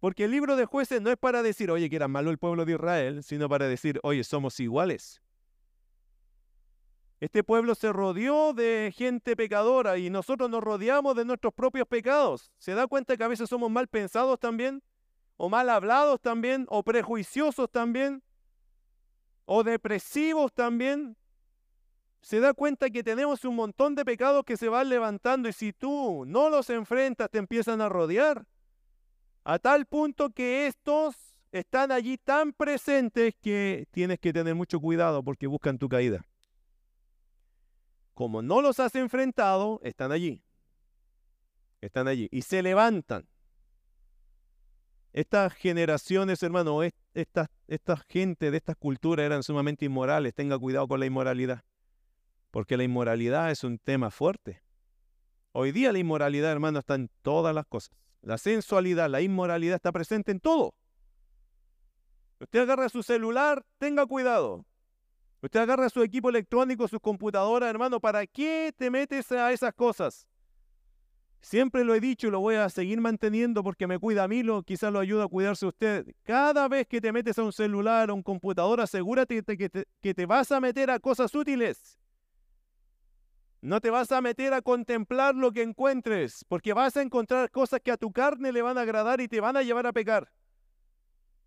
Porque 0.00 0.24
el 0.24 0.32
libro 0.32 0.56
de 0.56 0.64
jueces 0.64 1.00
no 1.00 1.10
es 1.10 1.16
para 1.16 1.44
decir, 1.44 1.70
oye, 1.70 1.88
que 1.88 1.94
era 1.94 2.08
malo 2.08 2.30
el 2.30 2.38
pueblo 2.38 2.64
de 2.64 2.72
Israel, 2.72 3.22
sino 3.22 3.48
para 3.48 3.68
decir, 3.68 4.00
oye, 4.02 4.24
somos 4.24 4.58
iguales. 4.58 5.22
Este 7.20 7.44
pueblo 7.44 7.76
se 7.76 7.92
rodeó 7.92 8.52
de 8.52 8.92
gente 8.96 9.36
pecadora 9.36 9.96
y 9.98 10.10
nosotros 10.10 10.50
nos 10.50 10.60
rodeamos 10.64 11.14
de 11.14 11.24
nuestros 11.24 11.54
propios 11.54 11.86
pecados. 11.86 12.50
¿Se 12.58 12.74
da 12.74 12.88
cuenta 12.88 13.16
que 13.16 13.22
a 13.22 13.28
veces 13.28 13.48
somos 13.48 13.70
mal 13.70 13.86
pensados 13.86 14.40
también? 14.40 14.82
¿O 15.36 15.48
mal 15.48 15.68
hablados 15.70 16.20
también? 16.20 16.66
¿O 16.68 16.82
prejuiciosos 16.82 17.70
también? 17.70 18.22
¿O 19.44 19.64
depresivos 19.64 20.52
también? 20.52 21.16
Se 22.20 22.38
da 22.38 22.54
cuenta 22.54 22.88
que 22.90 23.02
tenemos 23.02 23.44
un 23.44 23.56
montón 23.56 23.94
de 23.96 24.04
pecados 24.04 24.44
que 24.44 24.56
se 24.56 24.68
van 24.68 24.88
levantando 24.88 25.48
y 25.48 25.52
si 25.52 25.72
tú 25.72 26.24
no 26.26 26.48
los 26.48 26.70
enfrentas 26.70 27.28
te 27.30 27.38
empiezan 27.38 27.80
a 27.80 27.88
rodear. 27.88 28.46
A 29.44 29.58
tal 29.58 29.86
punto 29.86 30.30
que 30.30 30.68
estos 30.68 31.16
están 31.50 31.90
allí 31.90 32.16
tan 32.18 32.52
presentes 32.52 33.34
que 33.40 33.86
tienes 33.90 34.20
que 34.20 34.32
tener 34.32 34.54
mucho 34.54 34.80
cuidado 34.80 35.22
porque 35.24 35.48
buscan 35.48 35.78
tu 35.78 35.88
caída. 35.88 36.24
Como 38.14 38.40
no 38.40 38.62
los 38.62 38.78
has 38.78 38.94
enfrentado, 38.94 39.80
están 39.82 40.12
allí. 40.12 40.42
Están 41.80 42.06
allí. 42.06 42.28
Y 42.30 42.42
se 42.42 42.62
levantan. 42.62 43.26
Estas 45.12 45.52
generaciones, 45.52 46.42
hermano, 46.42 46.82
estas 46.82 47.48
esta 47.72 47.96
gente 48.08 48.50
de 48.50 48.58
estas 48.58 48.76
culturas 48.76 49.24
eran 49.24 49.42
sumamente 49.42 49.86
inmorales. 49.86 50.34
Tenga 50.34 50.58
cuidado 50.58 50.86
con 50.86 51.00
la 51.00 51.06
inmoralidad. 51.06 51.64
Porque 52.50 52.76
la 52.76 52.84
inmoralidad 52.84 53.50
es 53.50 53.64
un 53.64 53.78
tema 53.78 54.10
fuerte. 54.10 54.62
Hoy 55.52 55.72
día 55.72 55.90
la 55.90 55.98
inmoralidad, 55.98 56.52
hermano, 56.52 56.80
está 56.80 56.96
en 56.96 57.10
todas 57.22 57.54
las 57.54 57.66
cosas. 57.66 57.96
La 58.20 58.36
sensualidad, 58.36 59.08
la 59.08 59.22
inmoralidad 59.22 59.76
está 59.76 59.90
presente 59.90 60.32
en 60.32 60.40
todo. 60.40 60.74
Usted 62.40 62.60
agarra 62.60 62.90
su 62.90 63.02
celular, 63.02 63.64
tenga 63.78 64.04
cuidado. 64.04 64.66
Usted 65.40 65.60
agarra 65.60 65.88
su 65.88 66.02
equipo 66.02 66.28
electrónico, 66.28 66.86
su 66.88 67.00
computadora, 67.00 67.70
hermano, 67.70 68.00
¿para 68.00 68.26
qué 68.26 68.74
te 68.76 68.90
metes 68.90 69.32
a 69.32 69.50
esas 69.50 69.72
cosas? 69.72 70.28
Siempre 71.42 71.82
lo 71.82 71.92
he 71.94 72.00
dicho 72.00 72.28
y 72.28 72.30
lo 72.30 72.38
voy 72.38 72.54
a 72.54 72.68
seguir 72.70 73.00
manteniendo 73.00 73.64
porque 73.64 73.88
me 73.88 73.98
cuida 73.98 74.24
a 74.24 74.28
mí, 74.28 74.44
lo, 74.44 74.62
quizás 74.62 74.92
lo 74.92 75.00
ayuda 75.00 75.24
a 75.24 75.28
cuidarse 75.28 75.66
usted. 75.66 76.06
Cada 76.22 76.68
vez 76.68 76.86
que 76.86 77.00
te 77.00 77.12
metes 77.12 77.36
a 77.36 77.42
un 77.42 77.52
celular 77.52 78.10
o 78.10 78.14
un 78.14 78.22
computador, 78.22 78.80
asegúrate 78.80 79.42
que 79.42 79.68
te, 79.68 79.88
que 80.00 80.14
te 80.14 80.24
vas 80.24 80.52
a 80.52 80.60
meter 80.60 80.88
a 80.88 81.00
cosas 81.00 81.34
útiles. 81.34 81.98
No 83.60 83.80
te 83.80 83.90
vas 83.90 84.12
a 84.12 84.20
meter 84.20 84.54
a 84.54 84.62
contemplar 84.62 85.34
lo 85.34 85.50
que 85.50 85.62
encuentres, 85.62 86.44
porque 86.48 86.72
vas 86.72 86.96
a 86.96 87.02
encontrar 87.02 87.50
cosas 87.50 87.80
que 87.80 87.90
a 87.90 87.96
tu 87.96 88.12
carne 88.12 88.52
le 88.52 88.62
van 88.62 88.78
a 88.78 88.82
agradar 88.82 89.20
y 89.20 89.26
te 89.26 89.40
van 89.40 89.56
a 89.56 89.62
llevar 89.62 89.86
a 89.86 89.92
pecar. 89.92 90.30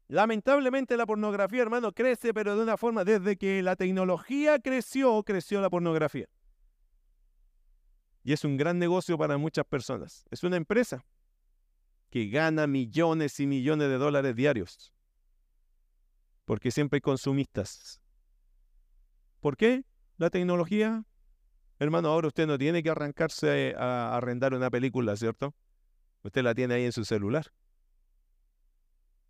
Lamentablemente 0.10 0.98
la 0.98 1.06
pornografía, 1.06 1.62
hermano, 1.62 1.94
crece, 1.94 2.34
pero 2.34 2.58
de 2.58 2.64
una 2.64 2.78
forma, 2.78 3.06
desde 3.06 3.38
que 3.38 3.64
la 3.64 3.78
tecnología 3.78 4.60
creció, 4.60 5.24
creció 5.24 5.62
la 5.62 5.70
pornografía. 5.70 6.28
Y 8.26 8.34
es 8.34 8.44
un 8.44 8.58
gran 8.58 8.78
negocio 8.78 9.18
para 9.18 9.38
muchas 9.38 9.66
personas. 9.66 10.26
Es 10.30 10.44
una 10.44 10.58
empresa 10.58 11.06
que 12.10 12.28
gana 12.28 12.68
millones 12.68 13.40
y 13.40 13.48
millones 13.48 13.88
de 13.88 13.98
dólares 13.98 14.36
diarios. 14.36 14.92
Porque 16.44 16.72
siempre 16.72 16.98
hay 16.98 17.02
consumistas. 17.02 18.02
¿Por 19.40 19.56
qué? 19.56 19.86
La 20.18 20.30
tecnología 20.30 21.06
Hermano, 21.78 22.08
ahora 22.08 22.28
usted 22.28 22.48
no 22.48 22.58
tiene 22.58 22.82
que 22.82 22.90
arrancarse 22.90 23.76
a 23.78 24.16
arrendar 24.16 24.54
una 24.54 24.70
película, 24.70 25.16
¿cierto? 25.18 25.54
Usted 26.24 26.42
la 26.42 26.56
tiene 26.56 26.76
ahí 26.76 26.86
en 26.86 26.94
su 26.94 27.04
celular. 27.04 27.52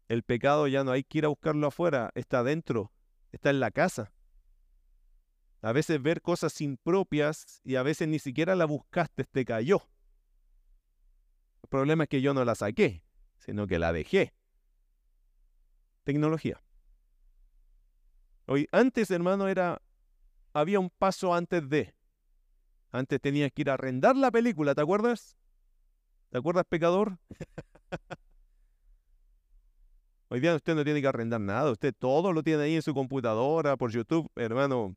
El 0.07 0.21
pecado 0.21 0.67
ya 0.67 0.83
no 0.83 0.91
hay 0.91 1.03
que 1.03 1.17
ir 1.17 1.25
a 1.25 1.29
buscarlo 1.29 1.67
afuera, 1.67 2.11
está 2.13 2.43
dentro, 2.43 2.91
está 3.31 3.49
en 3.49 3.59
la 3.59 3.71
casa. 3.71 4.11
A 5.65 5.71
veces 5.71 5.99
ver 5.99 6.21
cosas 6.21 6.61
impropias 6.61 7.59
y 7.63 7.75
a 7.75 7.81
veces 7.81 8.07
ni 8.07 8.19
siquiera 8.19 8.55
la 8.55 8.65
buscaste, 8.65 9.23
te 9.23 9.43
cayó. 9.45 9.81
El 11.63 11.69
problema 11.69 12.03
es 12.03 12.09
que 12.09 12.21
yo 12.21 12.35
no 12.35 12.45
la 12.45 12.53
saqué, 12.53 13.01
sino 13.39 13.65
que 13.65 13.79
la 13.79 13.91
dejé. 13.91 14.35
Tecnología. 16.03 16.61
Hoy, 18.45 18.69
antes, 18.71 19.09
hermano, 19.09 19.47
era, 19.47 19.81
había 20.53 20.79
un 20.79 20.91
paso 20.91 21.33
antes 21.33 21.67
de. 21.67 21.95
Antes 22.91 23.19
tenías 23.19 23.51
que 23.51 23.63
ir 23.63 23.71
a 23.71 23.73
arrendar 23.73 24.15
la 24.15 24.29
película, 24.29 24.75
¿te 24.75 24.81
acuerdas? 24.81 25.35
¿Te 26.29 26.37
acuerdas, 26.37 26.65
pecador? 26.69 27.17
Hoy 30.29 30.41
día 30.41 30.53
usted 30.53 30.75
no 30.75 30.83
tiene 30.83 31.01
que 31.01 31.07
arrendar 31.07 31.41
nada, 31.41 31.71
usted 31.71 31.91
todo 31.97 32.33
lo 32.33 32.43
tiene 32.43 32.61
ahí 32.61 32.75
en 32.75 32.83
su 32.83 32.93
computadora, 32.93 33.77
por 33.77 33.91
YouTube, 33.91 34.31
hermano, 34.35 34.95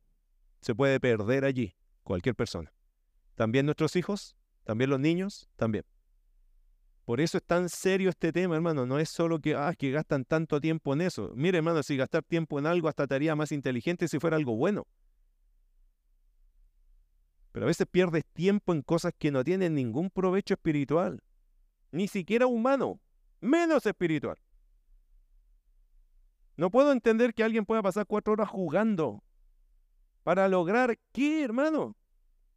se 0.60 0.74
puede 0.74 1.00
perder 1.00 1.44
allí, 1.44 1.74
cualquier 2.02 2.34
persona. 2.34 2.72
También 3.34 3.66
nuestros 3.66 3.96
hijos, 3.96 4.36
también 4.64 4.90
los 4.90 5.00
niños, 5.00 5.48
también. 5.56 5.84
Por 7.04 7.22
eso 7.22 7.38
es 7.38 7.44
tan 7.44 7.70
serio 7.70 8.10
este 8.10 8.32
tema, 8.32 8.54
hermano. 8.56 8.84
No 8.84 8.98
es 8.98 9.08
solo 9.08 9.40
que, 9.40 9.54
ah, 9.54 9.72
que 9.78 9.90
gastan 9.90 10.26
tanto 10.26 10.60
tiempo 10.60 10.92
en 10.92 11.00
eso. 11.00 11.32
Mire, 11.34 11.56
hermano, 11.58 11.82
si 11.82 11.96
gastar 11.96 12.22
tiempo 12.22 12.58
en 12.58 12.66
algo 12.66 12.86
hasta 12.86 13.06
te 13.06 13.14
haría 13.14 13.34
más 13.34 13.50
inteligente 13.50 14.08
si 14.08 14.18
fuera 14.18 14.36
algo 14.36 14.56
bueno. 14.56 14.86
Pero 17.52 17.64
a 17.64 17.68
veces 17.68 17.86
pierdes 17.90 18.26
tiempo 18.26 18.74
en 18.74 18.82
cosas 18.82 19.12
que 19.16 19.30
no 19.30 19.42
tienen 19.42 19.74
ningún 19.74 20.10
provecho 20.10 20.54
espiritual, 20.54 21.22
ni 21.92 22.08
siquiera 22.08 22.46
humano, 22.46 23.00
menos 23.40 23.86
espiritual. 23.86 24.36
No 26.56 26.70
puedo 26.70 26.92
entender 26.92 27.32
que 27.32 27.42
alguien 27.42 27.64
pueda 27.64 27.82
pasar 27.82 28.04
cuatro 28.06 28.34
horas 28.34 28.48
jugando. 28.48 29.22
¿Para 30.28 30.46
lograr 30.46 30.98
qué, 31.10 31.42
hermano? 31.42 31.96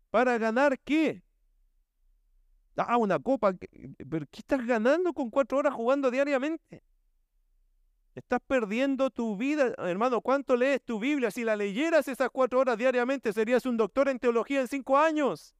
¿Para 0.09 0.37
ganar 0.37 0.77
qué? 0.79 1.23
Ah, 2.75 2.97
una 2.97 3.17
copa. 3.17 3.53
¿Pero 3.53 4.25
qué 4.29 4.39
estás 4.39 4.67
ganando 4.67 5.13
con 5.13 5.29
cuatro 5.29 5.59
horas 5.59 5.73
jugando 5.73 6.11
diariamente? 6.11 6.83
Estás 8.13 8.41
perdiendo 8.45 9.09
tu 9.09 9.37
vida, 9.37 9.73
hermano. 9.77 10.19
¿Cuánto 10.19 10.57
lees 10.57 10.83
tu 10.83 10.99
Biblia? 10.99 11.31
Si 11.31 11.45
la 11.45 11.55
leyeras 11.55 12.09
esas 12.09 12.29
cuatro 12.29 12.59
horas 12.59 12.77
diariamente, 12.77 13.31
serías 13.31 13.65
un 13.65 13.77
doctor 13.77 14.09
en 14.09 14.19
teología 14.19 14.59
en 14.59 14.67
cinco 14.67 14.97
años. 14.97 15.55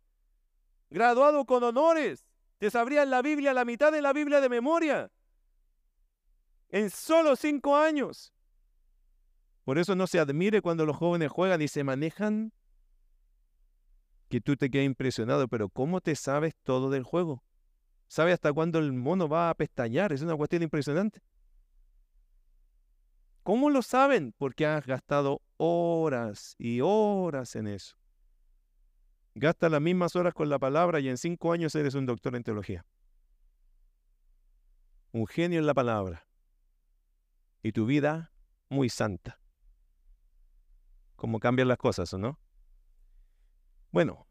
Graduado 0.90 1.46
con 1.46 1.64
honores. 1.64 2.28
Te 2.58 2.70
sabrías 2.70 3.08
la 3.08 3.22
Biblia, 3.22 3.54
la 3.54 3.64
mitad 3.64 3.90
de 3.90 4.02
la 4.02 4.12
Biblia 4.12 4.42
de 4.42 4.50
memoria. 4.50 5.10
En 6.68 6.90
solo 6.90 7.38
cinco 7.38 7.78
años. 7.78 8.34
Por 9.72 9.80
eso 9.80 9.96
no 9.96 10.06
se 10.06 10.20
admire 10.20 10.62
cuando 10.62 10.86
los 10.86 10.98
jóvenes 10.98 11.32
juegan 11.32 11.62
y 11.62 11.70
se 11.70 11.86
manejan. 11.86 12.52
Que 14.28 14.42
tú 14.42 14.58
te 14.58 14.70
quedas 14.70 14.86
impresionado, 14.86 15.48
pero 15.48 15.70
¿cómo 15.70 16.02
te 16.02 16.14
sabes 16.18 16.56
todo 16.62 16.90
del 16.90 17.04
juego? 17.04 17.42
¿Sabes 18.10 18.34
hasta 18.34 18.52
cuándo 18.52 18.80
el 18.80 18.92
mono 18.92 19.30
va 19.30 19.50
a 19.50 19.56
pestañear? 19.56 20.12
Es 20.12 20.24
una 20.24 20.36
cuestión 20.36 20.62
impresionante. 20.62 21.22
¿Cómo 23.44 23.70
lo 23.70 23.82
saben? 23.82 24.34
Porque 24.38 24.66
has 24.66 24.86
gastado 24.86 25.42
horas 25.56 26.54
y 26.58 26.82
horas 26.82 27.56
en 27.56 27.68
eso. 27.68 27.96
Gasta 29.36 29.70
las 29.70 29.80
mismas 29.80 30.18
horas 30.18 30.34
con 30.34 30.50
la 30.50 30.60
palabra 30.60 31.00
y 31.00 31.08
en 31.08 31.18
cinco 31.18 31.54
años 31.54 31.74
eres 31.76 31.96
un 31.96 32.06
doctor 32.06 32.36
en 32.36 32.44
teología. 32.44 32.86
Un 35.14 35.28
genio 35.28 35.60
en 35.60 35.66
la 35.66 35.74
palabra. 35.74 36.28
Y 37.64 37.72
tu 37.72 37.86
vida 37.86 38.34
muy 38.68 38.90
santa. 38.90 39.41
¿Cómo 41.22 41.40
cambian 41.40 41.68
las 41.68 41.78
cosas, 41.78 42.12
o 42.16 42.18
no? 42.18 42.40
Bueno, 43.92 44.26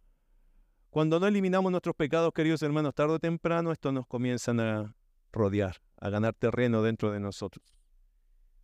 cuando 0.90 1.20
no 1.20 1.28
eliminamos 1.28 1.70
nuestros 1.70 1.94
pecados, 1.94 2.32
queridos 2.34 2.64
hermanos, 2.64 2.96
tarde 2.96 3.14
o 3.14 3.18
temprano, 3.20 3.70
estos 3.70 3.92
nos 3.92 4.08
comienzan 4.08 4.58
a 4.58 4.96
rodear, 5.30 5.76
a 5.98 6.10
ganar 6.10 6.34
terreno 6.34 6.82
dentro 6.82 7.12
de 7.12 7.20
nosotros 7.20 7.64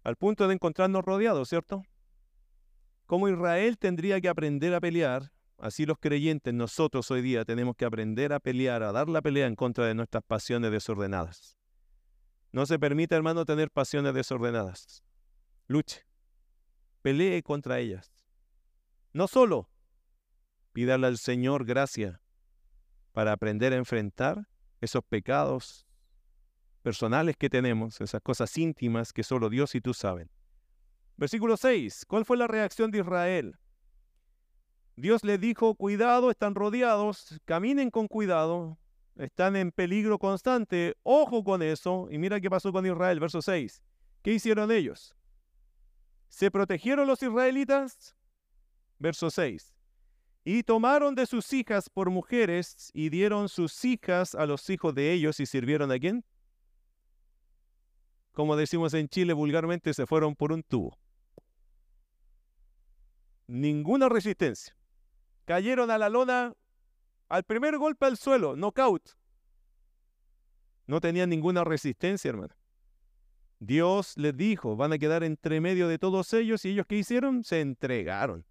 al 0.03 0.17
punto 0.17 0.47
de 0.47 0.55
encontrarnos 0.55 1.05
rodeados, 1.05 1.49
¿cierto? 1.49 1.85
Como 3.07 3.29
Israel 3.29 3.77
tendría 3.77 4.21
que 4.21 4.29
aprender 4.29 4.73
a 4.73 4.81
pelear 4.81 5.33
así 5.59 5.85
los 5.85 5.99
creyentes, 5.99 6.55
nosotros 6.55 7.11
hoy 7.11 7.23
día 7.23 7.45
tenemos 7.45 7.75
que 7.75 7.85
aprender 7.85 8.33
a 8.33 8.39
pelear, 8.39 8.85
a 8.85 8.93
dar 8.93 9.09
la 9.09 9.21
pelea 9.21 9.49
en 9.49 9.57
contra 9.57 9.87
de 9.87 9.95
nuestras 9.95 10.23
pasiones 10.23 10.71
desordenadas. 10.71 11.59
No 12.53 12.67
se 12.67 12.79
permite, 12.79 13.17
hermano, 13.17 13.45
tener 13.45 13.71
pasiones 13.71 14.15
desordenadas. 14.15 15.03
Luche, 15.67 16.06
pelee 17.07 17.41
contra 17.45 17.79
ellas. 17.79 18.11
No 19.13 19.29
solo 19.29 19.71
pídale 20.73 21.07
al 21.07 21.19
Señor 21.19 21.65
gracia 21.65 22.21
para 23.13 23.31
aprender 23.31 23.73
a 23.73 23.77
enfrentar 23.77 24.49
esos 24.81 25.05
pecados 25.05 25.87
personales 26.83 27.37
que 27.37 27.49
tenemos, 27.49 28.01
esas 28.01 28.21
cosas 28.23 28.59
íntimas 28.59 29.13
que 29.13 29.23
solo 29.23 29.49
Dios 29.49 29.77
y 29.77 29.81
tú 29.81 29.95
saben. 29.95 30.29
Versículo 31.17 31.57
6. 31.57 32.07
¿Cuál 32.09 32.25
fue 32.25 32.37
la 32.37 32.49
reacción 32.49 32.91
de 32.91 32.99
Israel? 32.99 33.57
Dios 34.97 35.23
le 35.23 35.39
dijo, 35.39 35.77
cuidado, 35.77 36.33
están 36.33 36.57
rodeados, 36.57 37.39
caminen 37.45 37.89
con 37.89 38.09
cuidado, 38.09 38.81
están 39.15 39.55
en 39.55 39.71
peligro 39.71 40.19
constante, 40.19 40.97
ojo 41.05 41.45
con 41.45 41.63
eso. 41.63 42.09
Y 42.11 42.19
mira 42.19 42.41
qué 42.41 42.51
pasó 42.51 42.73
con 42.73 42.85
Israel, 42.85 43.21
verso 43.21 43.43
6. 43.43 43.81
¿Qué 44.23 44.33
hicieron 44.33 44.73
ellos? 44.73 45.17
¿Se 46.29 46.51
protegieron 46.51 47.07
los 47.07 47.23
israelitas? 47.23 48.17
Verso 48.99 49.31
6. 49.31 49.75
Y 50.45 50.63
tomaron 50.63 51.15
de 51.15 51.27
sus 51.27 51.53
hijas 51.53 51.89
por 51.91 52.11
mujeres 52.11 52.91
y 52.95 53.09
dieron 53.09 53.49
sus 53.49 53.85
hijas 53.85 54.35
a 54.35 54.47
los 54.47 54.71
hijos 54.71 54.95
de 54.95 55.13
ellos 55.13 55.41
y 55.41 55.47
sirvieron 55.47 55.91
a 55.91 55.99
quién? 55.99 56.25
como 58.37 58.55
decimos 58.55 58.93
en 58.93 59.09
Chile 59.09 59.33
vulgarmente, 59.33 59.95
se 59.95 60.05
fueron 60.05 60.37
por 60.37 60.53
un 60.53 60.63
tubo. 60.63 60.99
Ninguna 63.47 64.11
resistencia. 64.11 64.77
Cayeron 65.47 65.91
a 65.91 65.97
la 65.97 66.11
lona 66.11 66.53
al 67.31 67.45
primer 67.45 67.79
golpe 67.79 68.05
al 68.05 68.19
suelo, 68.19 68.55
knockout. 68.55 69.17
No 70.87 71.01
tenían 71.01 71.31
ninguna 71.31 71.65
resistencia, 71.65 72.29
hermano. 72.29 72.55
Dios 73.59 74.17
les 74.17 74.37
dijo, 74.37 74.77
van 74.77 74.93
a 74.93 74.99
quedar 74.99 75.23
entre 75.25 75.61
medio 75.61 75.89
de 75.89 75.99
todos 75.99 76.33
ellos 76.35 76.65
y 76.65 76.71
ellos 76.71 76.87
qué 76.87 76.97
hicieron? 76.97 77.43
Se 77.45 77.61
entregaron. 77.61 78.45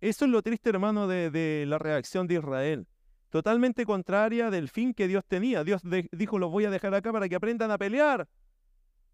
Eso 0.00 0.24
es 0.24 0.30
lo 0.30 0.42
triste, 0.42 0.70
hermano, 0.70 1.06
de, 1.06 1.30
de 1.30 1.64
la 1.66 1.78
reacción 1.78 2.26
de 2.26 2.34
Israel 2.34 2.86
totalmente 3.32 3.86
contraria 3.86 4.50
del 4.50 4.68
fin 4.68 4.92
que 4.92 5.08
Dios 5.08 5.24
tenía. 5.24 5.64
Dios 5.64 5.80
dijo, 6.12 6.38
los 6.38 6.50
voy 6.50 6.66
a 6.66 6.70
dejar 6.70 6.94
acá 6.94 7.10
para 7.12 7.30
que 7.30 7.34
aprendan 7.34 7.70
a 7.70 7.78
pelear. 7.78 8.28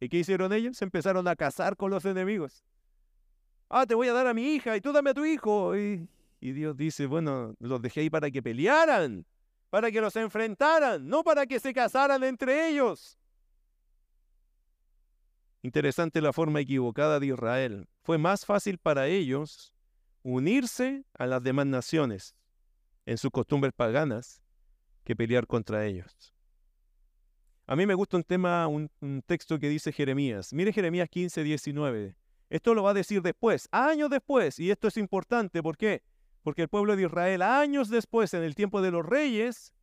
¿Y 0.00 0.08
qué 0.08 0.18
hicieron 0.18 0.52
ellos? 0.52 0.76
Se 0.76 0.84
empezaron 0.84 1.26
a 1.28 1.36
casar 1.36 1.76
con 1.76 1.90
los 1.92 2.04
enemigos. 2.04 2.64
Ah, 3.68 3.86
te 3.86 3.94
voy 3.94 4.08
a 4.08 4.12
dar 4.12 4.26
a 4.26 4.34
mi 4.34 4.54
hija 4.54 4.76
y 4.76 4.80
tú 4.80 4.92
dame 4.92 5.10
a 5.10 5.14
tu 5.14 5.24
hijo. 5.24 5.76
Y, 5.78 6.08
y 6.40 6.50
Dios 6.50 6.76
dice, 6.76 7.06
bueno, 7.06 7.54
los 7.60 7.80
dejé 7.80 8.00
ahí 8.00 8.10
para 8.10 8.28
que 8.28 8.42
pelearan, 8.42 9.24
para 9.70 9.90
que 9.90 10.00
los 10.00 10.16
enfrentaran, 10.16 11.06
no 11.06 11.22
para 11.22 11.46
que 11.46 11.60
se 11.60 11.72
casaran 11.72 12.22
entre 12.24 12.68
ellos. 12.68 13.18
Interesante 15.62 16.20
la 16.20 16.32
forma 16.32 16.60
equivocada 16.60 17.18
de 17.20 17.26
Israel. 17.26 17.88
Fue 18.02 18.16
más 18.16 18.46
fácil 18.46 18.78
para 18.78 19.06
ellos 19.08 19.74
unirse 20.22 21.04
a 21.14 21.26
las 21.26 21.42
demás 21.42 21.66
naciones 21.66 22.36
en 23.06 23.18
sus 23.18 23.30
costumbres 23.30 23.72
paganas 23.74 24.42
que 25.04 25.16
pelear 25.16 25.46
contra 25.46 25.86
ellos. 25.86 26.34
A 27.66 27.76
mí 27.76 27.86
me 27.86 27.94
gusta 27.94 28.16
un 28.16 28.22
tema, 28.22 28.66
un, 28.66 28.90
texto 29.26 29.58
que 29.58 29.68
dice 29.68 29.92
Jeremías. 29.92 30.52
Mire 30.52 30.72
Jeremías 30.72 31.08
15, 31.08 31.42
19. 31.42 32.16
Esto 32.48 32.74
lo 32.74 32.82
va 32.82 32.90
a 32.90 32.94
decir 32.94 33.20
después, 33.20 33.68
años 33.70 34.08
después, 34.08 34.58
y 34.58 34.70
esto 34.70 34.88
es 34.88 34.96
importante, 34.96 35.62
¿por 35.62 35.76
qué? 35.76 36.02
Porque 36.48 36.62
el 36.62 36.68
pueblo 36.70 36.96
de 36.96 37.02
Israel, 37.02 37.42
años 37.42 37.90
después, 37.90 38.32
en 38.32 38.42
el 38.42 38.54
tiempo 38.54 38.80
de 38.80 38.90
los 38.90 39.04
reyes, 39.04 39.74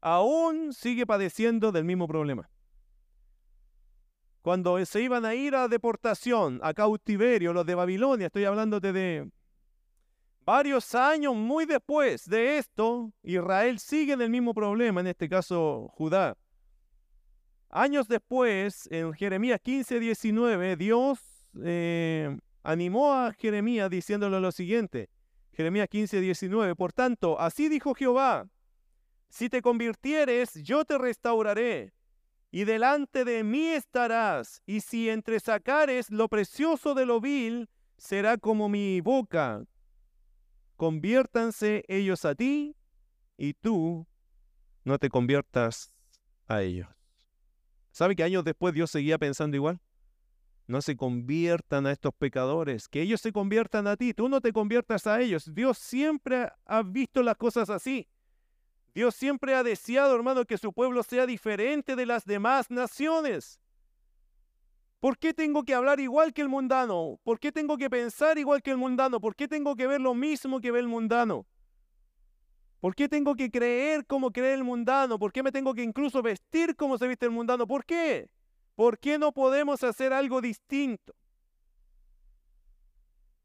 aún 0.00 0.72
sigue 0.72 1.06
padeciendo 1.06 1.70
del 1.70 1.84
mismo 1.84 2.08
problema. 2.08 2.50
Cuando 4.42 4.84
se 4.84 5.00
iban 5.00 5.24
a 5.24 5.36
ir 5.36 5.54
a 5.54 5.68
deportación, 5.68 6.58
a 6.64 6.74
cautiverio, 6.74 7.52
los 7.52 7.64
de 7.64 7.76
Babilonia, 7.76 8.26
estoy 8.26 8.46
hablándote 8.46 8.92
de 8.92 9.30
Varios 10.44 10.92
años 10.96 11.36
muy 11.36 11.66
después 11.66 12.28
de 12.28 12.58
esto, 12.58 13.12
Israel 13.22 13.78
sigue 13.78 14.14
en 14.14 14.20
el 14.20 14.30
mismo 14.30 14.54
problema, 14.54 15.00
en 15.00 15.06
este 15.06 15.28
caso 15.28 15.86
Judá. 15.94 16.36
Años 17.70 18.08
después, 18.08 18.88
en 18.90 19.12
Jeremías 19.12 19.60
15, 19.62 20.00
19, 20.00 20.74
Dios 20.74 21.20
eh, 21.62 22.36
animó 22.64 23.14
a 23.14 23.32
Jeremías 23.34 23.88
diciéndole 23.88 24.40
lo 24.40 24.50
siguiente. 24.50 25.10
Jeremías 25.58 25.88
15, 25.88 26.20
19. 26.20 26.76
Por 26.76 26.92
tanto, 26.92 27.40
así 27.40 27.68
dijo 27.68 27.92
Jehová, 27.92 28.48
si 29.28 29.48
te 29.48 29.60
convirtieres, 29.60 30.54
yo 30.62 30.84
te 30.84 30.96
restauraré, 30.98 31.92
y 32.52 32.62
delante 32.62 33.24
de 33.24 33.42
mí 33.42 33.66
estarás, 33.66 34.62
y 34.66 34.82
si 34.82 35.10
entresacares 35.10 36.10
lo 36.10 36.28
precioso 36.28 36.94
de 36.94 37.06
lo 37.06 37.20
vil, 37.20 37.68
será 37.96 38.38
como 38.38 38.68
mi 38.68 39.00
boca, 39.00 39.64
conviértanse 40.76 41.82
ellos 41.88 42.24
a 42.24 42.36
ti 42.36 42.76
y 43.36 43.54
tú 43.54 44.06
no 44.84 44.96
te 45.00 45.08
conviertas 45.08 45.92
a 46.46 46.62
ellos. 46.62 46.86
¿Sabe 47.90 48.14
que 48.14 48.22
años 48.22 48.44
después 48.44 48.74
Dios 48.74 48.92
seguía 48.92 49.18
pensando 49.18 49.56
igual? 49.56 49.80
No 50.68 50.82
se 50.82 50.98
conviertan 50.98 51.86
a 51.86 51.92
estos 51.92 52.12
pecadores, 52.14 52.88
que 52.88 53.00
ellos 53.00 53.22
se 53.22 53.32
conviertan 53.32 53.86
a 53.86 53.96
ti, 53.96 54.12
tú 54.12 54.28
no 54.28 54.42
te 54.42 54.52
conviertas 54.52 55.06
a 55.06 55.18
ellos. 55.18 55.52
Dios 55.54 55.78
siempre 55.78 56.50
ha 56.66 56.82
visto 56.82 57.22
las 57.22 57.36
cosas 57.38 57.70
así. 57.70 58.06
Dios 58.94 59.14
siempre 59.14 59.54
ha 59.54 59.62
deseado, 59.62 60.14
hermano, 60.14 60.44
que 60.44 60.58
su 60.58 60.74
pueblo 60.74 61.02
sea 61.02 61.24
diferente 61.24 61.96
de 61.96 62.04
las 62.04 62.26
demás 62.26 62.70
naciones. 62.70 63.58
¿Por 65.00 65.16
qué 65.16 65.32
tengo 65.32 65.62
que 65.62 65.72
hablar 65.72 66.00
igual 66.00 66.34
que 66.34 66.42
el 66.42 66.50
mundano? 66.50 67.18
¿Por 67.24 67.40
qué 67.40 67.50
tengo 67.50 67.78
que 67.78 67.88
pensar 67.88 68.36
igual 68.36 68.60
que 68.60 68.72
el 68.72 68.76
mundano? 68.76 69.20
¿Por 69.22 69.34
qué 69.34 69.48
tengo 69.48 69.74
que 69.74 69.86
ver 69.86 70.02
lo 70.02 70.14
mismo 70.14 70.60
que 70.60 70.70
ve 70.70 70.80
el 70.80 70.88
mundano? 70.88 71.46
¿Por 72.80 72.94
qué 72.94 73.08
tengo 73.08 73.34
que 73.34 73.50
creer 73.50 74.04
como 74.04 74.32
cree 74.32 74.52
el 74.52 74.64
mundano? 74.64 75.18
¿Por 75.18 75.32
qué 75.32 75.42
me 75.42 75.50
tengo 75.50 75.72
que 75.72 75.82
incluso 75.82 76.20
vestir 76.20 76.76
como 76.76 76.98
se 76.98 77.08
viste 77.08 77.24
el 77.24 77.32
mundano? 77.32 77.66
¿Por 77.66 77.86
qué? 77.86 78.28
¿Por 78.78 79.00
qué 79.00 79.18
no 79.18 79.32
podemos 79.32 79.82
hacer 79.82 80.12
algo 80.12 80.40
distinto? 80.40 81.12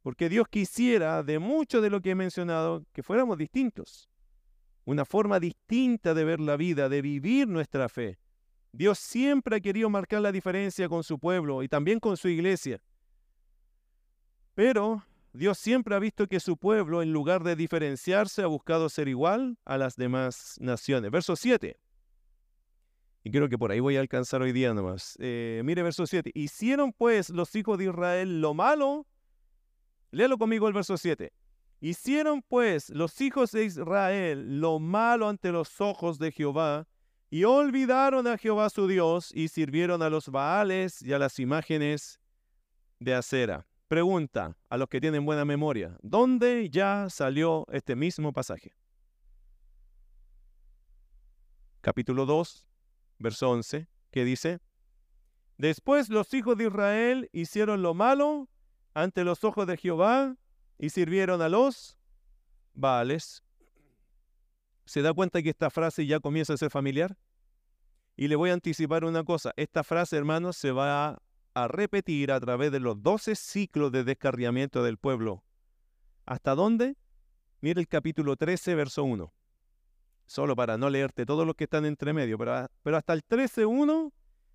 Porque 0.03 0.29
Dios 0.29 0.47
quisiera, 0.47 1.23
de 1.23 1.39
mucho 1.39 1.81
de 1.81 1.89
lo 1.89 2.01
que 2.01 2.11
he 2.11 2.15
mencionado, 2.15 2.86
que 2.93 3.01
fuéramos 3.01 3.39
distintos. 3.39 4.07
Una 4.86 5.05
forma 5.05 5.39
distinta 5.39 6.13
de 6.13 6.23
ver 6.23 6.39
la 6.39 6.55
vida, 6.55 6.88
de 6.88 7.01
vivir 7.01 7.47
nuestra 7.47 7.89
fe. 7.89 8.19
Dios 8.71 8.99
siempre 8.99 9.55
ha 9.55 9.59
querido 9.59 9.89
marcar 9.89 10.21
la 10.21 10.31
diferencia 10.31 10.88
con 10.88 11.03
su 11.03 11.17
pueblo 11.17 11.63
y 11.63 11.67
también 11.67 11.99
con 11.99 12.15
su 12.15 12.27
iglesia. 12.27 12.79
Pero 14.53 15.03
Dios 15.31 15.57
siempre 15.57 15.95
ha 15.95 15.99
visto 15.99 16.27
que 16.27 16.39
su 16.39 16.57
pueblo, 16.57 17.01
en 17.01 17.11
lugar 17.11 17.43
de 17.43 17.55
diferenciarse, 17.55 18.43
ha 18.43 18.47
buscado 18.47 18.88
ser 18.88 19.07
igual 19.07 19.57
a 19.65 19.79
las 19.79 19.95
demás 19.95 20.57
naciones. 20.59 21.09
Verso 21.09 21.36
7. 21.36 21.79
Y 23.24 23.32
creo 23.32 23.47
que 23.47 23.57
por 23.57 23.71
ahí 23.71 23.80
voy 23.80 23.95
a 23.95 24.01
alcanzar 24.01 24.41
hoy 24.41 24.51
día 24.51 24.74
nomás. 24.74 25.15
Eh, 25.19 25.61
mire 25.63 25.82
verso 25.82 26.05
7. 26.05 26.32
Hicieron 26.34 26.91
pues 26.91 27.30
los 27.30 27.55
hijos 27.55 27.78
de 27.78 27.86
Israel 27.86 28.41
lo 28.41 28.53
malo. 28.53 29.07
Léalo 30.11 30.38
conmigo 30.38 30.67
el 30.67 30.74
verso 30.74 30.97
7. 30.97 31.32
Hicieron 31.80 32.41
pues 32.41 32.89
los 32.89 33.19
hijos 33.21 33.51
de 33.51 33.65
Israel 33.65 34.59
lo 34.59 34.80
malo 34.80 35.30
ante 35.30 35.51
los 35.51 35.80
ojos 35.80 36.19
de 36.19 36.32
Jehová 36.32 36.88
y 37.30 37.45
olvidaron 37.45 38.28
a 38.28 38.38
Jehová 38.38 38.69
su 38.69 38.88
Dios 38.88 39.32
y 39.34 39.47
sirvieron 39.47 40.01
a 40.01 40.09
los 40.09 40.30
Baales 40.30 41.01
y 41.01 41.13
a 41.13 41.19
las 41.19 41.39
imágenes 41.39 42.19
de 42.99 43.15
acera. 43.15 43.65
Pregunta 43.88 44.55
a 44.69 44.78
los 44.78 44.88
que 44.88 45.01
tienen 45.01 45.26
buena 45.26 45.43
memoria, 45.43 45.97
¿dónde 46.01 46.69
ya 46.69 47.07
salió 47.09 47.65
este 47.71 47.95
mismo 47.95 48.32
pasaje? 48.34 48.76
Capítulo 51.82 52.26
2, 52.26 52.67
verso 53.24 53.49
11, 53.49 53.88
que 54.11 54.26
dice, 54.26 54.59
Después 55.57 56.09
los 56.09 56.34
hijos 56.34 56.57
de 56.57 56.65
Israel 56.65 57.30
hicieron 57.32 57.82
lo 57.82 57.93
malo 57.93 58.49
ante 58.93 59.24
los 59.24 59.43
ojos 59.43 59.65
de 59.65 59.78
Jehová 59.78 60.36
y 60.78 60.89
sirvieron 60.89 61.41
a 61.41 61.49
los 61.49 61.97
Baales 62.74 63.43
¿Se 64.86 65.01
da 65.01 65.13
cuenta 65.13 65.41
que 65.41 65.49
esta 65.49 65.69
frase 65.69 66.05
ya 66.05 66.19
comienza 66.19 66.53
a 66.53 66.57
ser 66.57 66.69
familiar? 66.69 67.17
Y 68.17 68.28
le 68.28 68.36
voy 68.36 68.49
a 68.49 68.53
anticipar 68.53 69.05
una 69.05 69.24
cosa. 69.24 69.53
Esta 69.55 69.84
frase, 69.84 70.17
hermanos, 70.17 70.57
se 70.57 70.71
va 70.71 71.21
a 71.53 71.67
repetir 71.69 72.32
a 72.32 72.39
través 72.39 72.71
de 72.71 72.82
los 72.82 73.01
12 73.01 73.36
ciclos 73.36 73.91
de 73.93 74.03
descarriamiento 74.03 74.84
del 74.84 74.97
pueblo. 74.97 75.45
¿Hasta 76.26 76.53
dónde? 76.55 76.97
Mira 77.61 77.80
el 77.80 77.88
capítulo 77.88 78.36
13, 78.36 78.76
verso 78.76 79.05
1. 79.05 79.34
Solo 80.26 80.55
para 80.55 80.78
no 80.78 80.89
leerte 80.89 81.26
todos 81.26 81.45
los 81.45 81.55
que 81.55 81.65
están 81.65 81.86
entre 81.86 82.13
medio, 82.13 82.38
pero, 82.38 82.67
pero 82.82 82.97
hasta 82.97 83.13
el 83.13 83.24
13.1 83.26 84.11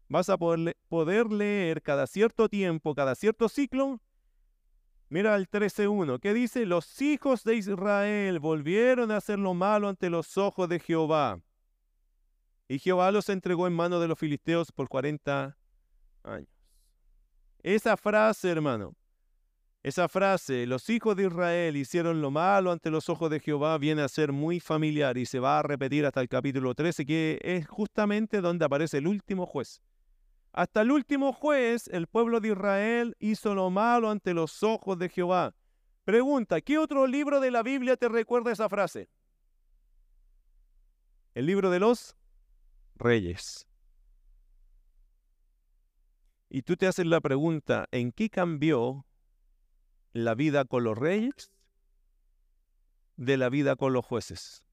vas 0.08 0.28
a 0.28 0.38
poder, 0.38 0.76
poder 0.88 1.30
leer 1.30 1.82
cada 1.82 2.06
cierto 2.06 2.48
tiempo, 2.48 2.94
cada 2.94 3.14
cierto 3.14 3.48
ciclo, 3.48 4.00
Mira 5.10 5.36
el 5.36 5.48
13.1, 5.48 6.20
que 6.20 6.34
dice, 6.34 6.66
los 6.66 7.00
hijos 7.00 7.42
de 7.42 7.56
Israel 7.56 8.40
volvieron 8.40 9.10
a 9.10 9.16
hacer 9.16 9.38
lo 9.38 9.54
malo 9.54 9.88
ante 9.88 10.10
los 10.10 10.36
ojos 10.36 10.68
de 10.68 10.80
Jehová. 10.80 11.40
Y 12.68 12.78
Jehová 12.78 13.10
los 13.10 13.30
entregó 13.30 13.66
en 13.66 13.72
manos 13.72 14.02
de 14.02 14.08
los 14.08 14.18
filisteos 14.18 14.70
por 14.70 14.88
40 14.88 15.56
años. 16.24 16.48
Esa 17.62 17.96
frase, 17.96 18.50
hermano, 18.50 18.94
esa 19.82 20.08
frase, 20.08 20.66
los 20.66 20.90
hijos 20.90 21.14
de 21.14 21.26
Israel 21.26 21.76
hicieron 21.76 22.20
lo 22.20 22.30
malo 22.30 22.72
ante 22.72 22.90
los 22.90 23.08
ojos 23.08 23.30
de 23.30 23.38
Jehová, 23.38 23.78
viene 23.78 24.02
a 24.02 24.08
ser 24.08 24.32
muy 24.32 24.58
familiar 24.58 25.16
y 25.16 25.24
se 25.24 25.38
va 25.38 25.60
a 25.60 25.62
repetir 25.62 26.04
hasta 26.04 26.20
el 26.20 26.28
capítulo 26.28 26.74
13, 26.74 27.06
que 27.06 27.38
es 27.42 27.66
justamente 27.68 28.40
donde 28.40 28.64
aparece 28.64 28.98
el 28.98 29.06
último 29.06 29.46
juez. 29.46 29.80
Hasta 30.52 30.82
el 30.82 30.90
último 30.90 31.32
juez, 31.32 31.86
el 31.88 32.08
pueblo 32.08 32.40
de 32.40 32.48
Israel 32.48 33.16
hizo 33.20 33.54
lo 33.54 33.70
malo 33.70 34.10
ante 34.10 34.34
los 34.34 34.64
ojos 34.64 34.98
de 34.98 35.08
Jehová. 35.08 35.54
Pregunta, 36.04 36.60
¿qué 36.60 36.78
otro 36.78 37.06
libro 37.06 37.38
de 37.38 37.52
la 37.52 37.62
Biblia 37.62 37.96
te 37.96 38.08
recuerda 38.08 38.50
esa 38.50 38.68
frase? 38.68 39.08
El 41.34 41.46
libro 41.46 41.70
de 41.70 41.78
los 41.78 42.16
reyes. 42.96 43.68
Y 46.50 46.62
tú 46.62 46.76
te 46.76 46.86
haces 46.86 47.06
la 47.06 47.20
pregunta, 47.20 47.86
¿en 47.92 48.10
qué 48.10 48.28
cambió 48.28 49.04
la 50.12 50.34
vida 50.34 50.64
con 50.64 50.84
los 50.84 50.96
reyes 50.96 51.52
de 53.16 53.36
la 53.36 53.48
vida 53.48 53.76
con 53.76 53.92
los 53.92 54.04
jueces? 54.04 54.64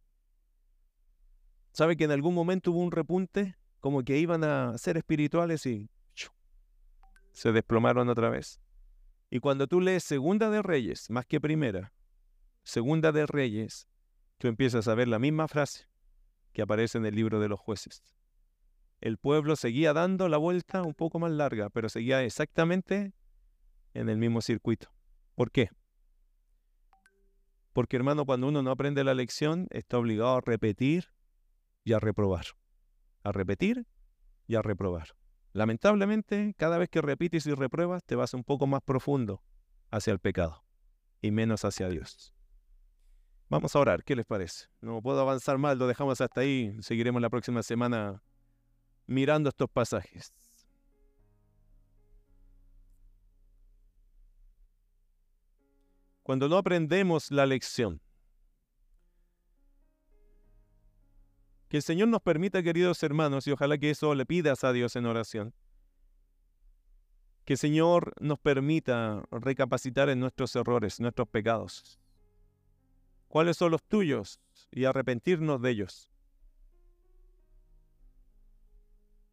¿Sabe 1.72 1.98
que 1.98 2.06
en 2.06 2.12
algún 2.12 2.34
momento 2.34 2.72
hubo 2.72 2.80
un 2.80 2.92
repunte? 2.92 3.58
como 3.86 4.02
que 4.04 4.18
iban 4.18 4.44
a 4.44 4.76
ser 4.80 4.98
espirituales 4.98 5.64
y 5.68 5.92
se 7.34 7.52
desplomaron 7.52 8.10
otra 8.10 8.32
vez. 8.32 8.60
Y 9.30 9.40
cuando 9.40 9.68
tú 9.68 9.80
lees 9.80 10.04
Segunda 10.04 10.50
de 10.50 10.64
Reyes, 10.64 11.12
más 11.12 11.28
que 11.28 11.40
Primera, 11.40 11.94
Segunda 12.64 13.12
de 13.12 13.28
Reyes, 13.28 13.88
tú 14.40 14.48
empiezas 14.48 14.88
a 14.88 14.96
ver 14.96 15.08
la 15.08 15.20
misma 15.20 15.48
frase 15.48 15.88
que 16.52 16.64
aparece 16.64 16.98
en 16.98 17.06
el 17.06 17.14
libro 17.14 17.40
de 17.40 17.48
los 17.48 17.60
jueces. 17.60 18.02
El 19.02 19.20
pueblo 19.20 19.56
seguía 19.56 19.94
dando 19.94 20.30
la 20.30 20.38
vuelta 20.38 20.82
un 20.82 20.96
poco 20.96 21.20
más 21.20 21.30
larga, 21.30 21.70
pero 21.70 21.88
seguía 21.88 22.24
exactamente 22.24 23.14
en 23.94 24.10
el 24.10 24.18
mismo 24.18 24.42
circuito. 24.42 24.95
¿Por 25.36 25.52
qué? 25.52 25.70
Porque 27.74 27.98
hermano, 27.98 28.26
cuando 28.26 28.48
uno 28.48 28.64
no 28.64 28.72
aprende 28.72 29.04
la 29.04 29.14
lección, 29.14 29.68
está 29.70 29.98
obligado 29.98 30.38
a 30.38 30.42
repetir 30.42 31.12
y 31.84 31.94
a 31.94 32.00
reprobar 32.00 32.46
a 33.26 33.32
repetir 33.32 33.88
y 34.48 34.56
a 34.56 34.62
reprobar. 34.62 35.10
Lamentablemente, 35.52 36.54
cada 36.58 36.78
vez 36.78 36.90
que 36.90 37.02
repites 37.02 37.48
y 37.48 37.54
repruebas, 37.54 38.04
te 38.06 38.16
vas 38.16 38.34
un 38.34 38.44
poco 38.44 38.68
más 38.68 38.82
profundo 38.84 39.42
hacia 39.90 40.14
el 40.14 40.20
pecado 40.20 40.64
y 41.22 41.32
menos 41.32 41.66
hacia 41.66 41.90
Dios. 41.90 42.34
Vamos 43.50 43.76
a 43.76 43.80
orar, 43.80 44.04
¿qué 44.04 44.16
les 44.16 44.26
parece? 44.26 44.68
No 44.80 45.02
puedo 45.02 45.20
avanzar 45.20 45.58
más, 45.58 45.78
lo 45.78 45.88
dejamos 45.88 46.22
hasta 46.22 46.42
ahí. 46.42 46.76
Seguiremos 46.82 47.22
la 47.22 47.30
próxima 47.30 47.64
semana 47.64 48.22
mirando 49.08 49.50
estos 49.50 49.70
pasajes. 49.70 50.32
Cuando 56.26 56.50
no 56.50 56.58
aprendemos 56.58 57.30
la 57.30 57.46
lección, 57.46 58.02
Que 61.68 61.78
el 61.78 61.84
Señor 61.84 62.08
nos 62.08 62.22
permita, 62.22 62.64
queridos 62.64 63.02
hermanos, 63.04 63.46
y 63.48 63.52
ojalá 63.52 63.78
que 63.78 63.90
eso 63.90 64.16
le 64.16 64.26
pidas 64.26 64.64
a 64.64 64.72
Dios 64.72 64.96
en 64.96 65.06
oración, 65.06 65.54
que 67.44 67.54
el 67.54 67.60
Señor 67.60 68.14
nos 68.20 68.40
permita 68.40 69.24
recapacitar 69.30 70.10
en 70.10 70.20
nuestros 70.20 70.56
errores, 70.56 71.00
nuestros 71.00 71.28
pecados. 71.28 72.00
¿Cuáles 73.28 73.58
son 73.58 73.72
los 73.72 73.84
tuyos? 73.84 74.40
Y 74.72 74.86
arrepentirnos 74.86 75.62
de 75.62 75.70
ellos. 75.72 76.10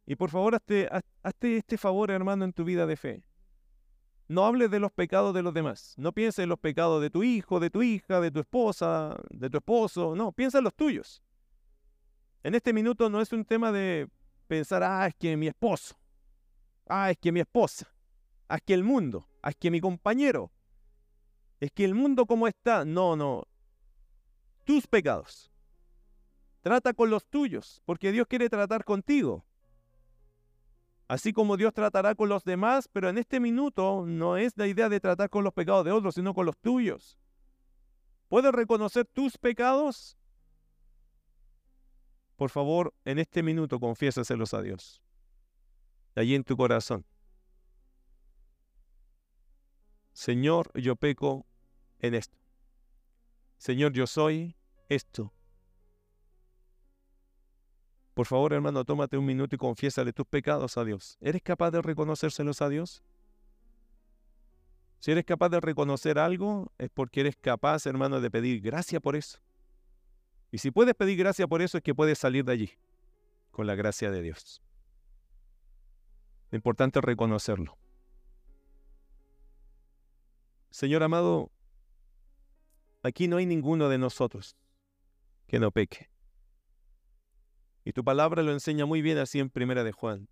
Y 0.05 0.15
por 0.15 0.29
favor, 0.29 0.55
hazte, 0.55 0.89
hazte, 1.23 1.57
este 1.57 1.77
favor, 1.77 2.11
hermano, 2.11 2.45
en 2.45 2.53
tu 2.53 2.63
vida 2.63 2.85
de 2.85 2.97
fe. 2.97 3.23
No 4.27 4.45
hables 4.45 4.71
de 4.71 4.79
los 4.79 4.91
pecados 4.91 5.33
de 5.33 5.43
los 5.43 5.53
demás. 5.53 5.93
No 5.97 6.11
pienses 6.13 6.43
en 6.43 6.49
los 6.49 6.59
pecados 6.59 7.01
de 7.01 7.09
tu 7.09 7.23
hijo, 7.23 7.59
de 7.59 7.69
tu 7.69 7.81
hija, 7.83 8.19
de 8.21 8.31
tu 8.31 8.39
esposa, 8.39 9.17
de 9.29 9.49
tu 9.49 9.57
esposo. 9.57 10.15
No, 10.15 10.31
piensa 10.31 10.59
en 10.59 10.63
los 10.63 10.73
tuyos. 10.73 11.21
En 12.43 12.55
este 12.55 12.73
minuto 12.73 13.09
no 13.09 13.21
es 13.21 13.31
un 13.31 13.45
tema 13.45 13.71
de 13.71 14.09
pensar, 14.47 14.83
ah, 14.83 15.07
es 15.07 15.15
que 15.15 15.35
mi 15.37 15.47
esposo, 15.47 15.95
ah, 16.87 17.09
es 17.09 17.17
que 17.17 17.31
mi 17.31 17.39
esposa, 17.39 17.87
ah, 18.49 18.57
es 18.57 18.61
que 18.63 18.73
el 18.73 18.83
mundo, 18.83 19.27
ah, 19.41 19.49
es 19.49 19.55
que 19.55 19.71
mi 19.71 19.79
compañero, 19.79 20.51
es 21.59 21.71
que 21.71 21.85
el 21.85 21.95
mundo 21.95 22.25
como 22.25 22.47
está. 22.47 22.83
No, 22.83 23.15
no. 23.15 23.47
Tus 24.65 24.85
pecados. 24.85 25.49
Trata 26.61 26.93
con 26.93 27.09
los 27.09 27.25
tuyos, 27.25 27.81
porque 27.85 28.11
Dios 28.11 28.27
quiere 28.27 28.49
tratar 28.49 28.83
contigo. 28.83 29.45
Así 31.07 31.33
como 31.33 31.57
Dios 31.57 31.73
tratará 31.73 32.15
con 32.15 32.29
los 32.29 32.43
demás, 32.43 32.87
pero 32.87 33.09
en 33.09 33.17
este 33.17 33.39
minuto 33.39 34.05
no 34.05 34.37
es 34.37 34.53
la 34.55 34.67
idea 34.67 34.89
de 34.89 34.99
tratar 34.99 35.29
con 35.29 35.43
los 35.43 35.53
pecados 35.53 35.85
de 35.85 35.91
otros, 35.91 36.15
sino 36.15 36.33
con 36.33 36.45
los 36.45 36.57
tuyos. 36.57 37.17
¿Puedes 38.29 38.51
reconocer 38.51 39.05
tus 39.05 39.37
pecados? 39.37 40.17
Por 42.35 42.49
favor, 42.49 42.93
en 43.05 43.19
este 43.19 43.43
minuto 43.43 43.79
confiésaselos 43.79 44.53
a 44.53 44.61
Dios. 44.61 45.01
Allí 46.15 46.35
en 46.35 46.43
tu 46.43 46.57
corazón. 46.57 47.05
Señor, 50.13 50.71
yo 50.79 50.95
peco 50.95 51.45
en 51.99 52.15
esto. 52.15 52.37
Señor, 53.57 53.93
yo 53.93 54.07
soy 54.07 54.55
esto. 54.89 55.33
Por 58.13 58.27
favor, 58.27 58.53
hermano, 58.53 58.85
tómate 58.85 59.17
un 59.17 59.25
minuto 59.25 59.55
y 59.55 59.57
confiésale 59.57 60.13
tus 60.13 60.27
pecados 60.27 60.77
a 60.77 60.85
Dios. 60.85 61.17
¿Eres 61.19 61.41
capaz 61.41 61.71
de 61.71 61.81
reconocérselos 61.81 62.61
a 62.61 62.69
Dios? 62.69 63.03
Si 64.99 65.11
eres 65.11 65.25
capaz 65.25 65.49
de 65.49 65.59
reconocer 65.59 66.19
algo, 66.19 66.71
es 66.77 66.89
porque 66.89 67.21
eres 67.21 67.35
capaz, 67.35 67.85
hermano, 67.87 68.21
de 68.21 68.29
pedir 68.29 68.61
gracia 68.61 68.99
por 68.99 69.15
eso. 69.15 69.39
Y 70.51 70.59
si 70.59 70.69
puedes 70.69 70.93
pedir 70.93 71.17
gracia 71.17 71.47
por 71.47 71.61
eso 71.61 71.77
es 71.77 71.83
que 71.83 71.95
puedes 71.95 72.19
salir 72.19 72.45
de 72.45 72.53
allí, 72.53 72.71
con 73.51 73.65
la 73.65 73.75
gracia 73.75 74.11
de 74.11 74.21
Dios. 74.21 74.61
Lo 76.51 76.55
importante 76.55 76.99
es 76.99 77.05
reconocerlo. 77.05 77.75
Señor 80.69 81.01
amado, 81.01 81.51
aquí 83.01 83.27
no 83.27 83.37
hay 83.37 83.47
ninguno 83.47 83.89
de 83.89 83.97
nosotros 83.97 84.55
que 85.47 85.59
no 85.59 85.71
peque. 85.71 86.12
Y 87.85 87.93
tu 87.93 88.03
palabra 88.03 88.43
lo 88.43 88.51
enseña 88.51 88.85
muy 88.85 89.01
bien 89.01 89.17
así 89.17 89.39
en 89.39 89.49
Primera 89.49 89.83
de 89.83 89.91
Juan, 89.91 90.29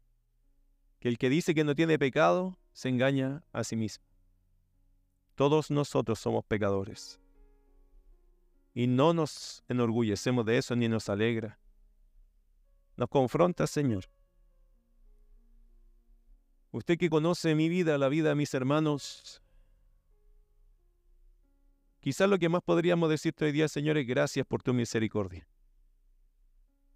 que 0.99 1.09
el 1.09 1.17
que 1.17 1.29
dice 1.29 1.53
que 1.53 1.63
no 1.63 1.75
tiene 1.75 1.99
pecado 1.99 2.57
se 2.73 2.89
engaña 2.89 3.43
a 3.51 3.63
sí 3.63 3.75
mismo. 3.75 4.05
Todos 5.35 5.71
nosotros 5.71 6.19
somos 6.19 6.45
pecadores. 6.45 7.19
Y 8.73 8.87
no 8.87 9.13
nos 9.13 9.63
enorgullecemos 9.67 10.45
de 10.45 10.57
eso 10.57 10.75
ni 10.75 10.87
nos 10.87 11.09
alegra. 11.09 11.59
Nos 12.95 13.09
confronta, 13.09 13.67
Señor. 13.67 14.05
Usted 16.71 16.97
que 16.97 17.09
conoce 17.09 17.53
mi 17.53 17.67
vida, 17.67 17.97
la 17.97 18.07
vida 18.07 18.29
de 18.29 18.35
mis 18.35 18.53
hermanos, 18.53 19.41
quizás 21.99 22.29
lo 22.29 22.39
que 22.39 22.47
más 22.47 22.61
podríamos 22.63 23.09
decirte 23.09 23.43
hoy 23.43 23.51
día, 23.51 23.67
Señor, 23.67 23.97
es 23.97 24.07
gracias 24.07 24.45
por 24.45 24.63
tu 24.63 24.73
misericordia. 24.73 25.45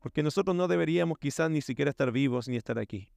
Porque 0.05 0.21
nosotros 0.21 0.55
no 0.55 0.67
deberíamos 0.67 1.17
quizás 1.17 1.49
ni 1.49 1.61
siquiera 1.61 1.89
estar 1.89 2.11
vivos 2.11 2.47
ni 2.47 2.57
estar 2.57 2.77
aquí. 2.77 3.09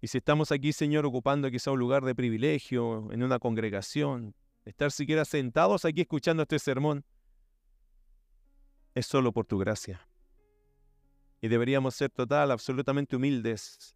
Y 0.00 0.06
si 0.06 0.16
estamos 0.16 0.50
aquí, 0.50 0.72
Señor, 0.72 1.04
ocupando 1.04 1.50
quizá 1.50 1.70
un 1.70 1.80
lugar 1.80 2.02
de 2.02 2.14
privilegio 2.14 3.12
en 3.12 3.22
una 3.22 3.38
congregación, 3.38 4.34
estar 4.64 4.90
siquiera 4.90 5.26
sentados 5.26 5.84
aquí 5.84 6.00
escuchando 6.00 6.44
este 6.44 6.58
sermón, 6.58 7.04
es 8.94 9.04
solo 9.04 9.32
por 9.32 9.44
tu 9.44 9.58
gracia. 9.58 10.08
Y 11.42 11.48
deberíamos 11.48 11.94
ser 11.94 12.08
total, 12.08 12.50
absolutamente 12.50 13.14
humildes, 13.14 13.94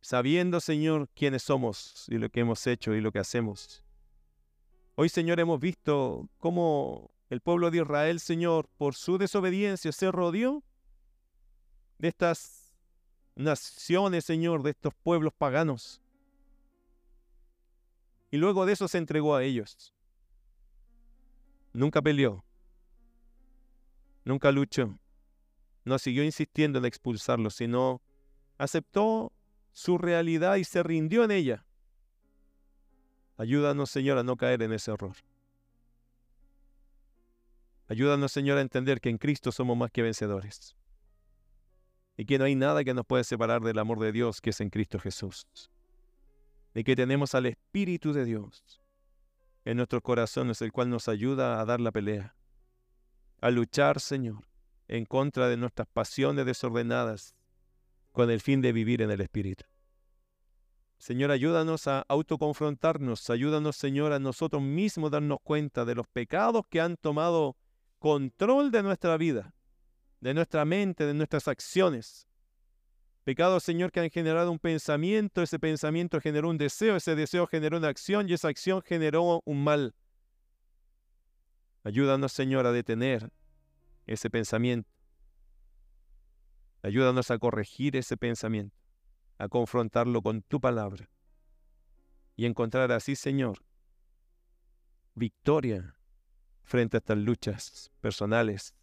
sabiendo, 0.00 0.58
Señor, 0.58 1.08
quiénes 1.14 1.44
somos 1.44 2.06
y 2.08 2.18
lo 2.18 2.28
que 2.30 2.40
hemos 2.40 2.66
hecho 2.66 2.96
y 2.96 3.00
lo 3.00 3.12
que 3.12 3.20
hacemos. 3.20 3.84
Hoy, 4.96 5.08
Señor, 5.08 5.38
hemos 5.38 5.60
visto 5.60 6.28
cómo 6.38 7.13
el 7.30 7.40
pueblo 7.40 7.70
de 7.70 7.78
Israel, 7.78 8.20
Señor, 8.20 8.68
por 8.76 8.94
su 8.94 9.18
desobediencia 9.18 9.92
se 9.92 10.10
rodeó 10.12 10.62
de 11.98 12.08
estas 12.08 12.74
naciones, 13.34 14.24
Señor, 14.24 14.62
de 14.62 14.70
estos 14.70 14.94
pueblos 14.94 15.32
paganos 15.36 16.00
y 18.34 18.36
luego 18.36 18.66
de 18.66 18.72
eso 18.72 18.88
se 18.88 18.98
entregó 18.98 19.36
a 19.36 19.44
ellos. 19.44 19.94
Nunca 21.72 22.02
peleó, 22.02 22.44
nunca 24.24 24.50
luchó, 24.50 24.98
no 25.84 26.00
siguió 26.00 26.24
insistiendo 26.24 26.80
en 26.80 26.84
expulsarlos, 26.84 27.54
sino 27.54 28.02
aceptó 28.58 29.32
su 29.70 29.98
realidad 29.98 30.56
y 30.56 30.64
se 30.64 30.82
rindió 30.82 31.22
en 31.22 31.30
ella. 31.30 31.64
Ayúdanos, 33.36 33.88
Señor, 33.92 34.18
a 34.18 34.24
no 34.24 34.36
caer 34.36 34.62
en 34.62 34.72
ese 34.72 34.90
error. 34.90 35.14
Ayúdanos, 37.88 38.32
Señor, 38.32 38.58
a 38.58 38.62
entender 38.62 39.00
que 39.00 39.10
en 39.10 39.18
Cristo 39.18 39.52
somos 39.52 39.76
más 39.76 39.90
que 39.90 40.02
vencedores. 40.02 40.74
Y 42.16 42.24
que 42.24 42.38
no 42.38 42.44
hay 42.44 42.54
nada 42.54 42.84
que 42.84 42.94
nos 42.94 43.04
pueda 43.04 43.24
separar 43.24 43.60
del 43.62 43.78
amor 43.78 43.98
de 43.98 44.12
Dios 44.12 44.40
que 44.40 44.50
es 44.50 44.60
en 44.60 44.70
Cristo 44.70 44.98
Jesús. 44.98 45.46
Y 46.74 46.84
que 46.84 46.96
tenemos 46.96 47.34
al 47.34 47.46
Espíritu 47.46 48.12
de 48.12 48.24
Dios 48.24 48.80
en 49.64 49.76
nuestros 49.76 50.02
corazones, 50.02 50.60
el 50.62 50.72
cual 50.72 50.90
nos 50.90 51.08
ayuda 51.08 51.60
a 51.60 51.64
dar 51.64 51.80
la 51.80 51.92
pelea. 51.92 52.36
A 53.40 53.50
luchar, 53.50 54.00
Señor, 54.00 54.46
en 54.88 55.04
contra 55.04 55.48
de 55.48 55.56
nuestras 55.56 55.88
pasiones 55.88 56.46
desordenadas, 56.46 57.34
con 58.12 58.30
el 58.30 58.40
fin 58.40 58.60
de 58.60 58.72
vivir 58.72 59.02
en 59.02 59.10
el 59.10 59.20
Espíritu. 59.20 59.64
Señor, 60.98 61.30
ayúdanos 61.32 61.86
a 61.88 62.04
autoconfrontarnos, 62.08 63.28
ayúdanos, 63.28 63.76
Señor, 63.76 64.12
a 64.12 64.18
nosotros 64.18 64.62
mismos 64.62 65.10
darnos 65.10 65.38
cuenta 65.42 65.84
de 65.84 65.94
los 65.94 66.06
pecados 66.06 66.62
que 66.70 66.80
han 66.80 66.96
tomado 66.96 67.56
control 67.98 68.70
de 68.70 68.82
nuestra 68.82 69.16
vida, 69.16 69.54
de 70.20 70.34
nuestra 70.34 70.64
mente, 70.64 71.06
de 71.06 71.14
nuestras 71.14 71.48
acciones. 71.48 72.26
Pecados, 73.24 73.62
Señor, 73.62 73.90
que 73.90 74.00
han 74.00 74.10
generado 74.10 74.50
un 74.50 74.58
pensamiento, 74.58 75.42
ese 75.42 75.58
pensamiento 75.58 76.20
generó 76.20 76.50
un 76.50 76.58
deseo, 76.58 76.96
ese 76.96 77.14
deseo 77.14 77.46
generó 77.46 77.78
una 77.78 77.88
acción 77.88 78.28
y 78.28 78.34
esa 78.34 78.48
acción 78.48 78.82
generó 78.82 79.42
un 79.46 79.64
mal. 79.64 79.94
Ayúdanos, 81.84 82.32
Señor, 82.32 82.66
a 82.66 82.72
detener 82.72 83.30
ese 84.06 84.28
pensamiento. 84.28 84.90
Ayúdanos 86.82 87.30
a 87.30 87.38
corregir 87.38 87.96
ese 87.96 88.18
pensamiento, 88.18 88.76
a 89.38 89.48
confrontarlo 89.48 90.20
con 90.20 90.42
tu 90.42 90.60
palabra 90.60 91.08
y 92.36 92.44
encontrar 92.44 92.92
así, 92.92 93.16
Señor, 93.16 93.64
victoria 95.14 95.93
frente 96.64 96.96
a 96.96 96.98
estas 96.98 97.18
luchas 97.18 97.90
personales, 98.00 98.74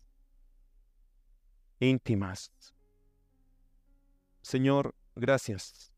íntimas. 1.79 2.51
Señor, 4.41 4.95
gracias 5.15 5.91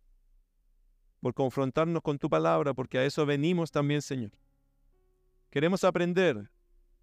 por 1.20 1.34
confrontarnos 1.34 2.02
con 2.02 2.18
tu 2.18 2.30
palabra, 2.30 2.74
porque 2.74 2.98
a 2.98 3.06
eso 3.06 3.26
venimos 3.26 3.72
también, 3.72 4.02
Señor. 4.02 4.32
Queremos 5.50 5.84
aprender, 5.84 6.50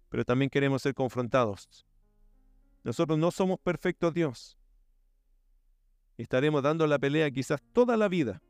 pero 0.09 0.25
también 0.25 0.49
queremos 0.49 0.81
ser 0.81 0.93
confrontados. 0.93 1.85
Nosotros 2.83 3.17
no 3.17 3.31
somos 3.31 3.59
perfectos, 3.59 4.13
Dios. 4.13 4.57
Estaremos 6.17 6.61
dando 6.61 6.85
la 6.85 6.99
pelea 6.99 7.31
quizás 7.31 7.61
toda 7.73 7.95
la 7.97 8.07
vida. 8.07 8.41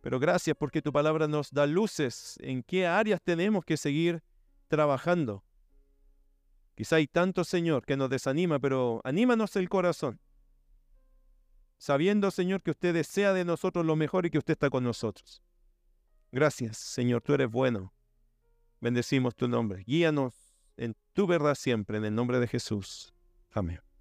Pero 0.00 0.18
gracias 0.18 0.56
porque 0.58 0.82
tu 0.82 0.92
palabra 0.92 1.28
nos 1.28 1.50
da 1.50 1.66
luces 1.66 2.38
en 2.42 2.62
qué 2.62 2.86
áreas 2.86 3.20
tenemos 3.22 3.64
que 3.64 3.76
seguir 3.76 4.22
trabajando. 4.72 5.44
Quizá 6.74 6.96
hay 6.96 7.06
tanto, 7.06 7.44
Señor, 7.44 7.84
que 7.84 7.94
nos 7.94 8.08
desanima, 8.08 8.58
pero 8.58 9.02
anímanos 9.04 9.54
el 9.56 9.68
corazón. 9.68 10.18
Sabiendo, 11.76 12.30
Señor, 12.30 12.62
que 12.62 12.70
usted 12.70 12.94
desea 12.94 13.34
de 13.34 13.44
nosotros 13.44 13.84
lo 13.84 13.96
mejor 13.96 14.24
y 14.24 14.30
que 14.30 14.38
usted 14.38 14.52
está 14.52 14.70
con 14.70 14.82
nosotros. 14.82 15.42
Gracias, 16.30 16.78
Señor, 16.78 17.20
tú 17.20 17.34
eres 17.34 17.50
bueno. 17.50 17.92
Bendecimos 18.80 19.36
tu 19.36 19.46
nombre. 19.46 19.84
Guíanos 19.86 20.32
en 20.78 20.96
tu 21.12 21.26
verdad 21.26 21.54
siempre, 21.54 21.98
en 21.98 22.06
el 22.06 22.14
nombre 22.14 22.40
de 22.40 22.48
Jesús. 22.48 23.12
Amén. 23.50 23.91